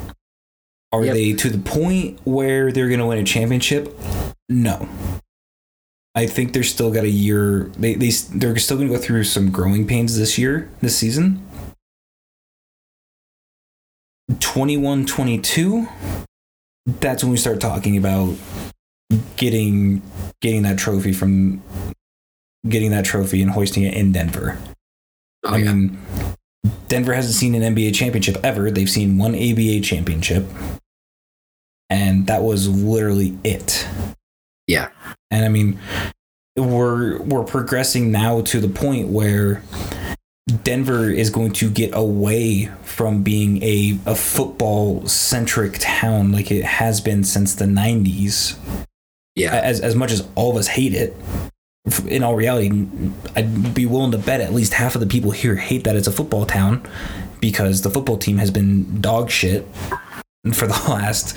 Are 0.92 1.04
Yep. 1.04 1.14
they 1.14 1.32
to 1.32 1.50
the 1.50 1.58
point 1.58 2.20
where 2.24 2.70
they're 2.70 2.88
going 2.88 3.00
to 3.00 3.06
win 3.06 3.18
a 3.18 3.24
championship? 3.24 3.92
No. 4.48 4.88
I 6.20 6.26
think 6.26 6.52
they're 6.52 6.62
still 6.62 6.90
got 6.90 7.04
a 7.04 7.10
year. 7.10 7.70
They 7.78 7.94
they 7.94 8.10
they're 8.10 8.58
still 8.58 8.76
going 8.76 8.90
to 8.90 8.94
go 8.94 9.00
through 9.00 9.24
some 9.24 9.50
growing 9.50 9.86
pains 9.86 10.18
this 10.18 10.36
year, 10.36 10.70
this 10.82 10.94
season. 10.94 11.46
21 14.38 15.06
22 15.06 15.88
that's 17.00 17.24
when 17.24 17.32
we 17.32 17.36
start 17.36 17.58
talking 17.60 17.96
about 17.96 18.36
getting 19.36 20.02
getting 20.40 20.62
that 20.62 20.78
trophy 20.78 21.12
from 21.12 21.62
getting 22.68 22.90
that 22.90 23.04
trophy 23.04 23.40
and 23.42 23.50
hoisting 23.50 23.82
it 23.82 23.94
in 23.94 24.12
Denver. 24.12 24.58
oh 25.44 25.54
I 25.54 25.56
yeah, 25.58 25.72
mean, 25.72 25.98
Denver 26.88 27.14
hasn't 27.14 27.34
seen 27.34 27.54
an 27.54 27.74
NBA 27.74 27.94
championship 27.94 28.36
ever. 28.44 28.70
They've 28.70 28.90
seen 28.90 29.18
one 29.18 29.34
ABA 29.34 29.80
championship, 29.80 30.46
and 31.88 32.26
that 32.26 32.42
was 32.42 32.68
literally 32.68 33.38
it. 33.42 33.86
Yeah, 34.70 34.90
And 35.32 35.44
I 35.44 35.48
mean, 35.48 35.80
we're 36.56 37.20
we're 37.22 37.42
progressing 37.42 38.12
now 38.12 38.42
to 38.42 38.60
the 38.60 38.68
point 38.68 39.08
where 39.08 39.62
Denver 40.62 41.10
is 41.10 41.28
going 41.28 41.52
to 41.54 41.68
get 41.68 41.90
away 41.92 42.70
from 42.84 43.24
being 43.24 43.62
a, 43.64 43.98
a 44.06 44.14
football 44.14 45.04
centric 45.08 45.78
town 45.80 46.30
like 46.30 46.52
it 46.52 46.64
has 46.64 47.00
been 47.00 47.24
since 47.24 47.56
the 47.56 47.64
90s. 47.64 48.56
yeah. 49.34 49.54
As, 49.56 49.80
as 49.80 49.96
much 49.96 50.12
as 50.12 50.28
all 50.36 50.52
of 50.52 50.56
us 50.56 50.68
hate 50.68 50.94
it, 50.94 51.16
in 52.06 52.22
all 52.22 52.36
reality, 52.36 52.86
I'd 53.34 53.74
be 53.74 53.86
willing 53.86 54.12
to 54.12 54.18
bet 54.18 54.40
at 54.40 54.52
least 54.52 54.74
half 54.74 54.94
of 54.94 55.00
the 55.00 55.06
people 55.06 55.32
here 55.32 55.56
hate 55.56 55.82
that 55.82 55.96
it's 55.96 56.06
a 56.06 56.12
football 56.12 56.46
town 56.46 56.86
because 57.40 57.82
the 57.82 57.90
football 57.90 58.18
team 58.18 58.38
has 58.38 58.52
been 58.52 59.00
dog 59.00 59.30
shit 59.30 59.66
for 60.52 60.66
the 60.68 60.84
last, 60.88 61.36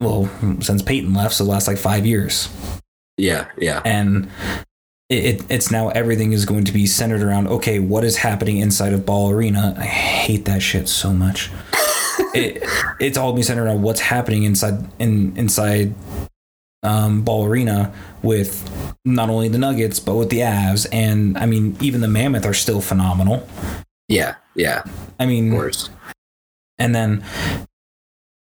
well, 0.00 0.28
since 0.60 0.82
Peyton 0.82 1.12
left, 1.14 1.34
so 1.34 1.44
the 1.44 1.50
last 1.50 1.68
like 1.68 1.78
five 1.78 2.06
years. 2.06 2.48
Yeah, 3.16 3.48
yeah, 3.58 3.82
and 3.84 4.30
it, 5.10 5.24
it, 5.24 5.44
it's 5.50 5.70
now 5.70 5.88
everything 5.90 6.32
is 6.32 6.44
going 6.46 6.64
to 6.64 6.72
be 6.72 6.86
centered 6.86 7.22
around 7.22 7.48
okay 7.48 7.80
what 7.80 8.04
is 8.04 8.16
happening 8.16 8.58
inside 8.58 8.92
of 8.92 9.04
ball 9.04 9.30
arena? 9.30 9.74
I 9.76 9.84
hate 9.84 10.44
that 10.46 10.62
shit 10.62 10.88
so 10.88 11.12
much. 11.12 11.50
It, 12.32 12.62
it's 13.00 13.16
all 13.18 13.32
be 13.32 13.42
centered 13.42 13.64
around 13.64 13.82
what's 13.82 13.98
happening 14.00 14.44
inside 14.44 14.86
in 15.00 15.36
inside 15.36 15.94
um, 16.84 17.22
ball 17.22 17.44
arena 17.46 17.92
with 18.22 18.94
not 19.04 19.30
only 19.30 19.48
the 19.48 19.58
nuggets 19.58 19.98
but 19.98 20.14
with 20.14 20.28
the 20.30 20.38
avs. 20.40 20.86
And 20.92 21.36
i 21.38 21.46
mean 21.46 21.76
even 21.80 22.02
the 22.02 22.08
mammoth 22.08 22.44
are 22.46 22.54
still 22.54 22.80
phenomenal. 22.80 23.48
Yeah, 24.06 24.36
yeah. 24.54 24.82
i 25.18 25.24
Of 25.24 25.28
mean 25.30 25.50
course. 25.50 25.90
and 26.78 26.94
then 26.94 27.24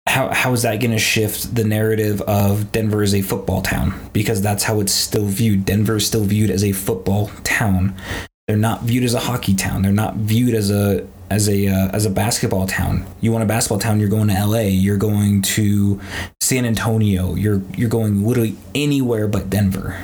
how 0.07 0.33
how 0.33 0.53
is 0.53 0.63
that 0.63 0.81
going 0.81 0.93
to 0.93 0.99
shift 0.99 1.55
the 1.55 1.65
narrative 1.65 2.21
of 2.23 2.71
Denver 2.73 3.03
as 3.03 3.15
a 3.15 3.23
football 3.23 3.63
town? 3.63 3.95
Because 4.13 4.41
that's 4.41 4.63
how 4.63 4.81
it's 4.81 4.93
still 4.93 5.27
viewed. 5.27 5.65
Denver 5.65 5.97
is 5.97 6.07
still 6.07 6.25
viewed 6.25 6.51
as 6.51 6.65
a 6.65 6.73
football 6.73 7.31
town. 7.45 7.95
They're 8.47 8.57
not 8.57 8.83
viewed 8.83 9.05
as 9.05 9.15
a 9.15 9.19
hockey 9.19 9.55
town. 9.55 9.83
They're 9.83 9.93
not 9.93 10.15
viewed 10.15 10.55
as 10.55 10.71
a 10.71 11.07
as 11.29 11.49
a 11.49 11.67
uh, 11.67 11.89
as 11.89 12.07
a 12.07 12.11
basketball 12.11 12.67
town. 12.67 13.05
You 13.21 13.33
want 13.33 13.43
a 13.43 13.47
basketball 13.47 13.81
town? 13.81 13.99
You're 13.99 14.09
going 14.09 14.29
to 14.29 14.35
L.A. 14.35 14.69
You're 14.69 14.97
going 14.97 15.43
to 15.43 16.01
San 16.41 16.65
Antonio. 16.65 17.35
You're 17.35 17.63
you're 17.77 17.91
going 17.91 18.25
literally 18.25 18.57
anywhere 18.75 19.27
but 19.27 19.51
Denver. 19.51 20.01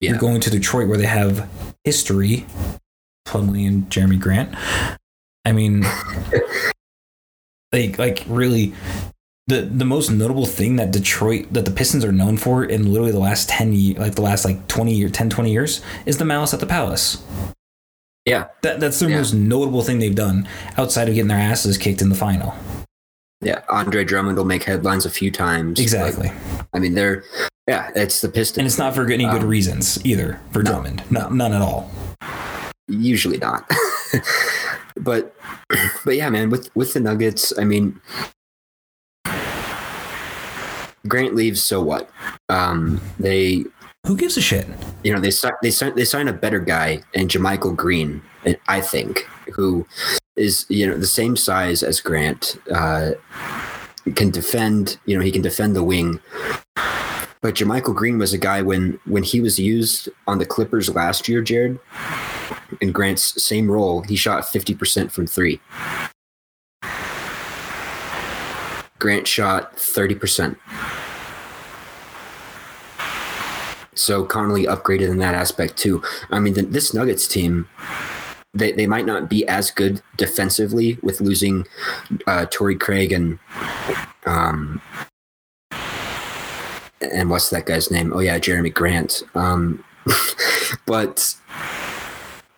Yeah. 0.00 0.10
You're 0.10 0.20
going 0.20 0.40
to 0.42 0.50
Detroit 0.50 0.88
where 0.88 0.98
they 0.98 1.06
have 1.06 1.48
history. 1.84 2.46
Plumlee 3.26 3.66
and 3.66 3.90
Jerami 3.90 4.20
Grant. 4.20 4.54
I 5.44 5.50
mean, 5.50 5.84
like 7.72 7.98
like 7.98 8.24
really 8.28 8.72
the 9.48 9.62
the 9.62 9.84
most 9.84 10.10
notable 10.10 10.46
thing 10.46 10.76
that 10.76 10.90
Detroit 10.90 11.46
that 11.52 11.64
the 11.64 11.70
Pistons 11.70 12.04
are 12.04 12.12
known 12.12 12.36
for 12.36 12.64
in 12.64 12.90
literally 12.92 13.12
the 13.12 13.18
last 13.20 13.48
10 13.48 13.72
years 13.72 13.98
like 13.98 14.14
the 14.16 14.22
last 14.22 14.44
like 14.44 14.66
20 14.68 14.92
year 14.94 15.08
10 15.08 15.30
20 15.30 15.52
years 15.52 15.80
is 16.04 16.18
the 16.18 16.24
malice 16.24 16.52
at 16.52 16.60
the 16.60 16.66
palace. 16.66 17.22
Yeah, 18.24 18.46
That 18.62 18.80
that's 18.80 18.98
their 18.98 19.08
Yeah. 19.08 19.18
most 19.18 19.34
notable 19.34 19.82
thing 19.82 20.00
they've 20.00 20.14
done 20.14 20.48
outside 20.76 21.08
of 21.08 21.14
getting 21.14 21.28
their 21.28 21.38
asses 21.38 21.78
kicked 21.78 22.02
in 22.02 22.08
the 22.08 22.16
final. 22.16 22.54
yeah. 23.40 23.60
Andre 23.68 24.02
Drummond 24.04 24.36
will 24.36 24.44
make 24.44 24.64
headlines 24.64 25.06
a 25.06 25.10
few 25.10 25.30
times. 25.30 25.78
Exactly. 25.78 26.28
Like, 26.28 26.66
I 26.74 26.78
mean, 26.80 26.94
they're 26.94 27.22
yeah. 27.68 27.90
It's 27.94 28.20
the 28.20 28.28
Pistons. 28.28 28.58
And 28.58 28.66
it's 28.66 28.78
not 28.78 28.94
for 28.96 29.08
any 29.10 29.24
good 29.26 29.42
Um, 29.42 29.46
reasons 29.48 30.04
either 30.04 30.40
for 30.50 30.62
no, 30.64 30.72
Drummond. 30.72 31.04
No, 31.10 31.28
none 31.28 31.52
at 31.52 31.62
all. 31.62 31.88
usually 32.88 33.38
not. 33.38 33.70
but 34.96 35.36
but 36.04 36.16
yeah, 36.16 36.28
man. 36.30 36.50
With 36.50 36.74
with 36.74 36.94
the 36.94 37.00
Nuggets, 37.00 37.52
I 37.58 37.62
mean, 37.64 38.00
Grant 41.08 41.34
leaves. 41.34 41.62
So 41.62 41.80
what? 41.82 42.10
Um, 42.48 43.00
they 43.18 43.64
Who 44.06 44.16
gives 44.16 44.36
a 44.36 44.40
shit? 44.40 44.66
you 45.04 45.12
know 45.12 45.20
they 45.20 45.30
they 45.62 45.70
sign 45.70 45.94
they 45.94 46.04
sign 46.04 46.28
a 46.28 46.32
better 46.32 46.60
guy 46.60 47.02
in 47.14 47.28
JaMychal 47.28 47.76
Green, 47.76 48.20
I 48.68 48.80
think, 48.80 49.28
who 49.52 49.86
is 50.36 50.66
you 50.68 50.86
know 50.86 50.96
the 50.96 51.06
same 51.06 51.36
size 51.36 51.82
as 51.82 52.00
Grant, 52.00 52.58
uh, 52.72 53.12
can 54.14 54.30
defend. 54.30 54.98
You 55.06 55.16
know 55.16 55.22
he 55.22 55.30
can 55.30 55.42
defend 55.42 55.76
the 55.76 55.84
wing. 55.84 56.20
But 57.42 57.54
JaMychal 57.54 57.94
Green 57.94 58.18
was 58.18 58.32
a 58.32 58.38
guy 58.38 58.62
when 58.62 58.98
when 59.04 59.22
he 59.22 59.40
was 59.40 59.58
used 59.58 60.08
on 60.26 60.38
the 60.38 60.46
Clippers 60.46 60.88
last 60.92 61.28
year, 61.28 61.42
Jared, 61.42 61.78
in 62.80 62.90
Grant's 62.90 63.40
same 63.42 63.70
role, 63.70 64.02
he 64.02 64.16
shot 64.16 64.48
fifty 64.48 64.74
percent 64.74 65.12
from 65.12 65.26
three. 65.26 65.60
Grant 69.06 69.28
shot 69.28 69.78
thirty 69.78 70.16
percent. 70.16 70.58
So 73.94 74.24
Connelly 74.24 74.64
upgraded 74.64 75.08
in 75.08 75.18
that 75.18 75.32
aspect 75.32 75.76
too. 75.76 76.02
I 76.32 76.40
mean, 76.40 76.54
the, 76.54 76.62
this 76.62 76.92
Nuggets 76.92 77.28
team, 77.28 77.68
they, 78.52 78.72
they 78.72 78.88
might 78.88 79.06
not 79.06 79.30
be 79.30 79.46
as 79.46 79.70
good 79.70 80.02
defensively 80.16 80.98
with 81.04 81.20
losing 81.20 81.68
uh, 82.26 82.46
Torrey 82.50 82.74
Craig 82.74 83.12
and 83.12 83.38
um 84.26 84.82
and 87.00 87.30
what's 87.30 87.50
that 87.50 87.66
guy's 87.66 87.92
name? 87.92 88.12
Oh 88.12 88.18
yeah, 88.18 88.40
Jerami 88.40 88.74
Grant. 88.74 89.22
Um, 89.36 89.84
but 90.86 91.32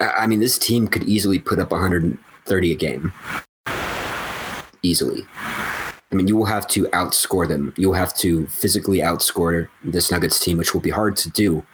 I 0.01 0.27
mean, 0.27 0.41
this 0.41 0.57
team 0.57 0.89
could 0.89 1.03
easily 1.03 1.41
put 1.41 1.59
up 1.59 1.73
130 1.73 2.73
a 2.73 2.75
game, 2.75 3.13
easily. 4.83 5.27
I 6.11 6.15
mean, 6.15 6.27
you 6.27 6.37
will 6.37 6.47
have 6.47 6.67
to 6.69 6.85
outscore 6.87 7.47
them. 7.47 7.75
You'll 7.77 7.93
have 7.93 8.15
to 8.19 8.47
physically 8.47 8.99
outscore 8.99 9.69
this 9.85 10.11
Nuggets 10.11 10.41
team, 10.41 10.57
which 10.57 10.73
will 10.73 10.81
be 10.81 10.91
hard 10.91 11.17
to 11.17 11.31
do. 11.31 11.65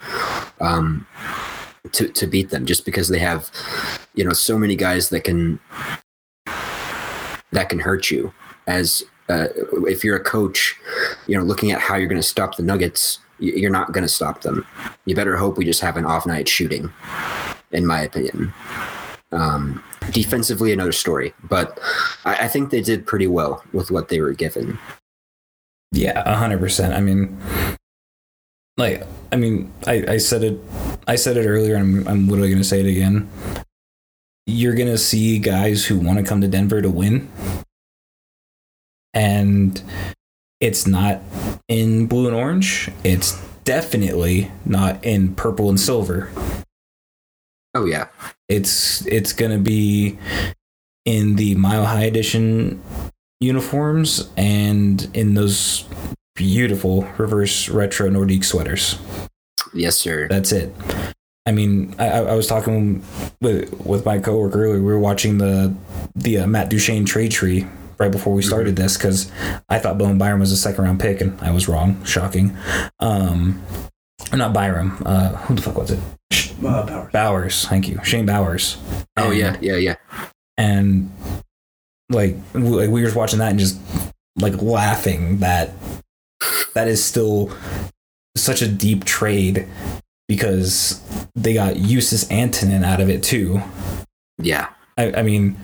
Um, 0.60 1.06
to, 1.92 2.08
to 2.08 2.26
beat 2.26 2.50
them 2.50 2.66
just 2.66 2.84
because 2.84 3.08
they 3.08 3.18
have 3.18 3.50
you 4.14 4.24
know 4.24 4.32
so 4.32 4.58
many 4.58 4.74
guys 4.74 5.10
that 5.10 5.20
can 5.20 5.60
that 7.52 7.68
can 7.68 7.78
hurt 7.78 8.10
you 8.10 8.32
as 8.66 9.02
uh, 9.28 9.48
if 9.86 10.02
you're 10.02 10.16
a 10.16 10.24
coach 10.24 10.76
you 11.26 11.36
know 11.36 11.44
looking 11.44 11.72
at 11.72 11.80
how 11.80 11.96
you're 11.96 12.08
going 12.08 12.20
to 12.20 12.26
stop 12.26 12.56
the 12.56 12.62
nuggets 12.62 13.18
you're 13.38 13.70
not 13.70 13.92
going 13.92 14.02
to 14.02 14.08
stop 14.08 14.40
them 14.42 14.66
you 15.04 15.14
better 15.14 15.36
hope 15.36 15.58
we 15.58 15.64
just 15.64 15.80
have 15.80 15.96
an 15.96 16.06
off 16.06 16.26
night 16.26 16.48
shooting 16.48 16.90
in 17.72 17.86
my 17.86 18.00
opinion 18.00 18.52
um, 19.32 19.82
defensively 20.10 20.72
another 20.72 20.92
story 20.92 21.32
but 21.48 21.78
I, 22.24 22.44
I 22.44 22.48
think 22.48 22.70
they 22.70 22.80
did 22.82 23.06
pretty 23.06 23.26
well 23.26 23.62
with 23.72 23.90
what 23.90 24.08
they 24.08 24.20
were 24.20 24.32
given 24.32 24.78
Yeah, 25.92 26.22
a 26.26 26.34
hundred 26.34 26.58
percent. 26.58 26.92
I 26.92 27.00
mean, 27.00 27.38
like, 28.76 29.06
I 29.32 29.36
mean, 29.36 29.72
I, 29.86 30.04
I 30.14 30.16
said 30.18 30.42
it, 30.42 30.58
I 31.06 31.14
said 31.14 31.36
it 31.36 31.46
earlier, 31.46 31.76
and 31.76 32.00
I'm, 32.06 32.08
I'm 32.08 32.28
literally 32.28 32.50
gonna 32.50 32.64
say 32.64 32.80
it 32.80 32.86
again. 32.86 33.30
You're 34.46 34.74
gonna 34.74 34.98
see 34.98 35.38
guys 35.38 35.86
who 35.86 35.98
want 35.98 36.18
to 36.18 36.24
come 36.24 36.40
to 36.40 36.48
Denver 36.48 36.82
to 36.82 36.90
win, 36.90 37.30
and 39.14 39.80
it's 40.60 40.86
not 40.86 41.22
in 41.68 42.06
blue 42.06 42.26
and 42.26 42.34
orange. 42.36 42.90
It's 43.04 43.40
definitely 43.64 44.50
not 44.66 45.02
in 45.04 45.34
purple 45.36 45.68
and 45.68 45.78
silver. 45.78 46.30
oh 47.74 47.84
yeah 47.86 48.08
It's 48.48 49.06
it's 49.06 49.32
gonna 49.32 49.58
be 49.58 50.18
in 51.04 51.36
the 51.36 51.54
Mile 51.54 51.84
High 51.86 52.04
Edition 52.04 52.80
uniforms 53.40 54.30
and 54.36 55.08
in 55.14 55.34
those 55.34 55.84
beautiful 56.34 57.02
reverse 57.18 57.68
retro 57.68 58.08
Nordique 58.08 58.44
sweaters. 58.44 58.98
yes 59.74 59.96
sir 59.96 60.28
That's 60.28 60.52
it. 60.52 60.74
I 61.46 61.52
mean, 61.52 61.94
I, 61.98 62.06
I 62.22 62.34
was 62.34 62.46
talking 62.46 63.04
with 63.40 63.72
with 63.80 64.04
my 64.06 64.18
coworker 64.18 64.64
earlier. 64.64 64.78
We 64.78 64.84
were 64.86 64.98
watching 64.98 65.38
the 65.38 65.74
the 66.14 66.38
uh, 66.38 66.46
Matt 66.46 66.70
Duchene 66.70 67.04
trade 67.04 67.32
tree 67.32 67.66
right 67.98 68.10
before 68.10 68.32
we 68.34 68.42
started 68.42 68.76
this 68.76 68.96
because 68.96 69.30
I 69.68 69.78
thought 69.78 69.98
Bowen 69.98 70.18
Byram 70.18 70.40
was 70.40 70.52
a 70.52 70.56
second 70.56 70.84
round 70.84 71.00
pick 71.00 71.20
and 71.20 71.38
I 71.40 71.50
was 71.50 71.68
wrong. 71.68 72.02
Shocking. 72.04 72.56
Um, 72.98 73.62
not 74.32 74.52
Byram. 74.52 75.02
Uh, 75.04 75.28
who 75.36 75.54
the 75.54 75.62
fuck 75.62 75.76
was 75.76 75.90
it? 75.90 76.00
Uh, 76.64 77.06
Bowers. 77.12 77.66
Thank 77.68 77.88
you, 77.88 77.98
Shane 78.04 78.26
Bowers. 78.26 78.76
oh 79.16 79.30
And- 79.30 79.38
yeah 79.38 79.56
yeah 79.60 79.76
yeah 79.76 79.96
and 80.56 81.10
like 82.10 82.36
like 82.52 82.88
we 82.90 83.00
were 83.00 83.02
just 83.02 83.16
watching 83.16 83.38
that 83.40 83.50
and 83.50 83.58
just 83.58 83.78
like 84.36 84.60
laughing 84.62 85.38
that 85.38 85.70
that 86.74 86.86
is 86.88 87.02
still 87.02 87.50
such 88.36 88.62
a 88.62 88.68
deep 88.68 89.04
trade 89.04 89.66
because 90.28 91.00
they 91.34 91.54
got 91.54 91.76
Justus 91.76 92.24
Annunen 92.26 92.84
out 92.84 93.00
of 93.00 93.08
it 93.08 93.22
too. 93.22 93.60
yeah 94.38 94.68
I, 94.96 95.12
I 95.12 95.22
mean, 95.22 95.56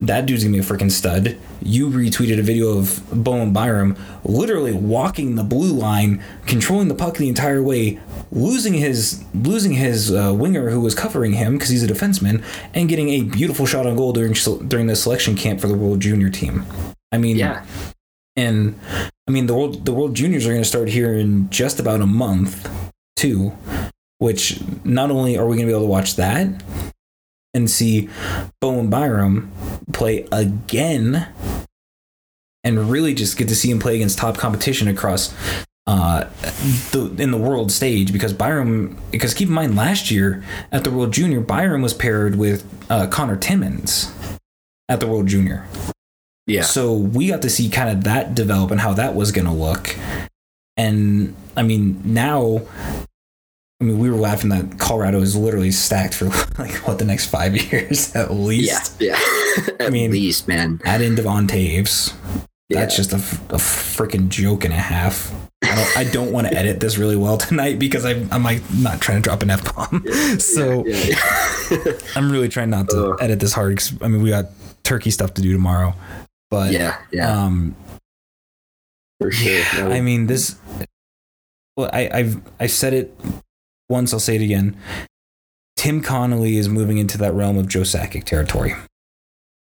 that 0.00 0.26
dude's 0.26 0.44
gonna 0.44 0.52
be 0.52 0.60
a 0.60 0.62
freaking 0.62 0.90
stud. 0.90 1.38
You 1.62 1.88
retweeted 1.88 2.38
a 2.38 2.42
video 2.42 2.78
of 2.78 3.02
Bowen 3.12 3.52
Byram 3.52 3.96
literally 4.24 4.72
walking 4.72 5.34
the 5.34 5.44
blue 5.44 5.72
line, 5.72 6.22
controlling 6.46 6.88
the 6.88 6.94
puck 6.94 7.16
the 7.16 7.28
entire 7.28 7.62
way, 7.62 7.98
losing 8.30 8.74
his 8.74 9.24
losing 9.34 9.72
his 9.72 10.12
uh, 10.12 10.34
winger 10.34 10.70
who 10.70 10.80
was 10.80 10.94
covering 10.94 11.32
him 11.32 11.54
because 11.54 11.70
he's 11.70 11.82
a 11.82 11.86
defenseman, 11.86 12.44
and 12.74 12.88
getting 12.88 13.08
a 13.08 13.22
beautiful 13.22 13.66
shot 13.66 13.86
on 13.86 13.96
goal 13.96 14.12
during 14.12 14.34
during 14.68 14.86
the 14.86 14.96
selection 14.96 15.34
camp 15.34 15.60
for 15.60 15.68
the 15.68 15.74
World 15.74 16.00
Junior 16.00 16.30
team. 16.30 16.64
I 17.12 17.18
mean, 17.18 17.36
yeah 17.36 17.64
and 18.36 18.78
I 19.26 19.30
mean 19.30 19.46
the 19.46 19.54
world 19.54 19.84
the 19.84 19.92
World 19.92 20.14
Juniors 20.14 20.46
are 20.46 20.50
to 20.62 20.64
start 20.64 20.88
here 20.88 21.14
in 21.14 21.50
just 21.50 21.80
about 21.80 22.00
a 22.00 22.06
month 22.06 22.68
too, 23.16 23.52
which 24.18 24.60
not 24.84 25.10
only 25.10 25.36
are 25.36 25.46
we 25.46 25.56
to 25.66 25.66
be 25.66 25.72
able 25.72 25.80
to 25.80 25.86
watch 25.86 26.16
that 26.16 26.62
and 27.56 27.70
see 27.70 28.08
Bowen 28.60 28.90
Byram 28.90 29.50
play 29.92 30.28
again, 30.30 31.26
and 32.62 32.90
really 32.90 33.14
just 33.14 33.36
get 33.36 33.48
to 33.48 33.56
see 33.56 33.70
him 33.70 33.78
play 33.78 33.96
against 33.96 34.18
top 34.18 34.36
competition 34.36 34.86
across 34.86 35.34
uh, 35.86 36.24
the 36.92 37.14
in 37.18 37.30
the 37.30 37.38
world 37.38 37.70
stage 37.70 38.12
because 38.12 38.32
Byram 38.32 38.98
because 39.10 39.34
keep 39.34 39.48
in 39.48 39.54
mind 39.54 39.76
last 39.76 40.10
year 40.10 40.44
at 40.72 40.84
the 40.84 40.90
World 40.90 41.12
Junior 41.12 41.40
Byram 41.40 41.82
was 41.82 41.94
paired 41.94 42.36
with 42.36 42.66
uh, 42.90 43.06
Conor 43.06 43.36
Timmins 43.36 44.12
at 44.88 45.00
the 45.00 45.06
World 45.06 45.28
Junior. 45.28 45.66
yeah 46.46 46.62
So 46.62 46.92
we 46.92 47.28
got 47.28 47.42
to 47.42 47.50
see 47.50 47.68
kind 47.68 47.88
of 47.88 48.04
that 48.04 48.34
develop 48.34 48.70
and 48.70 48.80
how 48.80 48.94
that 48.94 49.14
was 49.14 49.32
going 49.32 49.46
to 49.46 49.52
look. 49.52 49.96
And 50.76 51.34
I 51.56 51.62
mean, 51.62 52.02
now, 52.04 52.62
I 53.80 53.84
mean, 53.84 53.98
we 53.98 54.08
were 54.10 54.16
laughing 54.16 54.48
that 54.50 54.78
Colorado 54.78 55.20
is 55.20 55.36
literally 55.36 55.70
stacked 55.70 56.14
for 56.14 56.24
like 56.58 56.74
what 56.88 56.98
the 56.98 57.04
next 57.04 57.26
five 57.26 57.56
years 57.72 58.14
at 58.16 58.32
least. 58.32 59.00
yeah 59.00 59.18
yeah. 59.58 59.74
at 59.80 59.92
mean- 59.92 60.10
least 60.10 60.48
man 60.48 60.80
Add 60.84 61.02
in 61.02 61.14
Devon 61.14 61.46
Toews. 61.46 62.12
That's 62.68 62.94
Yeah. 62.94 62.96
just 62.96 63.12
a 63.12 63.16
freaking 63.56 64.28
joke 64.28 64.64
and 64.64 64.72
a 64.74 64.76
half. 64.76 65.32
I 65.62 65.74
don't, 65.74 65.96
I 65.98 66.04
don't 66.10 66.32
want 66.32 66.46
to 66.48 66.54
edit 66.56 66.80
this 66.80 66.98
really 66.98 67.16
well 67.16 67.38
tonight 67.38 67.78
because 67.78 68.04
I, 68.04 68.26
I'm 68.32 68.42
like 68.42 68.60
not 68.74 69.00
trying 69.00 69.18
to 69.18 69.22
drop 69.22 69.42
an 69.42 69.50
F 69.50 69.74
bomb. 69.74 70.04
So 70.40 70.84
yeah, 70.86 71.14
yeah. 71.70 71.92
I'm 72.16 72.30
really 72.32 72.48
trying 72.48 72.70
not 72.70 72.88
to 72.90 73.16
edit 73.20 73.38
this 73.40 73.52
hard. 73.52 73.76
'cause, 73.78 73.92
I 74.02 74.08
mean, 74.08 74.22
we 74.22 74.30
got 74.30 74.46
turkey 74.84 75.10
stuff 75.10 75.34
to 75.34 75.42
do 75.42 75.52
tomorrow. 75.52 75.94
But 76.50 76.72
yeah 76.72 76.98
yeah 77.12 77.30
um, 77.44 77.74
for 79.20 79.30
sure 79.30 79.62
I 79.92 80.00
mean, 80.00 80.26
this. 80.26 80.56
Well, 81.76 81.90
I, 81.92 82.08
I've 82.12 82.40
I've 82.60 82.70
said 82.70 82.94
it 82.94 83.14
once. 83.88 84.12
I'll 84.12 84.20
say 84.20 84.36
it 84.36 84.42
again. 84.42 84.76
Tim 85.76 86.02
Connelly 86.02 86.56
is 86.56 86.68
moving 86.68 86.98
into 86.98 87.18
that 87.18 87.34
realm 87.34 87.58
of 87.58 87.68
Joe 87.68 87.82
Sakic 87.82 88.24
territory, 88.24 88.74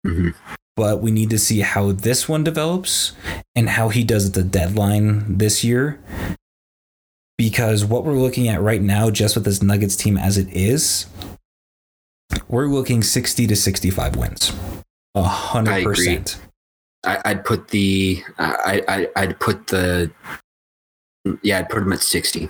mhm. 0.06 0.34
but 0.76 1.00
we 1.00 1.10
need 1.10 1.30
to 1.30 1.38
see 1.38 1.60
how 1.60 1.92
this 1.92 2.28
one 2.28 2.44
develops 2.44 3.12
and 3.56 3.70
how 3.70 3.88
he 3.88 4.04
does 4.04 4.28
at 4.28 4.34
the 4.34 4.42
deadline 4.42 5.38
this 5.38 5.64
year. 5.64 5.98
Because 7.38 7.84
what 7.84 8.04
we're 8.04 8.12
looking 8.12 8.46
at 8.48 8.60
right 8.60 8.82
now, 8.82 9.10
just 9.10 9.34
with 9.34 9.44
this 9.44 9.62
Nuggets 9.62 9.96
team 9.96 10.16
as 10.16 10.36
it 10.38 10.48
is, 10.50 11.06
we're 12.46 12.66
looking 12.66 13.02
sixty 13.02 13.46
to 13.46 13.56
sixty-five 13.56 14.14
wins, 14.14 14.52
a 15.14 15.20
I 15.20 15.26
hundred 15.26 15.78
agree. 15.78 15.94
percent. 15.94 16.40
I, 17.04 17.20
I'd 17.24 17.44
put 17.44 17.68
the 17.68 18.22
I, 18.38 18.82
I 18.86 19.08
I'd 19.16 19.40
put 19.40 19.66
the 19.68 20.10
yeah 21.42 21.58
I'd 21.58 21.68
put 21.68 21.82
him 21.82 21.92
at 21.92 22.00
sixty. 22.00 22.48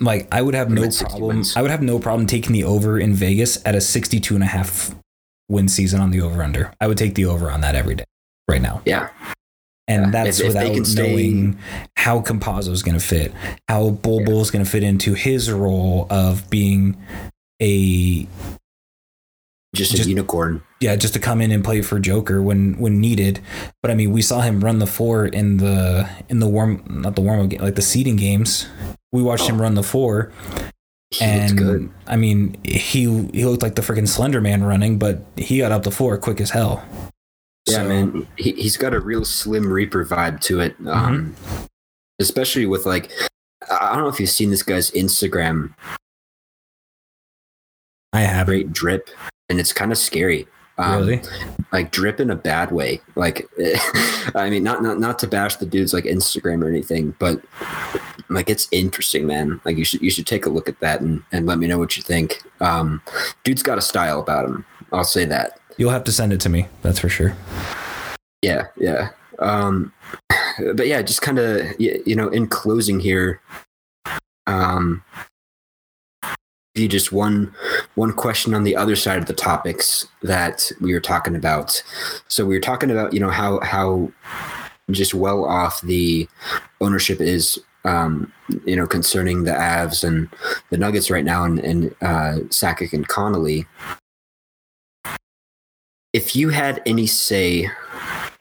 Like 0.00 0.28
I 0.32 0.40
would 0.42 0.54
have 0.54 0.70
no 0.70 0.88
problem. 0.90 1.22
wins. 1.36 1.56
I 1.56 1.62
would 1.62 1.70
have 1.70 1.82
no 1.82 1.98
problem 1.98 2.26
taking 2.26 2.52
the 2.52 2.64
over 2.64 2.98
in 2.98 3.14
Vegas 3.14 3.64
at 3.66 3.74
a 3.74 3.80
62 3.80 4.34
and 4.34 4.42
a 4.42 4.46
half 4.46 4.94
win 5.48 5.68
season 5.68 6.00
on 6.00 6.10
the 6.10 6.20
over 6.22 6.42
under. 6.42 6.72
I 6.80 6.86
would 6.86 6.96
take 6.98 7.14
the 7.14 7.26
over 7.26 7.50
on 7.50 7.60
that 7.60 7.74
every 7.74 7.96
day 7.96 8.04
right 8.48 8.62
now. 8.62 8.82
Yeah, 8.86 9.08
And 9.88 10.06
Yeah, 10.06 10.10
that's 10.10 10.38
if- 10.40 10.46
if 10.46 10.54
without 10.54 10.86
stay- 10.86 11.02
knowing 11.10 11.58
how 11.96 12.20
Campazzo 12.20 12.70
is 12.70 12.82
going 12.82 12.98
to 12.98 13.04
fit, 13.04 13.32
how 13.68 13.90
Bol 13.90 14.24
Bol 14.24 14.40
is 14.40 14.50
going 14.50 14.64
to 14.64 14.70
fit 14.70 14.82
into 14.84 15.14
his 15.14 15.50
role 15.50 16.06
of 16.08 16.48
being 16.48 16.96
a 17.60 18.26
just, 19.74 19.92
Just- 19.92 20.06
a 20.06 20.08
unicorn. 20.08 20.62
yeah, 20.80 20.96
just 20.96 21.14
to 21.14 21.20
come 21.20 21.40
in 21.40 21.50
and 21.52 21.62
play 21.64 21.80
for 21.82 22.00
Joker 22.00 22.42
when 22.42 22.74
when 22.78 23.00
needed. 23.00 23.40
But 23.82 23.90
I 23.90 23.94
mean, 23.94 24.10
we 24.12 24.22
saw 24.22 24.40
him 24.40 24.60
run 24.64 24.78
the 24.80 24.86
floor 24.86 25.26
in 25.26 25.58
the 25.58 26.08
in 26.28 26.40
the 26.40 26.48
warm 26.48 26.82
not 26.88 27.14
the 27.14 27.20
warm 27.22 27.40
up 27.40 27.48
game, 27.50 27.60
like 27.60 27.74
the 27.76 27.82
seeding 27.82 28.16
games. 28.16 28.66
We 29.12 29.22
watched 29.22 29.48
him 29.48 29.60
run 29.60 29.74
the 29.74 29.82
floor 29.82 30.32
He 31.10 31.24
and 31.24 31.58
good. 31.58 31.90
I 32.06 32.16
mean, 32.16 32.56
he 32.64 33.26
he 33.32 33.44
looked 33.44 33.62
like 33.62 33.74
the 33.74 33.82
freaking 33.82 34.06
Slender 34.08 34.40
Man 34.40 34.62
running, 34.62 34.98
but 34.98 35.24
he 35.36 35.58
got 35.58 35.72
up 35.72 35.82
the 35.82 35.90
floor 35.90 36.16
quick 36.18 36.40
as 36.40 36.50
hell. 36.50 36.84
Yeah, 37.66 37.78
So- 37.78 37.88
man, 37.88 38.26
he, 38.36 38.52
he's 38.52 38.76
got 38.76 38.94
a 38.94 39.00
real 39.00 39.24
Slim 39.24 39.72
Reaper 39.72 40.04
vibe 40.04 40.40
to 40.42 40.60
it. 40.60 40.76
Um, 40.86 41.34
Mm-hmm. 41.34 41.64
especially 42.20 42.66
with 42.66 42.86
like, 42.86 43.10
I 43.70 43.88
I 43.90 43.94
don't 43.94 44.04
know 44.04 44.08
if 44.08 44.20
you've 44.20 44.30
seen 44.30 44.50
this 44.50 44.62
guy's 44.62 44.90
Instagram 44.92 45.74
I 48.12 48.20
have 48.22 48.46
great 48.46 48.72
drip, 48.72 49.08
and 49.48 49.60
it's 49.60 49.72
kind 49.72 49.92
of 49.92 49.98
scary. 49.98 50.46
Um, 50.78 51.00
really. 51.00 51.22
like 51.72 51.90
drip 51.90 52.20
in 52.20 52.30
a 52.30 52.36
bad 52.36 52.72
way. 52.72 53.00
Like, 53.14 53.46
I 54.34 54.48
mean, 54.50 54.62
not 54.62 54.82
not 54.82 54.98
not 54.98 55.18
to 55.20 55.26
bash 55.26 55.56
the 55.56 55.66
dudes 55.66 55.92
like 55.92 56.04
Instagram 56.04 56.64
or 56.64 56.68
anything, 56.68 57.14
but 57.18 57.42
like 58.28 58.48
it's 58.48 58.68
interesting, 58.70 59.26
man. 59.26 59.60
Like 59.64 59.76
you 59.76 59.84
should 59.84 60.00
you 60.00 60.10
should 60.10 60.26
take 60.26 60.46
a 60.46 60.50
look 60.50 60.68
at 60.68 60.80
that 60.80 61.00
and 61.00 61.22
and 61.32 61.46
let 61.46 61.58
me 61.58 61.66
know 61.66 61.78
what 61.78 61.96
you 61.96 62.02
think. 62.02 62.42
Um, 62.60 63.02
dude's 63.44 63.62
got 63.62 63.78
a 63.78 63.82
style 63.82 64.20
about 64.20 64.46
him. 64.46 64.64
I'll 64.92 65.04
say 65.04 65.24
that. 65.26 65.60
You'll 65.76 65.90
have 65.90 66.04
to 66.04 66.12
send 66.12 66.32
it 66.32 66.40
to 66.40 66.48
me. 66.48 66.68
That's 66.82 66.98
for 66.98 67.08
sure. 67.08 67.36
Yeah, 68.42 68.66
yeah. 68.76 69.10
Um, 69.38 69.92
but 70.74 70.86
yeah, 70.86 71.02
just 71.02 71.22
kind 71.22 71.38
of 71.38 71.66
you 71.78 72.14
know, 72.16 72.28
in 72.28 72.46
closing 72.46 73.00
here, 73.00 73.40
um, 74.46 75.02
you 76.74 76.88
just 76.88 77.12
one 77.12 77.52
one 77.94 78.12
question 78.12 78.54
on 78.54 78.64
the 78.64 78.76
other 78.76 78.94
side 78.96 79.18
of 79.18 79.26
the 79.26 79.34
topics 79.34 80.06
that 80.22 80.70
we 80.80 80.92
were 80.92 81.00
talking 81.00 81.34
about. 81.34 81.82
So 82.28 82.44
we 82.46 82.54
were 82.54 82.60
talking 82.60 82.90
about 82.90 83.12
you 83.12 83.20
know 83.20 83.30
how 83.30 83.60
how 83.60 84.12
just 84.90 85.14
well 85.14 85.44
off 85.44 85.80
the 85.82 86.28
ownership 86.80 87.20
is 87.20 87.58
um, 87.84 88.32
you 88.64 88.76
know 88.76 88.86
concerning 88.86 89.44
the 89.44 89.52
Avs 89.52 90.04
and 90.04 90.28
the 90.70 90.78
Nuggets 90.78 91.10
right 91.10 91.24
now 91.24 91.44
and, 91.44 91.58
and 91.58 91.94
uh, 92.02 92.38
Sakic 92.48 92.92
and 92.92 93.06
Connelly. 93.06 93.66
If 96.12 96.34
you 96.34 96.48
had 96.48 96.82
any 96.86 97.06
say 97.06 97.68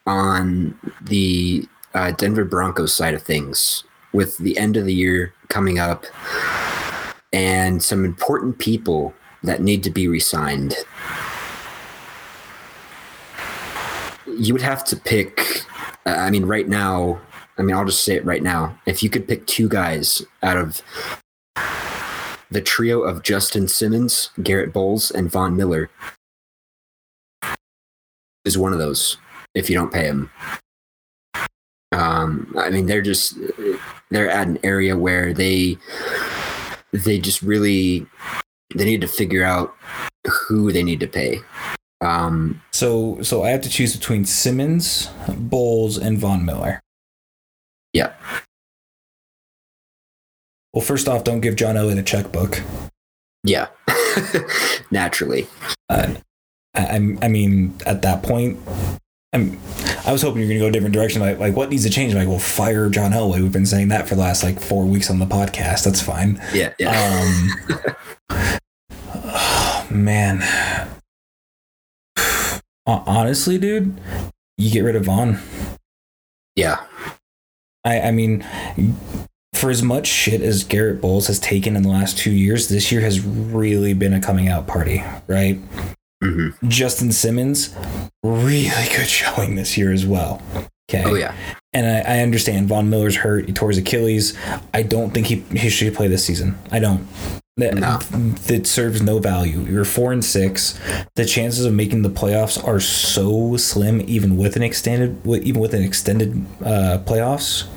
on 0.08 0.78
the 1.02 1.68
uh, 1.94 2.12
Denver 2.12 2.46
Broncos 2.46 2.94
side 2.94 3.14
of 3.14 3.22
things, 3.22 3.84
with 4.12 4.38
the 4.38 4.58
end 4.58 4.78
of 4.78 4.86
the 4.86 4.94
year 4.94 5.34
coming 5.50 5.80
up 5.80 6.06
and 7.32 7.82
some 7.82 8.06
important 8.06 8.58
people 8.58 9.14
that 9.44 9.62
need 9.62 9.84
to 9.84 9.90
be 9.90 10.08
resigned, 10.08 10.76
you 14.26 14.54
would 14.54 14.62
have 14.62 14.84
to 14.86 14.96
pick. 14.96 15.64
I 16.06 16.30
mean, 16.30 16.46
right 16.46 16.68
now, 16.68 17.20
I 17.58 17.62
mean, 17.62 17.76
I'll 17.76 17.86
just 17.86 18.04
say 18.04 18.16
it 18.16 18.26
right 18.26 18.44
now. 18.44 18.78
If 18.86 19.04
you 19.04 19.10
could 19.10 19.28
pick 19.28 19.46
two 19.46 19.68
guys 19.68 20.22
out 20.44 20.58
of 20.58 20.82
the 22.52 22.62
trio 22.62 23.02
of 23.02 23.22
Justin 23.24 23.68
Simmons, 23.68 24.32
Garett 24.42 24.74
Bolles, 24.74 25.12
and 25.12 25.30
Von 25.30 25.56
Miller, 25.56 25.90
is 28.46 28.58
one 28.58 28.74
of 28.74 28.80
those 28.80 29.18
if 29.54 29.70
you 29.70 29.76
don't 29.76 29.94
pay 29.94 30.06
him. 30.06 30.32
Um, 31.92 32.54
I 32.58 32.70
mean, 32.70 32.86
they're 32.86 33.02
just 33.02 33.36
they're 34.10 34.30
at 34.30 34.48
an 34.48 34.60
area 34.64 34.96
where 34.98 35.34
they 35.34 35.78
they 36.92 37.20
just 37.20 37.42
really 37.42 38.06
they 38.76 38.86
need 38.86 39.02
to 39.02 39.08
figure 39.08 39.44
out 39.44 39.76
who 40.48 40.72
they 40.72 40.84
need 40.84 41.00
to 41.00 41.08
pay. 41.08 41.40
Um, 42.02 42.62
So 42.72 43.22
so 43.22 43.44
I 43.44 43.50
have 43.50 43.62
to 43.62 43.70
choose 43.70 43.96
between 43.96 44.26
Simmons, 44.26 45.10
Bolles, 45.38 45.98
and 45.98 46.18
Von 46.18 46.46
Miller. 46.46 46.80
yeah, 47.94 48.14
Well, 50.74 50.86
first 50.86 51.08
off, 51.08 51.24
don't 51.24 51.42
give 51.42 51.56
John 51.56 51.76
Elway 51.76 51.98
a 51.98 52.04
checkbook. 52.04 52.62
yeah, 53.44 53.68
naturally. 54.92 55.48
Uh, 55.90 56.14
I, 56.76 57.18
I 57.22 57.28
mean, 57.28 57.76
at 57.86 58.02
that 58.04 58.22
point, 58.24 58.60
I'm, 59.34 59.58
I 60.10 60.12
was 60.12 60.24
hoping 60.24 60.40
you're 60.40 60.48
going 60.48 60.58
to 60.58 60.64
go 60.64 60.70
a 60.70 60.72
different 60.72 60.96
direction. 60.96 61.22
Like, 61.22 61.38
like, 61.38 61.56
what 61.56 61.70
needs 61.70 61.84
to 61.84 61.90
change? 61.92 62.16
Like, 62.16 62.28
well, 62.28 62.40
fire 62.40 62.90
John 62.90 63.12
Elway. 63.12 63.44
We've 63.44 63.52
been 63.52 63.68
saying 63.68 63.90
that 63.90 64.10
for 64.10 64.16
the 64.16 64.22
last 64.22 64.44
like 64.44 64.60
four 64.60 64.84
weeks 64.84 65.12
on 65.12 65.20
the 65.20 65.28
podcast. 65.28 65.84
That's 65.84 66.02
fine. 66.02 66.42
Yeah, 66.52 66.74
yeah. 66.80 67.46
Um, 68.32 68.56
oh, 69.08 69.88
man, 69.92 70.42
honestly, 72.88 73.60
dude, 73.60 74.02
you 74.58 74.72
get 74.72 74.82
rid 74.82 74.96
of 74.96 75.06
Von. 75.06 75.38
yeah, 76.56 76.84
I, 77.86 78.02
I 78.02 78.12
mean, 78.12 78.44
for 79.54 79.70
as 79.70 79.84
much 79.84 80.08
shit 80.08 80.42
as 80.42 80.64
Garett 80.64 81.02
Bolles 81.02 81.28
has 81.28 81.40
taken 81.40 81.76
in 81.76 81.84
the 81.84 81.90
last 81.90 82.18
two 82.18 82.32
years, 82.32 82.68
this 82.68 82.92
year 82.92 83.02
has 83.02 83.24
really 83.24 83.94
been 83.94 84.14
a 84.14 84.20
coming 84.20 84.48
out 84.48 84.66
party, 84.66 85.04
right? 85.28 85.60
Hmm 86.24 86.50
Justin 86.68 87.12
Simmons, 87.12 87.76
really 88.24 88.70
good 88.96 89.08
showing 89.08 89.56
this 89.56 89.78
year 89.78 89.92
as 89.92 90.06
well. 90.06 90.42
Okay. 90.90 91.04
Oh 91.06 91.14
yeah, 91.14 91.36
And 91.74 91.86
I, 91.86 92.16
I 92.16 92.20
understand 92.22 92.68
Von 92.68 92.90
Miller's 92.90 93.18
hurt. 93.18 93.46
He 93.46 93.54
tore 93.54 93.70
his 93.70 93.78
Achilles. 93.78 94.36
I 94.74 94.82
don't 94.82 95.12
think 95.12 95.28
he, 95.28 95.36
he 95.56 95.70
should 95.70 95.94
play 95.94 96.08
this 96.08 96.26
season. 96.26 96.58
I 96.72 96.80
don't. 96.80 97.08
That, 97.58 97.76
No. 97.76 97.98
that 98.48 98.66
serves 98.66 99.02
no 99.02 99.20
value. 99.20 99.60
You're 99.70 99.86
four 99.86 100.12
and 100.12 100.26
six. 100.26 100.80
The 101.16 101.26
chances 101.26 101.64
of 101.66 101.74
making 101.74 102.02
the 102.02 102.10
playoffs 102.10 102.62
are 102.66 102.80
so 102.80 103.56
slim, 103.58 104.02
even 104.08 104.36
with 104.36 104.56
an 104.56 104.64
extended, 104.64 105.24
with- 105.26 105.44
even 105.44 105.62
with 105.62 105.74
an 105.76 105.84
extended 105.84 106.44
uh, 106.62 107.00
playoffs, 107.06 107.68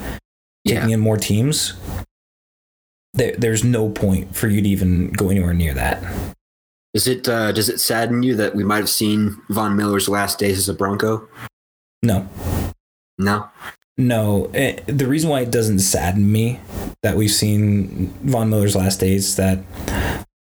taking 0.67 0.91
in 0.91 1.01
more 1.01 1.17
teams. 1.19 1.75
There, 3.15 3.35
there's 3.37 3.63
no 3.63 3.91
point 3.91 4.35
for 4.35 4.49
you 4.49 4.63
to 4.63 4.69
even 4.69 5.13
go 5.13 5.29
anywhere 5.29 5.53
near 5.53 5.75
that. 5.75 6.03
Does 6.95 7.07
it 7.07 7.29
uh, 7.29 7.53
does 7.53 7.69
it 7.69 7.81
sadden 7.81 8.23
you 8.23 8.35
that 8.37 8.55
we 8.55 8.65
might 8.65 8.77
have 8.79 8.91
seen 8.91 9.41
Von 9.49 9.77
Miller's 9.77 10.09
last 10.09 10.39
days 10.39 10.59
as 10.59 10.69
a 10.69 10.75
Bronco? 10.75 11.29
No, 12.03 12.29
No. 13.19 13.49
No, 13.99 14.51
eh, 14.55 14.81
the 14.87 15.07
reason 15.07 15.29
why 15.29 15.41
it 15.43 15.51
doesn't 15.51 15.81
sadden 15.81 16.33
me 16.33 16.61
that 17.03 17.15
we've 17.17 17.31
seen 17.31 18.09
Von 18.23 18.49
Miller's 18.51 18.75
last 18.75 19.01
days 19.01 19.29
is 19.29 19.37
that 19.37 19.59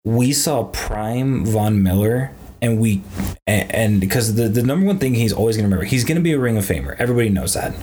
we 0.05 0.33
saw 0.33 0.65
prime 0.65 1.45
Von 1.45 1.81
Miller 1.81 2.31
and 2.61 2.79
we 2.81 3.01
and, 3.47 3.71
and 3.73 4.01
because 4.01 4.35
the, 4.35 4.49
the 4.49 4.61
number 4.61 4.85
one 4.85 4.99
thing 4.99 5.15
he's 5.15 5.31
always 5.33 5.55
going 5.55 5.63
to 5.63 5.67
remember 5.67 5.85
he's 5.85 6.03
going 6.03 6.17
to 6.17 6.21
be 6.21 6.33
a 6.33 6.39
Ring 6.39 6.57
of 6.57 6.65
Famer. 6.65 6.95
Everybody 6.99 7.29
knows 7.29 7.53
that, 7.53 7.73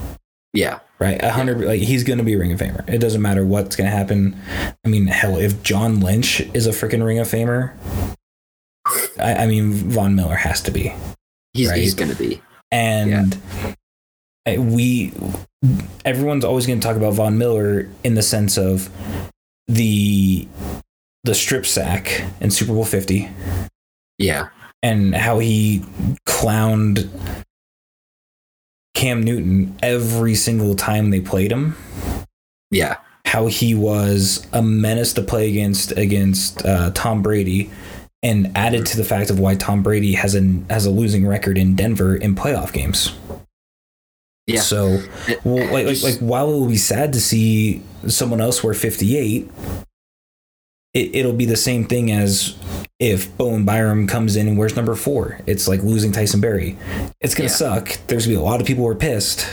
Yeah. 0.52 0.80
right? 0.98 1.20
A 1.22 1.30
hundred 1.32 1.60
like 1.62 1.80
he's 1.80 2.04
going 2.04 2.18
to 2.18 2.24
be 2.24 2.34
a 2.34 2.38
Ring 2.38 2.52
of 2.52 2.60
Famer. 2.60 2.86
It 2.88 2.98
doesn't 2.98 3.22
matter 3.22 3.44
what's 3.44 3.76
going 3.76 3.90
to 3.90 3.96
happen. 3.96 4.38
I 4.84 4.88
mean, 4.88 5.06
hell, 5.06 5.36
if 5.38 5.62
John 5.62 6.00
Lynch 6.00 6.40
is 6.52 6.66
a 6.66 6.70
freaking 6.70 7.04
Ring 7.04 7.18
of 7.18 7.26
Famer, 7.28 7.72
I, 9.18 9.34
I 9.44 9.46
mean 9.46 9.72
Von 9.72 10.14
Miller 10.14 10.34
has 10.36 10.60
to 10.62 10.70
be 10.70 10.92
He's 11.54 11.68
Right. 11.70 11.78
he's 11.80 11.94
gonna 11.94 12.14
be. 12.14 12.40
and 12.70 13.36
uh, 14.46 14.54
we 14.60 15.12
everyone's 16.04 16.44
always 16.44 16.66
going 16.66 16.78
to 16.80 16.86
talk 16.86 16.96
about 16.96 17.14
Von 17.14 17.36
Miller 17.38 17.88
in 18.04 18.14
the 18.14 18.22
sense 18.22 18.56
of 18.56 18.88
the 19.68 20.46
the 21.24 21.34
strip 21.34 21.66
sack 21.66 22.22
in 22.40 22.50
Super 22.52 22.72
Bowl 22.72 22.84
50 22.84 23.28
Yeah. 24.18 24.48
and 24.82 25.14
how 25.16 25.40
he 25.40 25.82
clowned 26.28 27.08
Cam 28.94 29.22
Newton 29.22 29.76
every 29.82 30.34
single 30.34 30.74
time 30.74 31.10
they 31.10 31.20
played 31.20 31.50
him 31.52 31.76
Yeah. 32.70 32.96
how 33.24 33.46
he 33.48 33.74
was 33.74 34.46
a 34.52 34.62
menace 34.62 35.12
to 35.14 35.22
play 35.22 35.48
against 35.50 35.92
against 35.92 36.64
uh, 36.64 36.90
Tom 36.92 37.22
Brady, 37.22 37.70
and 38.26 38.50
added 38.56 38.84
to 38.86 38.96
the 38.96 39.04
fact 39.04 39.30
of 39.30 39.38
why 39.38 39.54
Tom 39.54 39.84
Brady 39.84 40.14
has 40.14 40.34
a 40.34 40.42
has 40.68 40.84
a 40.84 40.90
losing 40.90 41.24
record 41.26 41.56
in 41.56 41.76
Denver 41.76 42.16
in 42.16 42.34
playoff 42.34 42.72
games. 42.72 43.14
Yeah. 44.48 44.60
So, 44.60 45.00
well, 45.44 45.72
like, 45.72 45.86
like 45.86 46.02
like 46.02 46.18
while 46.18 46.48
it 46.50 46.58
will 46.58 46.68
be 46.68 46.76
sad 46.76 47.12
to 47.12 47.20
see 47.20 47.82
someone 48.08 48.40
else 48.40 48.64
wear 48.64 48.74
fifty 48.74 49.16
eight, 49.16 49.48
it, 50.92 51.14
it'll 51.14 51.32
be 51.32 51.44
the 51.46 51.56
same 51.56 51.84
thing 51.84 52.10
as 52.10 52.56
if 52.98 53.36
Bowen 53.36 53.64
Byram 53.64 54.08
comes 54.08 54.34
in 54.34 54.48
and 54.48 54.58
wears 54.58 54.74
number 54.74 54.96
four. 54.96 55.40
It's 55.46 55.68
like 55.68 55.82
losing 55.82 56.10
Tyson 56.10 56.40
Barrie. 56.40 56.76
It's 57.20 57.34
gonna 57.34 57.48
Yeah. 57.48 57.54
suck. 57.54 57.98
There's 58.08 58.26
gonna 58.26 58.38
be 58.38 58.40
a 58.40 58.44
lot 58.44 58.60
of 58.60 58.66
people 58.66 58.82
who 58.82 58.90
are 58.90 58.96
pissed, 58.96 59.46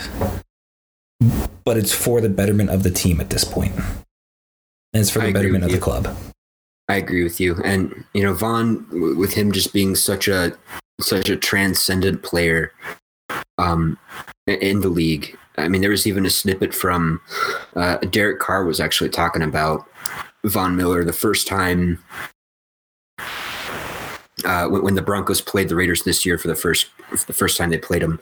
but 1.64 1.76
it's 1.76 1.92
for 1.92 2.20
the 2.20 2.28
betterment 2.28 2.70
of 2.70 2.82
the 2.82 2.90
team 2.90 3.20
at 3.20 3.30
this 3.30 3.44
point. 3.44 3.74
And 3.76 5.00
it's 5.00 5.10
for 5.10 5.22
I 5.22 5.26
the 5.26 5.32
betterment 5.32 5.64
of 5.64 5.70
the 5.70 5.78
club. 5.78 6.16
I 6.88 6.96
agree 6.96 7.24
with 7.24 7.40
you. 7.40 7.60
And 7.64 8.04
you 8.12 8.22
know, 8.22 8.34
Von, 8.34 8.86
with 9.16 9.32
him 9.32 9.52
just 9.52 9.72
being 9.72 9.94
such 9.94 10.28
a 10.28 10.56
such 11.00 11.28
a 11.28 11.36
transcendent 11.36 12.22
player 12.22 12.72
um, 13.58 13.98
in 14.46 14.80
the 14.80 14.88
league. 14.88 15.36
I 15.56 15.68
mean, 15.68 15.80
there 15.80 15.90
was 15.90 16.06
even 16.06 16.26
a 16.26 16.30
snippet 16.30 16.74
from 16.74 17.20
uh, 17.76 17.96
Derek 17.98 18.40
Carr 18.40 18.64
was 18.64 18.80
actually 18.80 19.10
talking 19.10 19.42
about 19.42 19.86
Von 20.44 20.76
Miller 20.76 21.04
the 21.04 21.12
first 21.12 21.46
time 21.46 22.02
uh, 24.44 24.68
when, 24.68 24.82
when 24.82 24.94
the 24.94 25.02
Broncos 25.02 25.40
played 25.40 25.68
the 25.68 25.76
Raiders 25.76 26.02
this 26.02 26.26
year 26.26 26.38
for 26.38 26.48
the 26.48 26.54
first 26.54 26.86
for 27.08 27.26
the 27.26 27.32
first 27.32 27.56
time 27.56 27.70
they 27.70 27.78
played 27.78 28.02
them. 28.02 28.20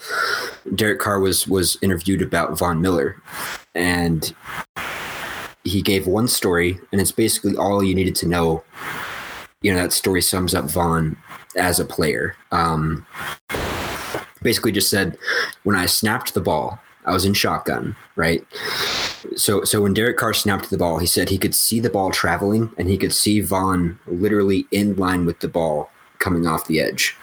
Derek 0.74 1.00
Carr 1.00 1.20
was 1.20 1.46
was 1.48 1.76
interviewed 1.82 2.22
about 2.22 2.58
Von 2.58 2.80
Miller, 2.80 3.20
and 3.74 4.34
he 5.64 5.82
gave 5.82 6.06
one 6.06 6.28
story, 6.28 6.78
and 6.90 7.00
it's 7.00 7.12
basically 7.12 7.56
all 7.56 7.82
you 7.82 7.94
needed 7.94 8.16
to 8.16 8.28
know. 8.28 8.64
You 9.62 9.72
know, 9.72 9.80
that 9.80 9.92
story 9.92 10.22
sums 10.22 10.54
up 10.54 10.64
Von 10.64 11.16
as 11.56 11.78
a 11.78 11.84
player. 11.84 12.36
Um, 12.50 13.06
basically, 14.42 14.72
just 14.72 14.90
said, 14.90 15.16
when 15.62 15.76
I 15.76 15.86
snapped 15.86 16.34
the 16.34 16.40
ball, 16.40 16.80
I 17.04 17.12
was 17.12 17.24
in 17.24 17.34
shotgun, 17.34 17.96
right? 18.16 18.44
So, 19.36 19.64
so 19.64 19.80
when 19.80 19.94
Derek 19.94 20.16
Carr 20.16 20.34
snapped 20.34 20.70
the 20.70 20.78
ball, 20.78 20.98
he 20.98 21.06
said 21.06 21.28
he 21.28 21.38
could 21.38 21.54
see 21.54 21.80
the 21.80 21.90
ball 21.90 22.10
traveling, 22.10 22.72
and 22.76 22.88
he 22.88 22.98
could 22.98 23.12
see 23.12 23.40
Von 23.40 23.98
literally 24.06 24.66
in 24.70 24.96
line 24.96 25.26
with 25.26 25.40
the 25.40 25.48
ball 25.48 25.90
coming 26.18 26.46
off 26.46 26.66
the 26.66 26.80
edge. 26.80 27.16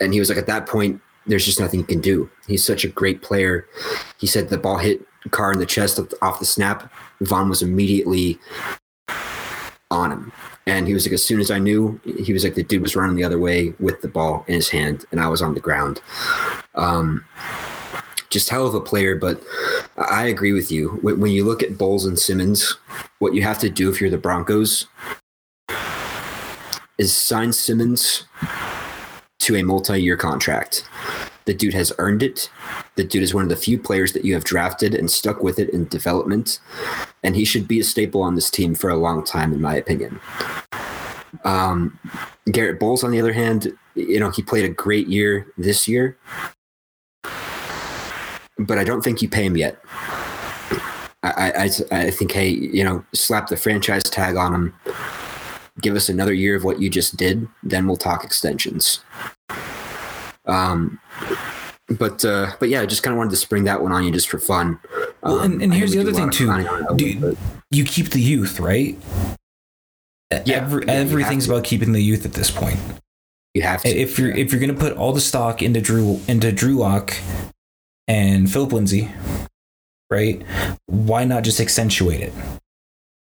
And 0.00 0.12
he 0.12 0.20
was 0.20 0.28
like, 0.28 0.38
at 0.38 0.46
that 0.46 0.66
point, 0.66 1.00
there's 1.26 1.44
just 1.44 1.60
nothing 1.60 1.80
he 1.80 1.86
can 1.86 2.00
do. 2.00 2.30
He's 2.46 2.64
such 2.64 2.84
a 2.84 2.88
great 2.88 3.22
player. 3.22 3.66
He 4.18 4.26
said 4.26 4.48
the 4.48 4.58
ball 4.58 4.78
hit 4.78 5.04
Carr 5.30 5.52
in 5.52 5.58
the 5.58 5.66
chest 5.66 6.00
off 6.22 6.38
the 6.38 6.46
snap. 6.46 6.92
Von 7.20 7.48
was 7.48 7.62
immediately 7.62 8.38
on 9.90 10.12
him. 10.12 10.32
And 10.66 10.86
he 10.86 10.94
was 10.94 11.04
like, 11.04 11.12
as 11.12 11.24
soon 11.24 11.40
as 11.40 11.50
I 11.50 11.58
knew, 11.58 12.00
he 12.22 12.32
was 12.32 12.44
like, 12.44 12.54
the 12.54 12.62
dude 12.62 12.82
was 12.82 12.94
running 12.94 13.16
the 13.16 13.24
other 13.24 13.38
way 13.38 13.74
with 13.80 14.00
the 14.02 14.08
ball 14.08 14.44
in 14.46 14.54
his 14.54 14.68
hand, 14.68 15.04
and 15.10 15.20
I 15.20 15.28
was 15.28 15.42
on 15.42 15.54
the 15.54 15.60
ground. 15.60 16.00
Um, 16.74 17.24
just 18.28 18.50
hell 18.50 18.66
of 18.66 18.74
a 18.74 18.80
player, 18.80 19.16
but 19.16 19.42
I 19.96 20.26
agree 20.26 20.52
with 20.52 20.70
you. 20.70 20.90
When 21.02 21.32
you 21.32 21.44
look 21.44 21.62
at 21.62 21.76
Bolles 21.76 22.06
and 22.06 22.18
Simmons, 22.18 22.76
what 23.18 23.34
you 23.34 23.42
have 23.42 23.58
to 23.58 23.68
do 23.68 23.90
if 23.90 24.00
you're 24.00 24.10
the 24.10 24.18
Broncos 24.18 24.86
is 26.98 27.14
sign 27.14 27.52
Simmons 27.52 28.24
to 29.40 29.56
a 29.56 29.62
multi-year 29.62 30.16
contract. 30.16 30.84
The 31.46 31.54
dude 31.54 31.74
has 31.74 31.92
earned 31.98 32.22
it. 32.22 32.50
The 33.00 33.06
dude 33.06 33.22
is 33.22 33.32
one 33.32 33.44
of 33.44 33.48
the 33.48 33.56
few 33.56 33.78
players 33.78 34.12
that 34.12 34.26
you 34.26 34.34
have 34.34 34.44
drafted 34.44 34.94
and 34.94 35.10
stuck 35.10 35.42
with 35.42 35.58
it 35.58 35.70
in 35.70 35.86
development, 35.86 36.60
and 37.22 37.34
he 37.34 37.46
should 37.46 37.66
be 37.66 37.80
a 37.80 37.82
staple 37.82 38.20
on 38.20 38.34
this 38.34 38.50
team 38.50 38.74
for 38.74 38.90
a 38.90 38.96
long 38.96 39.24
time, 39.24 39.54
in 39.54 39.62
my 39.62 39.74
opinion. 39.74 40.20
Um, 41.44 41.98
Garett 42.52 42.78
Bolles, 42.78 43.02
on 43.02 43.10
the 43.10 43.18
other 43.18 43.32
hand, 43.32 43.72
you 43.94 44.20
know 44.20 44.28
he 44.28 44.42
played 44.42 44.66
a 44.66 44.68
great 44.68 45.08
year 45.08 45.50
this 45.56 45.88
year, 45.88 46.18
but 48.58 48.76
I 48.76 48.84
don't 48.84 49.00
think 49.00 49.22
you 49.22 49.30
pay 49.30 49.46
him 49.46 49.56
yet. 49.56 49.78
I, 51.22 51.52
I, 51.56 51.70
I 51.90 52.10
think, 52.10 52.32
hey, 52.32 52.50
you 52.50 52.84
know, 52.84 53.02
slap 53.14 53.46
the 53.48 53.56
franchise 53.56 54.02
tag 54.02 54.36
on 54.36 54.52
him. 54.52 54.74
Give 55.80 55.96
us 55.96 56.10
another 56.10 56.34
year 56.34 56.54
of 56.54 56.64
what 56.64 56.82
you 56.82 56.90
just 56.90 57.16
did, 57.16 57.48
then 57.62 57.86
we'll 57.86 57.96
talk 57.96 58.24
extensions. 58.24 59.02
Um, 60.44 61.00
but 61.98 62.24
uh, 62.24 62.52
but 62.58 62.68
yeah, 62.68 62.80
I 62.80 62.86
just 62.86 63.02
kind 63.02 63.12
of 63.12 63.18
wanted 63.18 63.30
to 63.30 63.36
spring 63.36 63.64
that 63.64 63.82
one 63.82 63.92
on 63.92 64.04
you 64.04 64.10
just 64.10 64.28
for 64.28 64.38
fun. 64.38 64.78
Um, 65.22 65.40
and, 65.40 65.62
and 65.62 65.74
here's 65.74 65.92
the 65.92 66.00
other 66.00 66.12
thing 66.12 66.48
a 66.48 66.56
lot 66.56 66.90
of 66.90 66.96
too. 66.98 67.18
Owen, 67.22 67.36
you 67.70 67.84
keep 67.84 68.10
the 68.10 68.20
youth, 68.20 68.60
right? 68.60 68.96
Yeah, 70.30 70.56
Every, 70.56 70.86
yeah, 70.86 70.92
everything's 70.92 71.48
about 71.48 71.64
keeping 71.64 71.92
the 71.92 72.00
youth 72.00 72.24
at 72.24 72.34
this 72.34 72.50
point. 72.50 72.78
You 73.54 73.62
have 73.62 73.82
to. 73.82 73.88
If 73.88 74.18
you're 74.18 74.30
if 74.30 74.52
you're 74.52 74.60
gonna 74.60 74.74
put 74.74 74.96
all 74.96 75.12
the 75.12 75.20
stock 75.20 75.62
into 75.62 75.80
Drew 75.80 76.20
into 76.28 76.52
Drew 76.52 76.76
Lock 76.76 77.16
and 78.06 78.50
Phillip 78.50 78.72
Lindsay, 78.72 79.10
right? 80.10 80.42
Why 80.86 81.24
not 81.24 81.42
just 81.42 81.60
accentuate 81.60 82.20
it? 82.20 82.32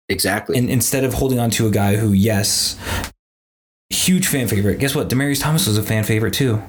exactly. 0.10 0.58
And 0.58 0.70
instead 0.70 1.04
of 1.04 1.14
holding 1.14 1.40
on 1.40 1.50
to 1.52 1.68
a 1.68 1.72
guy 1.72 1.96
who, 1.96 2.12
yes, 2.12 2.78
huge 3.90 4.28
fan 4.28 4.48
favorite. 4.48 4.80
Guess 4.80 4.96
what? 4.96 5.10
Demaryius 5.10 5.42
Thomas 5.42 5.68
was 5.68 5.78
a 5.78 5.84
fan 5.84 6.04
favorite 6.04 6.34
too. 6.34 6.62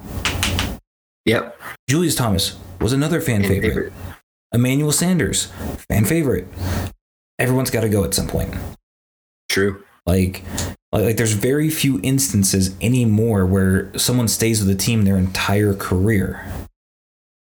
Yep. 1.27 1.61
Julius 1.89 2.15
Thomas 2.15 2.57
was 2.81 2.93
another 2.95 3.21
fan, 3.21 3.43
Fan 3.43 3.51
favorite. 3.51 3.69
favorite. 3.69 3.93
Emmanuel 4.53 4.93
Sanders, 4.93 5.53
fan 5.91 6.05
favorite. 6.07 6.47
Everyone's 7.39 7.71
got 7.71 7.83
to 7.83 7.89
go 7.91 8.05
at 8.05 8.15
some 8.15 8.27
point. 8.27 8.55
True. 9.51 9.83
Like, 10.07 10.43
like, 10.93 11.05
like 11.05 11.17
there's 11.17 11.33
very 11.33 11.69
few 11.69 12.01
instances 12.03 12.75
anymore 12.81 13.45
where 13.45 13.97
someone 13.99 14.29
stays 14.29 14.61
with 14.65 14.71
a 14.75 14.79
team 14.79 15.03
their 15.05 15.17
entire 15.19 15.75
career. 15.75 16.47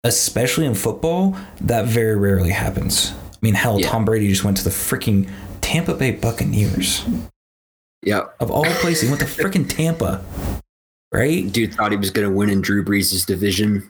Especially 0.03 0.65
in 0.65 0.75
football, 0.75 1.37
that 1.61 1.85
very 1.85 2.15
rarely 2.15 2.51
happens. 2.51 3.11
I 3.33 3.37
mean, 3.41 3.53
hell, 3.53 3.79
Yeah. 3.79 3.87
Tom 3.89 4.03
Brady 4.05 4.27
just 4.29 4.43
went 4.43 4.57
to 4.57 4.63
the 4.63 4.69
freaking 4.69 5.29
Tampa 5.61 5.93
Bay 5.93 6.11
Buccaneers. 6.11 7.05
Yep. 8.03 8.35
Of 8.39 8.49
all 8.49 8.63
places, 8.65 9.03
he 9.03 9.07
went 9.09 9.19
to 9.21 9.25
freaking 9.27 9.67
Tampa. 9.69 10.23
Right? 11.11 11.51
Dude 11.51 11.73
thought 11.73 11.91
he 11.91 11.97
was 11.97 12.11
going 12.11 12.27
to 12.27 12.33
win 12.33 12.49
in 12.49 12.61
Drew 12.61 12.83
Brees' 12.83 13.25
division. 13.25 13.89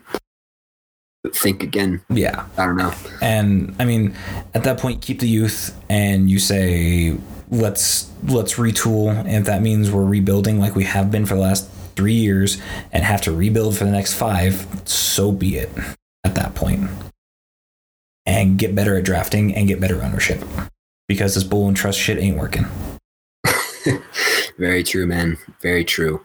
Think 1.34 1.62
again. 1.62 2.00
Yeah. 2.08 2.46
I 2.56 2.64
don't 2.64 2.76
know. 2.76 2.94
And 3.20 3.74
I 3.78 3.84
mean, 3.84 4.14
at 4.54 4.64
that 4.64 4.78
point, 4.78 5.02
keep 5.02 5.20
the 5.20 5.28
youth 5.28 5.78
and 5.90 6.30
you 6.30 6.38
say, 6.38 7.18
let's 7.50 8.10
let's 8.24 8.54
retool. 8.54 9.10
And 9.10 9.30
if 9.30 9.44
that 9.44 9.62
means 9.62 9.90
we're 9.90 10.04
rebuilding 10.04 10.58
like 10.58 10.74
we 10.74 10.84
have 10.84 11.10
been 11.10 11.26
for 11.26 11.34
the 11.34 11.40
last 11.40 11.68
three 11.96 12.14
years 12.14 12.58
and 12.92 13.04
have 13.04 13.20
to 13.22 13.32
rebuild 13.32 13.76
for 13.76 13.84
the 13.84 13.90
next 13.90 14.14
five, 14.14 14.66
so 14.84 15.32
be 15.32 15.56
it 15.56 15.70
at 16.24 16.34
that 16.34 16.54
point. 16.54 16.88
And 18.26 18.58
get 18.58 18.74
better 18.74 18.96
at 18.96 19.04
drafting 19.04 19.54
and 19.54 19.66
get 19.66 19.80
better 19.80 20.02
ownership. 20.02 20.42
Because 21.08 21.34
this 21.34 21.44
Bowlen 21.44 21.74
trust 21.74 21.98
shit 21.98 22.18
ain't 22.18 22.38
working. 22.38 22.66
Very 24.58 24.84
true, 24.84 25.06
man. 25.06 25.36
Very 25.60 25.84
true. 25.84 26.24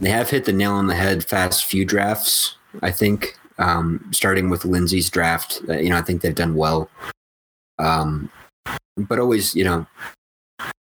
They 0.00 0.10
have 0.10 0.30
hit 0.30 0.44
the 0.44 0.52
nail 0.52 0.72
on 0.72 0.86
the 0.86 0.94
head 0.94 1.24
fast 1.24 1.64
few 1.64 1.84
drafts, 1.84 2.56
I 2.82 2.90
think. 2.90 3.38
Um, 3.58 4.08
starting 4.12 4.50
with 4.50 4.66
Lindsay's 4.66 5.08
draft, 5.08 5.62
uh, 5.68 5.74
you 5.78 5.88
know, 5.88 5.96
I 5.96 6.02
think 6.02 6.20
they've 6.20 6.34
done 6.34 6.54
well. 6.56 6.90
Um, 7.78 8.30
but 8.98 9.18
always, 9.18 9.54
you 9.54 9.64
know, 9.64 9.86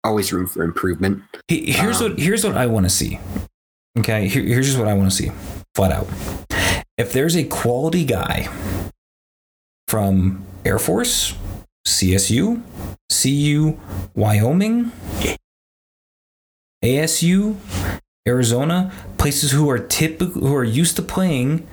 always 0.04 0.32
room 0.32 0.46
for 0.46 0.64
improvement. 0.64 1.24
Here's 1.48 2.02
Um, 2.02 2.12
what 2.12 2.20
here's 2.20 2.44
what 2.44 2.58
I 2.58 2.68
want 2.68 2.86
to 2.86 2.90
see. 2.90 3.20
Okay, 3.98 4.28
Here, 4.28 4.44
here's 4.44 4.68
just 4.68 4.78
what 4.78 4.88
I 4.88 4.94
want 4.94 5.10
to 5.12 5.16
see, 5.16 5.32
flat 5.76 5.92
out. 5.92 6.08
If 6.98 7.14
there's 7.14 7.36
a 7.36 7.44
quality 7.44 8.06
guy 8.06 8.48
from 9.88 10.46
Air 10.64 10.78
Force, 10.80 11.34
CSU, 11.88 12.62
CU, 13.12 13.78
Wyoming, 14.16 14.92
ASU, 16.84 17.58
Arizona, 18.28 18.92
places 19.18 19.52
who 19.52 19.70
are 19.70 19.80
typical 19.80 20.42
who 20.42 20.56
are 20.56 20.64
used 20.64 20.96
to 20.96 21.02
playing 21.02 21.68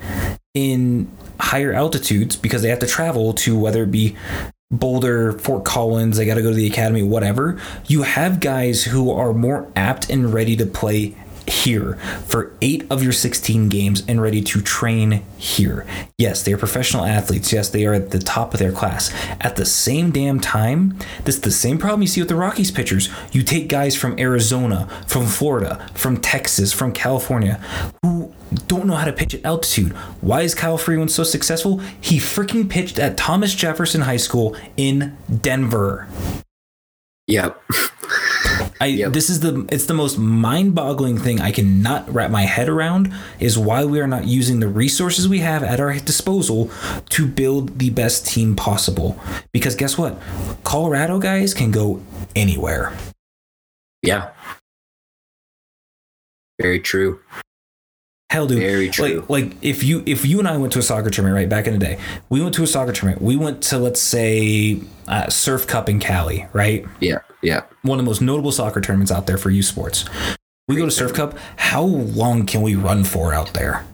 in 0.53 1.09
higher 1.39 1.73
altitudes 1.73 2.35
because 2.35 2.63
they 2.63 2.69
have 2.69 2.79
to 2.79 2.87
travel 2.87 3.33
to 3.33 3.57
whether 3.57 3.83
it 3.83 3.91
be 3.91 4.15
Boulder, 4.71 5.33
Fort 5.33 5.65
Collins, 5.65 6.17
they 6.17 6.25
got 6.25 6.35
to 6.35 6.43
go 6.43 6.49
to 6.49 6.55
the 6.55 6.67
academy, 6.67 7.01
whatever. 7.01 7.59
You 7.87 8.03
have 8.03 8.39
guys 8.39 8.83
who 8.83 9.11
are 9.11 9.33
more 9.33 9.71
apt 9.75 10.09
and 10.09 10.31
ready 10.31 10.55
to 10.57 10.65
play 10.65 11.15
here 11.49 11.95
for 12.25 12.53
eight 12.61 12.85
of 12.89 13.03
your 13.03 13.11
16 13.11 13.69
games 13.69 14.03
and 14.07 14.21
ready 14.21 14.41
to 14.41 14.61
train 14.61 15.23
here. 15.37 15.85
Yes, 16.17 16.43
they 16.43 16.53
are 16.53 16.57
professional 16.57 17.05
athletes. 17.05 17.51
Yes, 17.51 17.69
they 17.69 17.85
are 17.85 17.93
at 17.93 18.11
the 18.11 18.19
top 18.19 18.53
of 18.53 18.59
their 18.59 18.71
class. 18.71 19.11
At 19.41 19.55
the 19.55 19.65
same 19.65 20.11
damn 20.11 20.39
time, 20.39 20.97
this 21.25 21.35
is 21.35 21.41
the 21.41 21.51
same 21.51 21.77
problem 21.77 22.01
you 22.01 22.07
see 22.07 22.21
with 22.21 22.29
the 22.29 22.35
Rockies 22.35 22.71
pitchers. 22.71 23.09
You 23.31 23.43
take 23.43 23.67
guys 23.67 23.95
from 23.95 24.17
Arizona, 24.19 24.87
from 25.07 25.25
Florida, 25.25 25.89
from 25.93 26.17
Texas, 26.17 26.71
from 26.71 26.93
California, 26.93 27.59
who 28.03 28.33
don't 28.67 28.87
know 28.87 28.95
how 28.95 29.05
to 29.05 29.13
pitch 29.13 29.33
at 29.35 29.45
altitude. 29.45 29.91
Why 30.21 30.41
is 30.41 30.55
Kyle 30.55 30.77
Freeland 30.77 31.11
so 31.11 31.23
successful? 31.23 31.79
He 32.01 32.17
freaking 32.17 32.69
pitched 32.69 32.99
at 32.99 33.17
Thomas 33.17 33.53
Jefferson 33.53 34.01
High 34.01 34.17
School 34.17 34.55
in 34.77 35.17
Denver. 35.41 36.07
Yep. 37.27 37.61
I 38.81 38.85
Yep. 38.87 39.13
this 39.13 39.29
is 39.29 39.41
the 39.41 39.65
it's 39.69 39.87
the 39.87 39.93
most 39.93 40.17
mind-boggling 40.17 41.17
thing 41.17 41.41
I 41.41 41.51
cannot 41.51 42.11
wrap 42.13 42.31
my 42.31 42.43
head 42.43 42.69
around 42.69 43.13
is 43.39 43.57
why 43.57 43.83
we 43.83 43.99
are 43.99 44.07
not 44.07 44.25
using 44.25 44.61
the 44.61 44.69
resources 44.69 45.27
we 45.27 45.39
have 45.39 45.63
at 45.63 45.79
our 45.79 45.93
disposal 45.99 46.71
to 47.09 47.27
build 47.27 47.79
the 47.79 47.89
best 47.89 48.25
team 48.25 48.55
possible. 48.55 49.19
Because 49.51 49.75
guess 49.75 49.97
what? 49.97 50.17
Colorado 50.63 51.19
guys 51.19 51.53
can 51.53 51.71
go 51.71 52.01
anywhere. 52.35 52.93
Yeah. 54.01 54.29
Very 56.61 56.79
true. 56.79 57.19
Hell, 58.29 58.47
dude. 58.47 58.59
Very 58.59 58.89
true. 58.89 59.25
Like, 59.27 59.29
like 59.29 59.57
if 59.61 59.83
you 59.83 60.03
if 60.05 60.23
you 60.25 60.39
and 60.39 60.47
I 60.47 60.55
went 60.55 60.71
to 60.73 60.79
a 60.79 60.83
soccer 60.83 61.09
tournament 61.09 61.35
right 61.35 61.49
back 61.49 61.67
in 61.67 61.73
the 61.73 61.79
day, 61.79 61.97
we 62.29 62.41
went 62.41 62.53
to 62.55 62.63
a 62.63 62.67
soccer 62.67 62.93
tournament. 62.93 63.21
We 63.21 63.35
went 63.35 63.61
to 63.63 63.79
let's 63.79 63.99
say 63.99 64.79
uh, 65.07 65.29
Surf 65.29 65.67
Cup 65.67 65.89
in 65.89 65.99
Cali, 65.99 66.47
right? 66.53 66.85
Yeah. 66.99 67.19
Yeah. 67.41 67.63
One 67.83 67.99
of 67.99 68.05
the 68.05 68.09
most 68.09 68.21
notable 68.21 68.51
soccer 68.51 68.81
tournaments 68.81 69.11
out 69.11 69.27
there 69.27 69.37
for 69.37 69.49
youth 69.49 69.65
sports. 69.65 70.05
We 70.67 70.75
go 70.75 70.85
to 70.85 70.91
Surf 70.91 71.13
Cup. 71.13 71.37
How 71.57 71.83
long 71.83 72.45
can 72.45 72.61
we 72.61 72.75
run 72.75 73.03
for 73.03 73.33
out 73.33 73.53
there? 73.53 73.85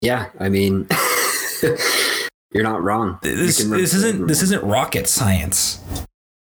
Yeah. 0.00 0.28
I 0.38 0.48
mean, 0.48 0.86
you're 2.52 2.64
not 2.64 2.82
wrong. 2.82 3.18
This 3.22 3.58
this 3.64 3.94
isn't 3.94 4.26
this 4.26 4.42
isn't 4.42 4.62
rocket 4.64 5.08
science. 5.08 5.80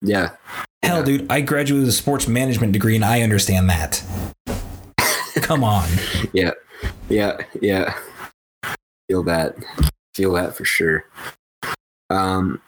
Yeah. 0.02 0.30
Hell, 0.82 0.98
Yeah. 0.98 1.04
dude, 1.04 1.26
I 1.30 1.40
graduated 1.40 1.82
with 1.86 1.88
a 1.88 1.96
sports 1.96 2.26
management 2.26 2.72
degree 2.72 2.96
and 2.96 3.04
I 3.04 3.22
understand 3.22 3.70
that. 3.70 4.02
Come 5.36 5.62
on. 5.64 5.88
Yeah. 6.32 6.50
Yeah. 7.08 7.36
Yeah. 7.60 7.94
Feel 9.08 9.22
that. 9.24 9.54
Feel 10.14 10.32
that 10.32 10.56
for 10.56 10.64
sure. 10.64 11.04
Um, 12.10 12.60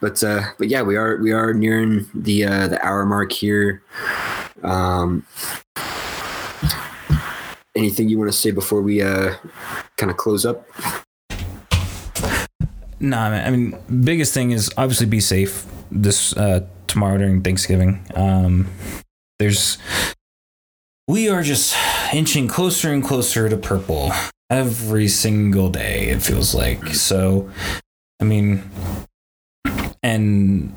but 0.00 0.22
uh, 0.22 0.42
but 0.58 0.68
yeah, 0.68 0.82
we 0.82 0.96
are 0.96 1.16
we 1.16 1.32
are 1.32 1.52
nearing 1.52 2.06
the 2.14 2.44
uh, 2.44 2.68
the 2.68 2.84
hour 2.84 3.04
mark 3.06 3.32
here. 3.32 3.82
Um, 4.62 5.26
anything 7.74 8.08
you 8.08 8.18
want 8.18 8.30
to 8.30 8.36
say 8.36 8.50
before 8.50 8.82
we 8.82 9.02
uh 9.02 9.34
kind 9.96 10.10
of 10.10 10.16
close 10.16 10.46
up? 10.46 10.66
Nah, 12.98 13.30
man. 13.30 13.46
I 13.46 13.50
mean, 13.50 14.04
biggest 14.04 14.32
thing 14.32 14.52
is 14.52 14.72
obviously 14.76 15.06
be 15.06 15.20
safe 15.20 15.66
this 15.90 16.36
uh, 16.36 16.66
tomorrow 16.86 17.18
during 17.18 17.42
Thanksgiving. 17.42 18.04
Um, 18.14 18.68
there's 19.38 19.78
we 21.08 21.28
are 21.28 21.42
just 21.42 21.76
inching 22.12 22.48
closer 22.48 22.92
and 22.92 23.04
closer 23.04 23.48
to 23.48 23.56
purple 23.56 24.12
every 24.50 25.08
single 25.08 25.68
day. 25.68 26.08
It 26.08 26.22
feels 26.22 26.54
like 26.54 26.86
so. 26.88 27.50
I 28.20 28.24
mean, 28.24 28.62
and 30.06 30.72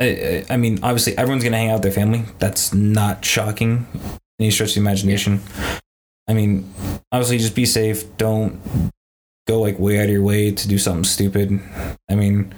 I, 0.00 0.44
I 0.50 0.56
mean, 0.56 0.80
obviously, 0.82 1.16
everyone's 1.16 1.44
gonna 1.44 1.56
hang 1.56 1.70
out 1.70 1.74
with 1.74 1.82
their 1.84 1.92
family. 1.92 2.24
That's 2.38 2.74
not 2.74 3.24
shocking. 3.24 3.86
Any 4.40 4.50
stretch 4.50 4.70
of 4.70 4.74
the 4.74 4.80
imagination. 4.80 5.40
I 6.28 6.34
mean, 6.34 6.72
obviously, 7.12 7.38
just 7.38 7.54
be 7.54 7.66
safe. 7.66 8.16
Don't 8.16 8.60
go 9.46 9.60
like 9.60 9.78
way 9.78 9.98
out 9.98 10.04
of 10.04 10.10
your 10.10 10.22
way 10.22 10.50
to 10.52 10.68
do 10.68 10.78
something 10.78 11.04
stupid. 11.04 11.60
I 12.10 12.14
mean, 12.14 12.52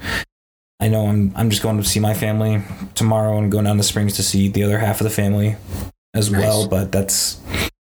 I 0.80 0.88
know 0.88 1.06
I'm 1.06 1.32
I'm 1.36 1.50
just 1.50 1.62
going 1.62 1.76
to 1.76 1.84
see 1.84 2.00
my 2.00 2.14
family 2.14 2.62
tomorrow 2.94 3.36
and 3.38 3.52
going 3.52 3.64
down 3.64 3.76
to 3.76 3.82
Springs 3.82 4.16
to 4.16 4.22
see 4.22 4.48
the 4.48 4.62
other 4.64 4.78
half 4.78 5.00
of 5.00 5.04
the 5.04 5.10
family. 5.10 5.56
as 6.14 6.30
Nice. 6.30 6.40
well, 6.40 6.68
but 6.68 6.92
that's 6.92 7.40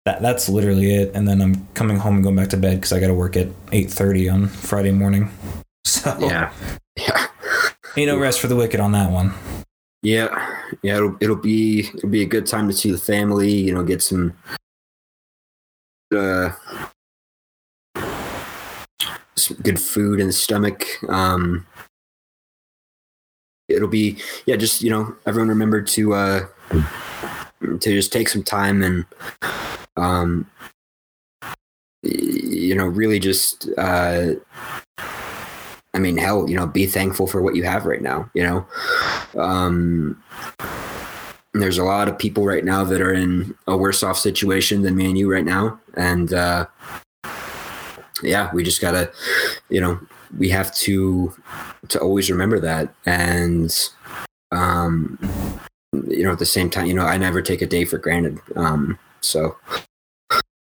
that 0.04 0.20
that's 0.20 0.48
literally 0.48 0.94
it. 0.94 1.12
And 1.14 1.26
then 1.26 1.40
I'm 1.40 1.66
coming 1.74 1.96
home 1.98 2.16
and 2.16 2.24
going 2.24 2.36
back 2.36 2.48
to 2.50 2.56
bed 2.58 2.76
because 2.76 2.92
I 2.92 3.00
got 3.00 3.08
to 3.08 3.14
work 3.14 3.36
at 3.36 3.48
eight 3.72 3.90
thirty 3.90 4.28
on 4.28 4.48
Friday 4.48 4.92
morning. 4.92 5.30
So 5.86 6.14
Yeah. 6.20 6.52
Yeah. 6.96 7.28
Ain't 7.96 8.08
no 8.08 8.18
rest 8.18 8.40
for 8.40 8.46
the 8.46 8.56
wicked 8.56 8.80
on 8.80 8.92
that 8.92 9.10
one. 9.10 9.34
Yeah, 10.02 10.28
yeah, 10.82 10.96
it'll 10.96 11.16
it'll 11.20 11.36
be 11.36 11.88
it'll 11.94 12.08
be 12.08 12.22
a 12.22 12.26
good 12.26 12.46
time 12.46 12.68
to 12.68 12.74
see 12.74 12.90
the 12.90 12.98
family. 12.98 13.52
You 13.52 13.74
know, 13.74 13.82
get 13.82 14.02
some 14.02 14.32
uh 16.16 16.50
some 19.34 19.56
good 19.58 19.80
food 19.80 20.20
in 20.20 20.28
the 20.28 20.32
stomach. 20.32 20.84
Um, 21.08 21.66
it'll 23.68 23.88
be 23.88 24.18
yeah, 24.46 24.56
just 24.56 24.82
you 24.82 24.90
know, 24.90 25.16
everyone 25.26 25.48
remember 25.48 25.82
to 25.82 26.14
uh 26.14 26.46
to 27.60 27.78
just 27.78 28.12
take 28.12 28.28
some 28.28 28.42
time 28.44 28.82
and 28.82 29.04
um 29.96 30.48
you 32.02 32.74
know 32.76 32.86
really 32.86 33.18
just 33.18 33.68
uh 33.78 34.34
I 35.94 35.98
mean, 35.98 36.16
hell, 36.16 36.48
you 36.48 36.56
know, 36.56 36.66
be 36.66 36.86
thankful 36.86 37.26
for 37.26 37.42
what 37.42 37.56
you 37.56 37.64
have 37.64 37.86
right 37.86 38.02
now. 38.02 38.30
You 38.34 38.42
know, 38.44 39.40
um, 39.40 40.22
there's 41.54 41.78
a 41.78 41.84
lot 41.84 42.08
of 42.08 42.18
people 42.18 42.44
right 42.44 42.64
now 42.64 42.84
that 42.84 43.00
are 43.00 43.12
in 43.12 43.54
a 43.66 43.76
worse 43.76 44.02
off 44.02 44.18
situation 44.18 44.82
than 44.82 44.96
me 44.96 45.06
and 45.06 45.18
you 45.18 45.30
right 45.30 45.44
now, 45.44 45.80
and 45.94 46.32
uh, 46.32 46.66
yeah, 48.22 48.50
we 48.52 48.62
just 48.62 48.80
gotta, 48.80 49.10
you 49.70 49.80
know, 49.80 49.98
we 50.36 50.48
have 50.50 50.74
to 50.76 51.34
to 51.88 51.98
always 52.00 52.30
remember 52.30 52.60
that, 52.60 52.94
and 53.06 53.90
um, 54.52 55.18
you 56.06 56.22
know, 56.22 56.32
at 56.32 56.38
the 56.38 56.46
same 56.46 56.70
time, 56.70 56.86
you 56.86 56.94
know, 56.94 57.06
I 57.06 57.16
never 57.16 57.42
take 57.42 57.62
a 57.62 57.66
day 57.66 57.84
for 57.84 57.98
granted. 57.98 58.38
Um, 58.56 58.98
so 59.20 59.56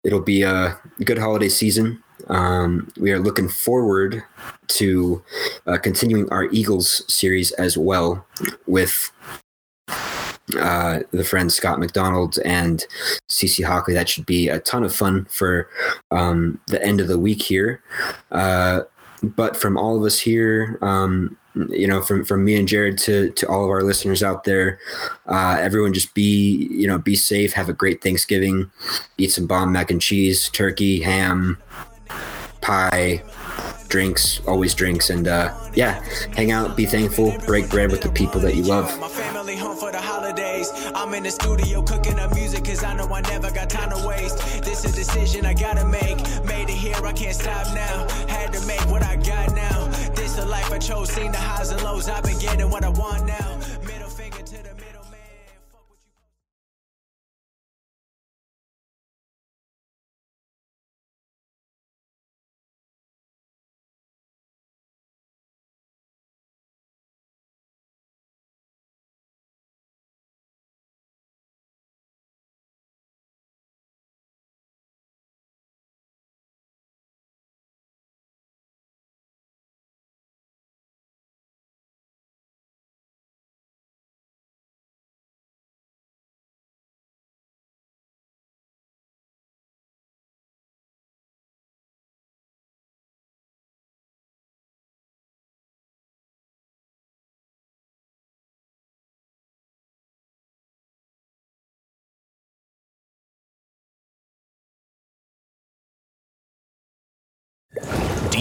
it'll 0.03 0.21
be 0.21 0.43
a 0.43 0.77
good 1.03 1.17
holiday 1.17 1.49
season. 1.49 2.03
Um, 2.27 2.91
we 2.99 3.11
are 3.11 3.19
looking 3.19 3.49
forward 3.49 4.23
to 4.67 5.23
uh, 5.67 5.77
continuing 5.77 6.29
our 6.29 6.45
Eagles 6.45 7.03
series 7.13 7.51
as 7.53 7.77
well 7.77 8.25
with 8.67 9.11
uh, 10.59 10.99
the 11.11 11.23
friends 11.23 11.55
Scott 11.55 11.79
McDonald 11.79 12.37
and 12.45 12.85
CC 13.29 13.63
Hockley. 13.63 13.93
That 13.93 14.09
should 14.09 14.25
be 14.25 14.47
a 14.47 14.59
ton 14.59 14.83
of 14.83 14.93
fun 14.93 15.25
for 15.25 15.69
um, 16.11 16.59
the 16.67 16.83
end 16.83 17.01
of 17.01 17.07
the 17.07 17.19
week 17.19 17.41
here. 17.41 17.81
Uh, 18.31 18.81
but 19.23 19.57
from 19.57 19.77
all 19.77 19.97
of 19.97 20.03
us 20.03 20.19
here, 20.19 20.77
um, 20.81 21.37
you 21.69 21.87
know, 21.87 22.01
from 22.01 22.25
from 22.25 22.43
me 22.43 22.55
and 22.55 22.67
Jared 22.67 22.97
to 22.99 23.31
to 23.31 23.47
all 23.47 23.63
of 23.63 23.69
our 23.69 23.81
listeners 23.81 24.21
out 24.21 24.43
there, 24.43 24.77
uh, 25.27 25.57
everyone 25.59 25.93
just 25.93 26.13
be 26.13 26.67
you 26.69 26.85
know 26.85 26.97
be 26.97 27.15
safe. 27.15 27.53
Have 27.53 27.69
a 27.69 27.73
great 27.73 28.03
Thanksgiving. 28.03 28.69
Eat 29.17 29.31
some 29.31 29.47
bomb 29.47 29.71
mac 29.71 29.89
and 29.89 30.01
cheese, 30.01 30.49
turkey, 30.49 31.01
ham, 31.01 31.57
pie, 32.65 33.21
drinks, 33.89 34.41
always 34.47 34.73
drinks, 34.73 35.11
and 35.11 35.27
uh, 35.27 35.53
yeah, 35.75 36.03
hang 36.35 36.49
out, 36.49 36.75
be 36.75 36.87
thankful, 36.87 37.31
break 37.45 37.69
bread 37.69 37.91
with 37.91 38.01
the 38.01 38.09
people 38.09 38.41
that 38.41 38.55
you 38.55 38.63
love. 38.63 38.99
My 38.99 39.07
family 39.07 39.55
home 39.55 39.77
for 39.77 39.91
the 39.91 40.01
holidays. 40.01 40.71
I'm 40.95 41.13
in 41.13 41.21
the 41.21 41.29
studio 41.29 41.83
cooking 41.83 42.17
up 42.17 42.33
music 42.33 42.65
cause 42.65 42.83
I 42.83 42.95
know 42.95 43.05
I 43.05 43.21
never 43.21 43.51
got 43.51 43.69
time 43.69 43.91
to 43.91 44.07
waste. 44.07 44.39
This 44.63 44.83
is 44.83 44.93
a 44.93 44.95
decision 44.95 45.45
I 45.45 45.53
gotta 45.53 45.85
make. 45.85 46.17
Made 46.45 46.69
it 46.69 46.79
here, 46.85 46.95
I 47.05 47.13
can't 47.13 47.35
stop 47.35 47.67
now. 47.75 48.07
Had 48.27 48.51
to 48.53 48.65
make 48.65 48.81
what 48.89 49.03
I 49.03 49.15
got 49.17 49.53
now. 49.53 49.85
This 50.15 50.33
the 50.33 50.45
life 50.45 50.71
I 50.71 50.79
chose, 50.79 51.09
seen 51.11 51.31
the 51.31 51.37
highs 51.37 51.69
and 51.69 51.83
lows. 51.83 52.09
I've 52.09 52.23
been 52.23 52.39
getting 52.39 52.71
what 52.71 52.83
I 52.83 52.89
want 52.89 53.27
now. 53.27 53.54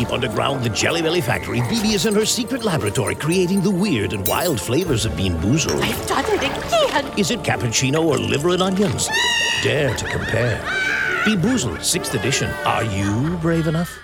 Deep 0.05 0.13
underground 0.13 0.63
the 0.63 0.69
Jelly 0.69 1.01
Belly 1.01 1.23
factory, 1.23 1.63
Phoebe 1.63 1.95
is 1.95 2.05
in 2.05 2.15
her 2.15 2.27
secret 2.27 2.63
laboratory 2.63 3.15
creating 3.15 3.63
the 3.63 3.71
weird 3.71 4.13
and 4.13 4.27
wild 4.29 4.61
flavors 4.61 5.07
of 5.07 5.13
BeanBoozled. 5.13 5.81
I've 5.81 6.07
done 6.07 6.25
it 6.27 6.43
again. 6.43 7.19
Is 7.19 7.31
it 7.31 7.41
cappuccino 7.41 8.05
or 8.05 8.19
liver 8.19 8.51
and 8.51 8.63
onions? 8.63 9.09
Dare 9.63 9.95
to 9.97 10.05
compare. 10.07 10.59
BeanBoozled, 11.25 11.79
6th 11.79 12.21
edition. 12.21 12.51
Are 12.67 12.85
you 12.85 13.39
brave 13.39 13.67
enough? 13.67 13.99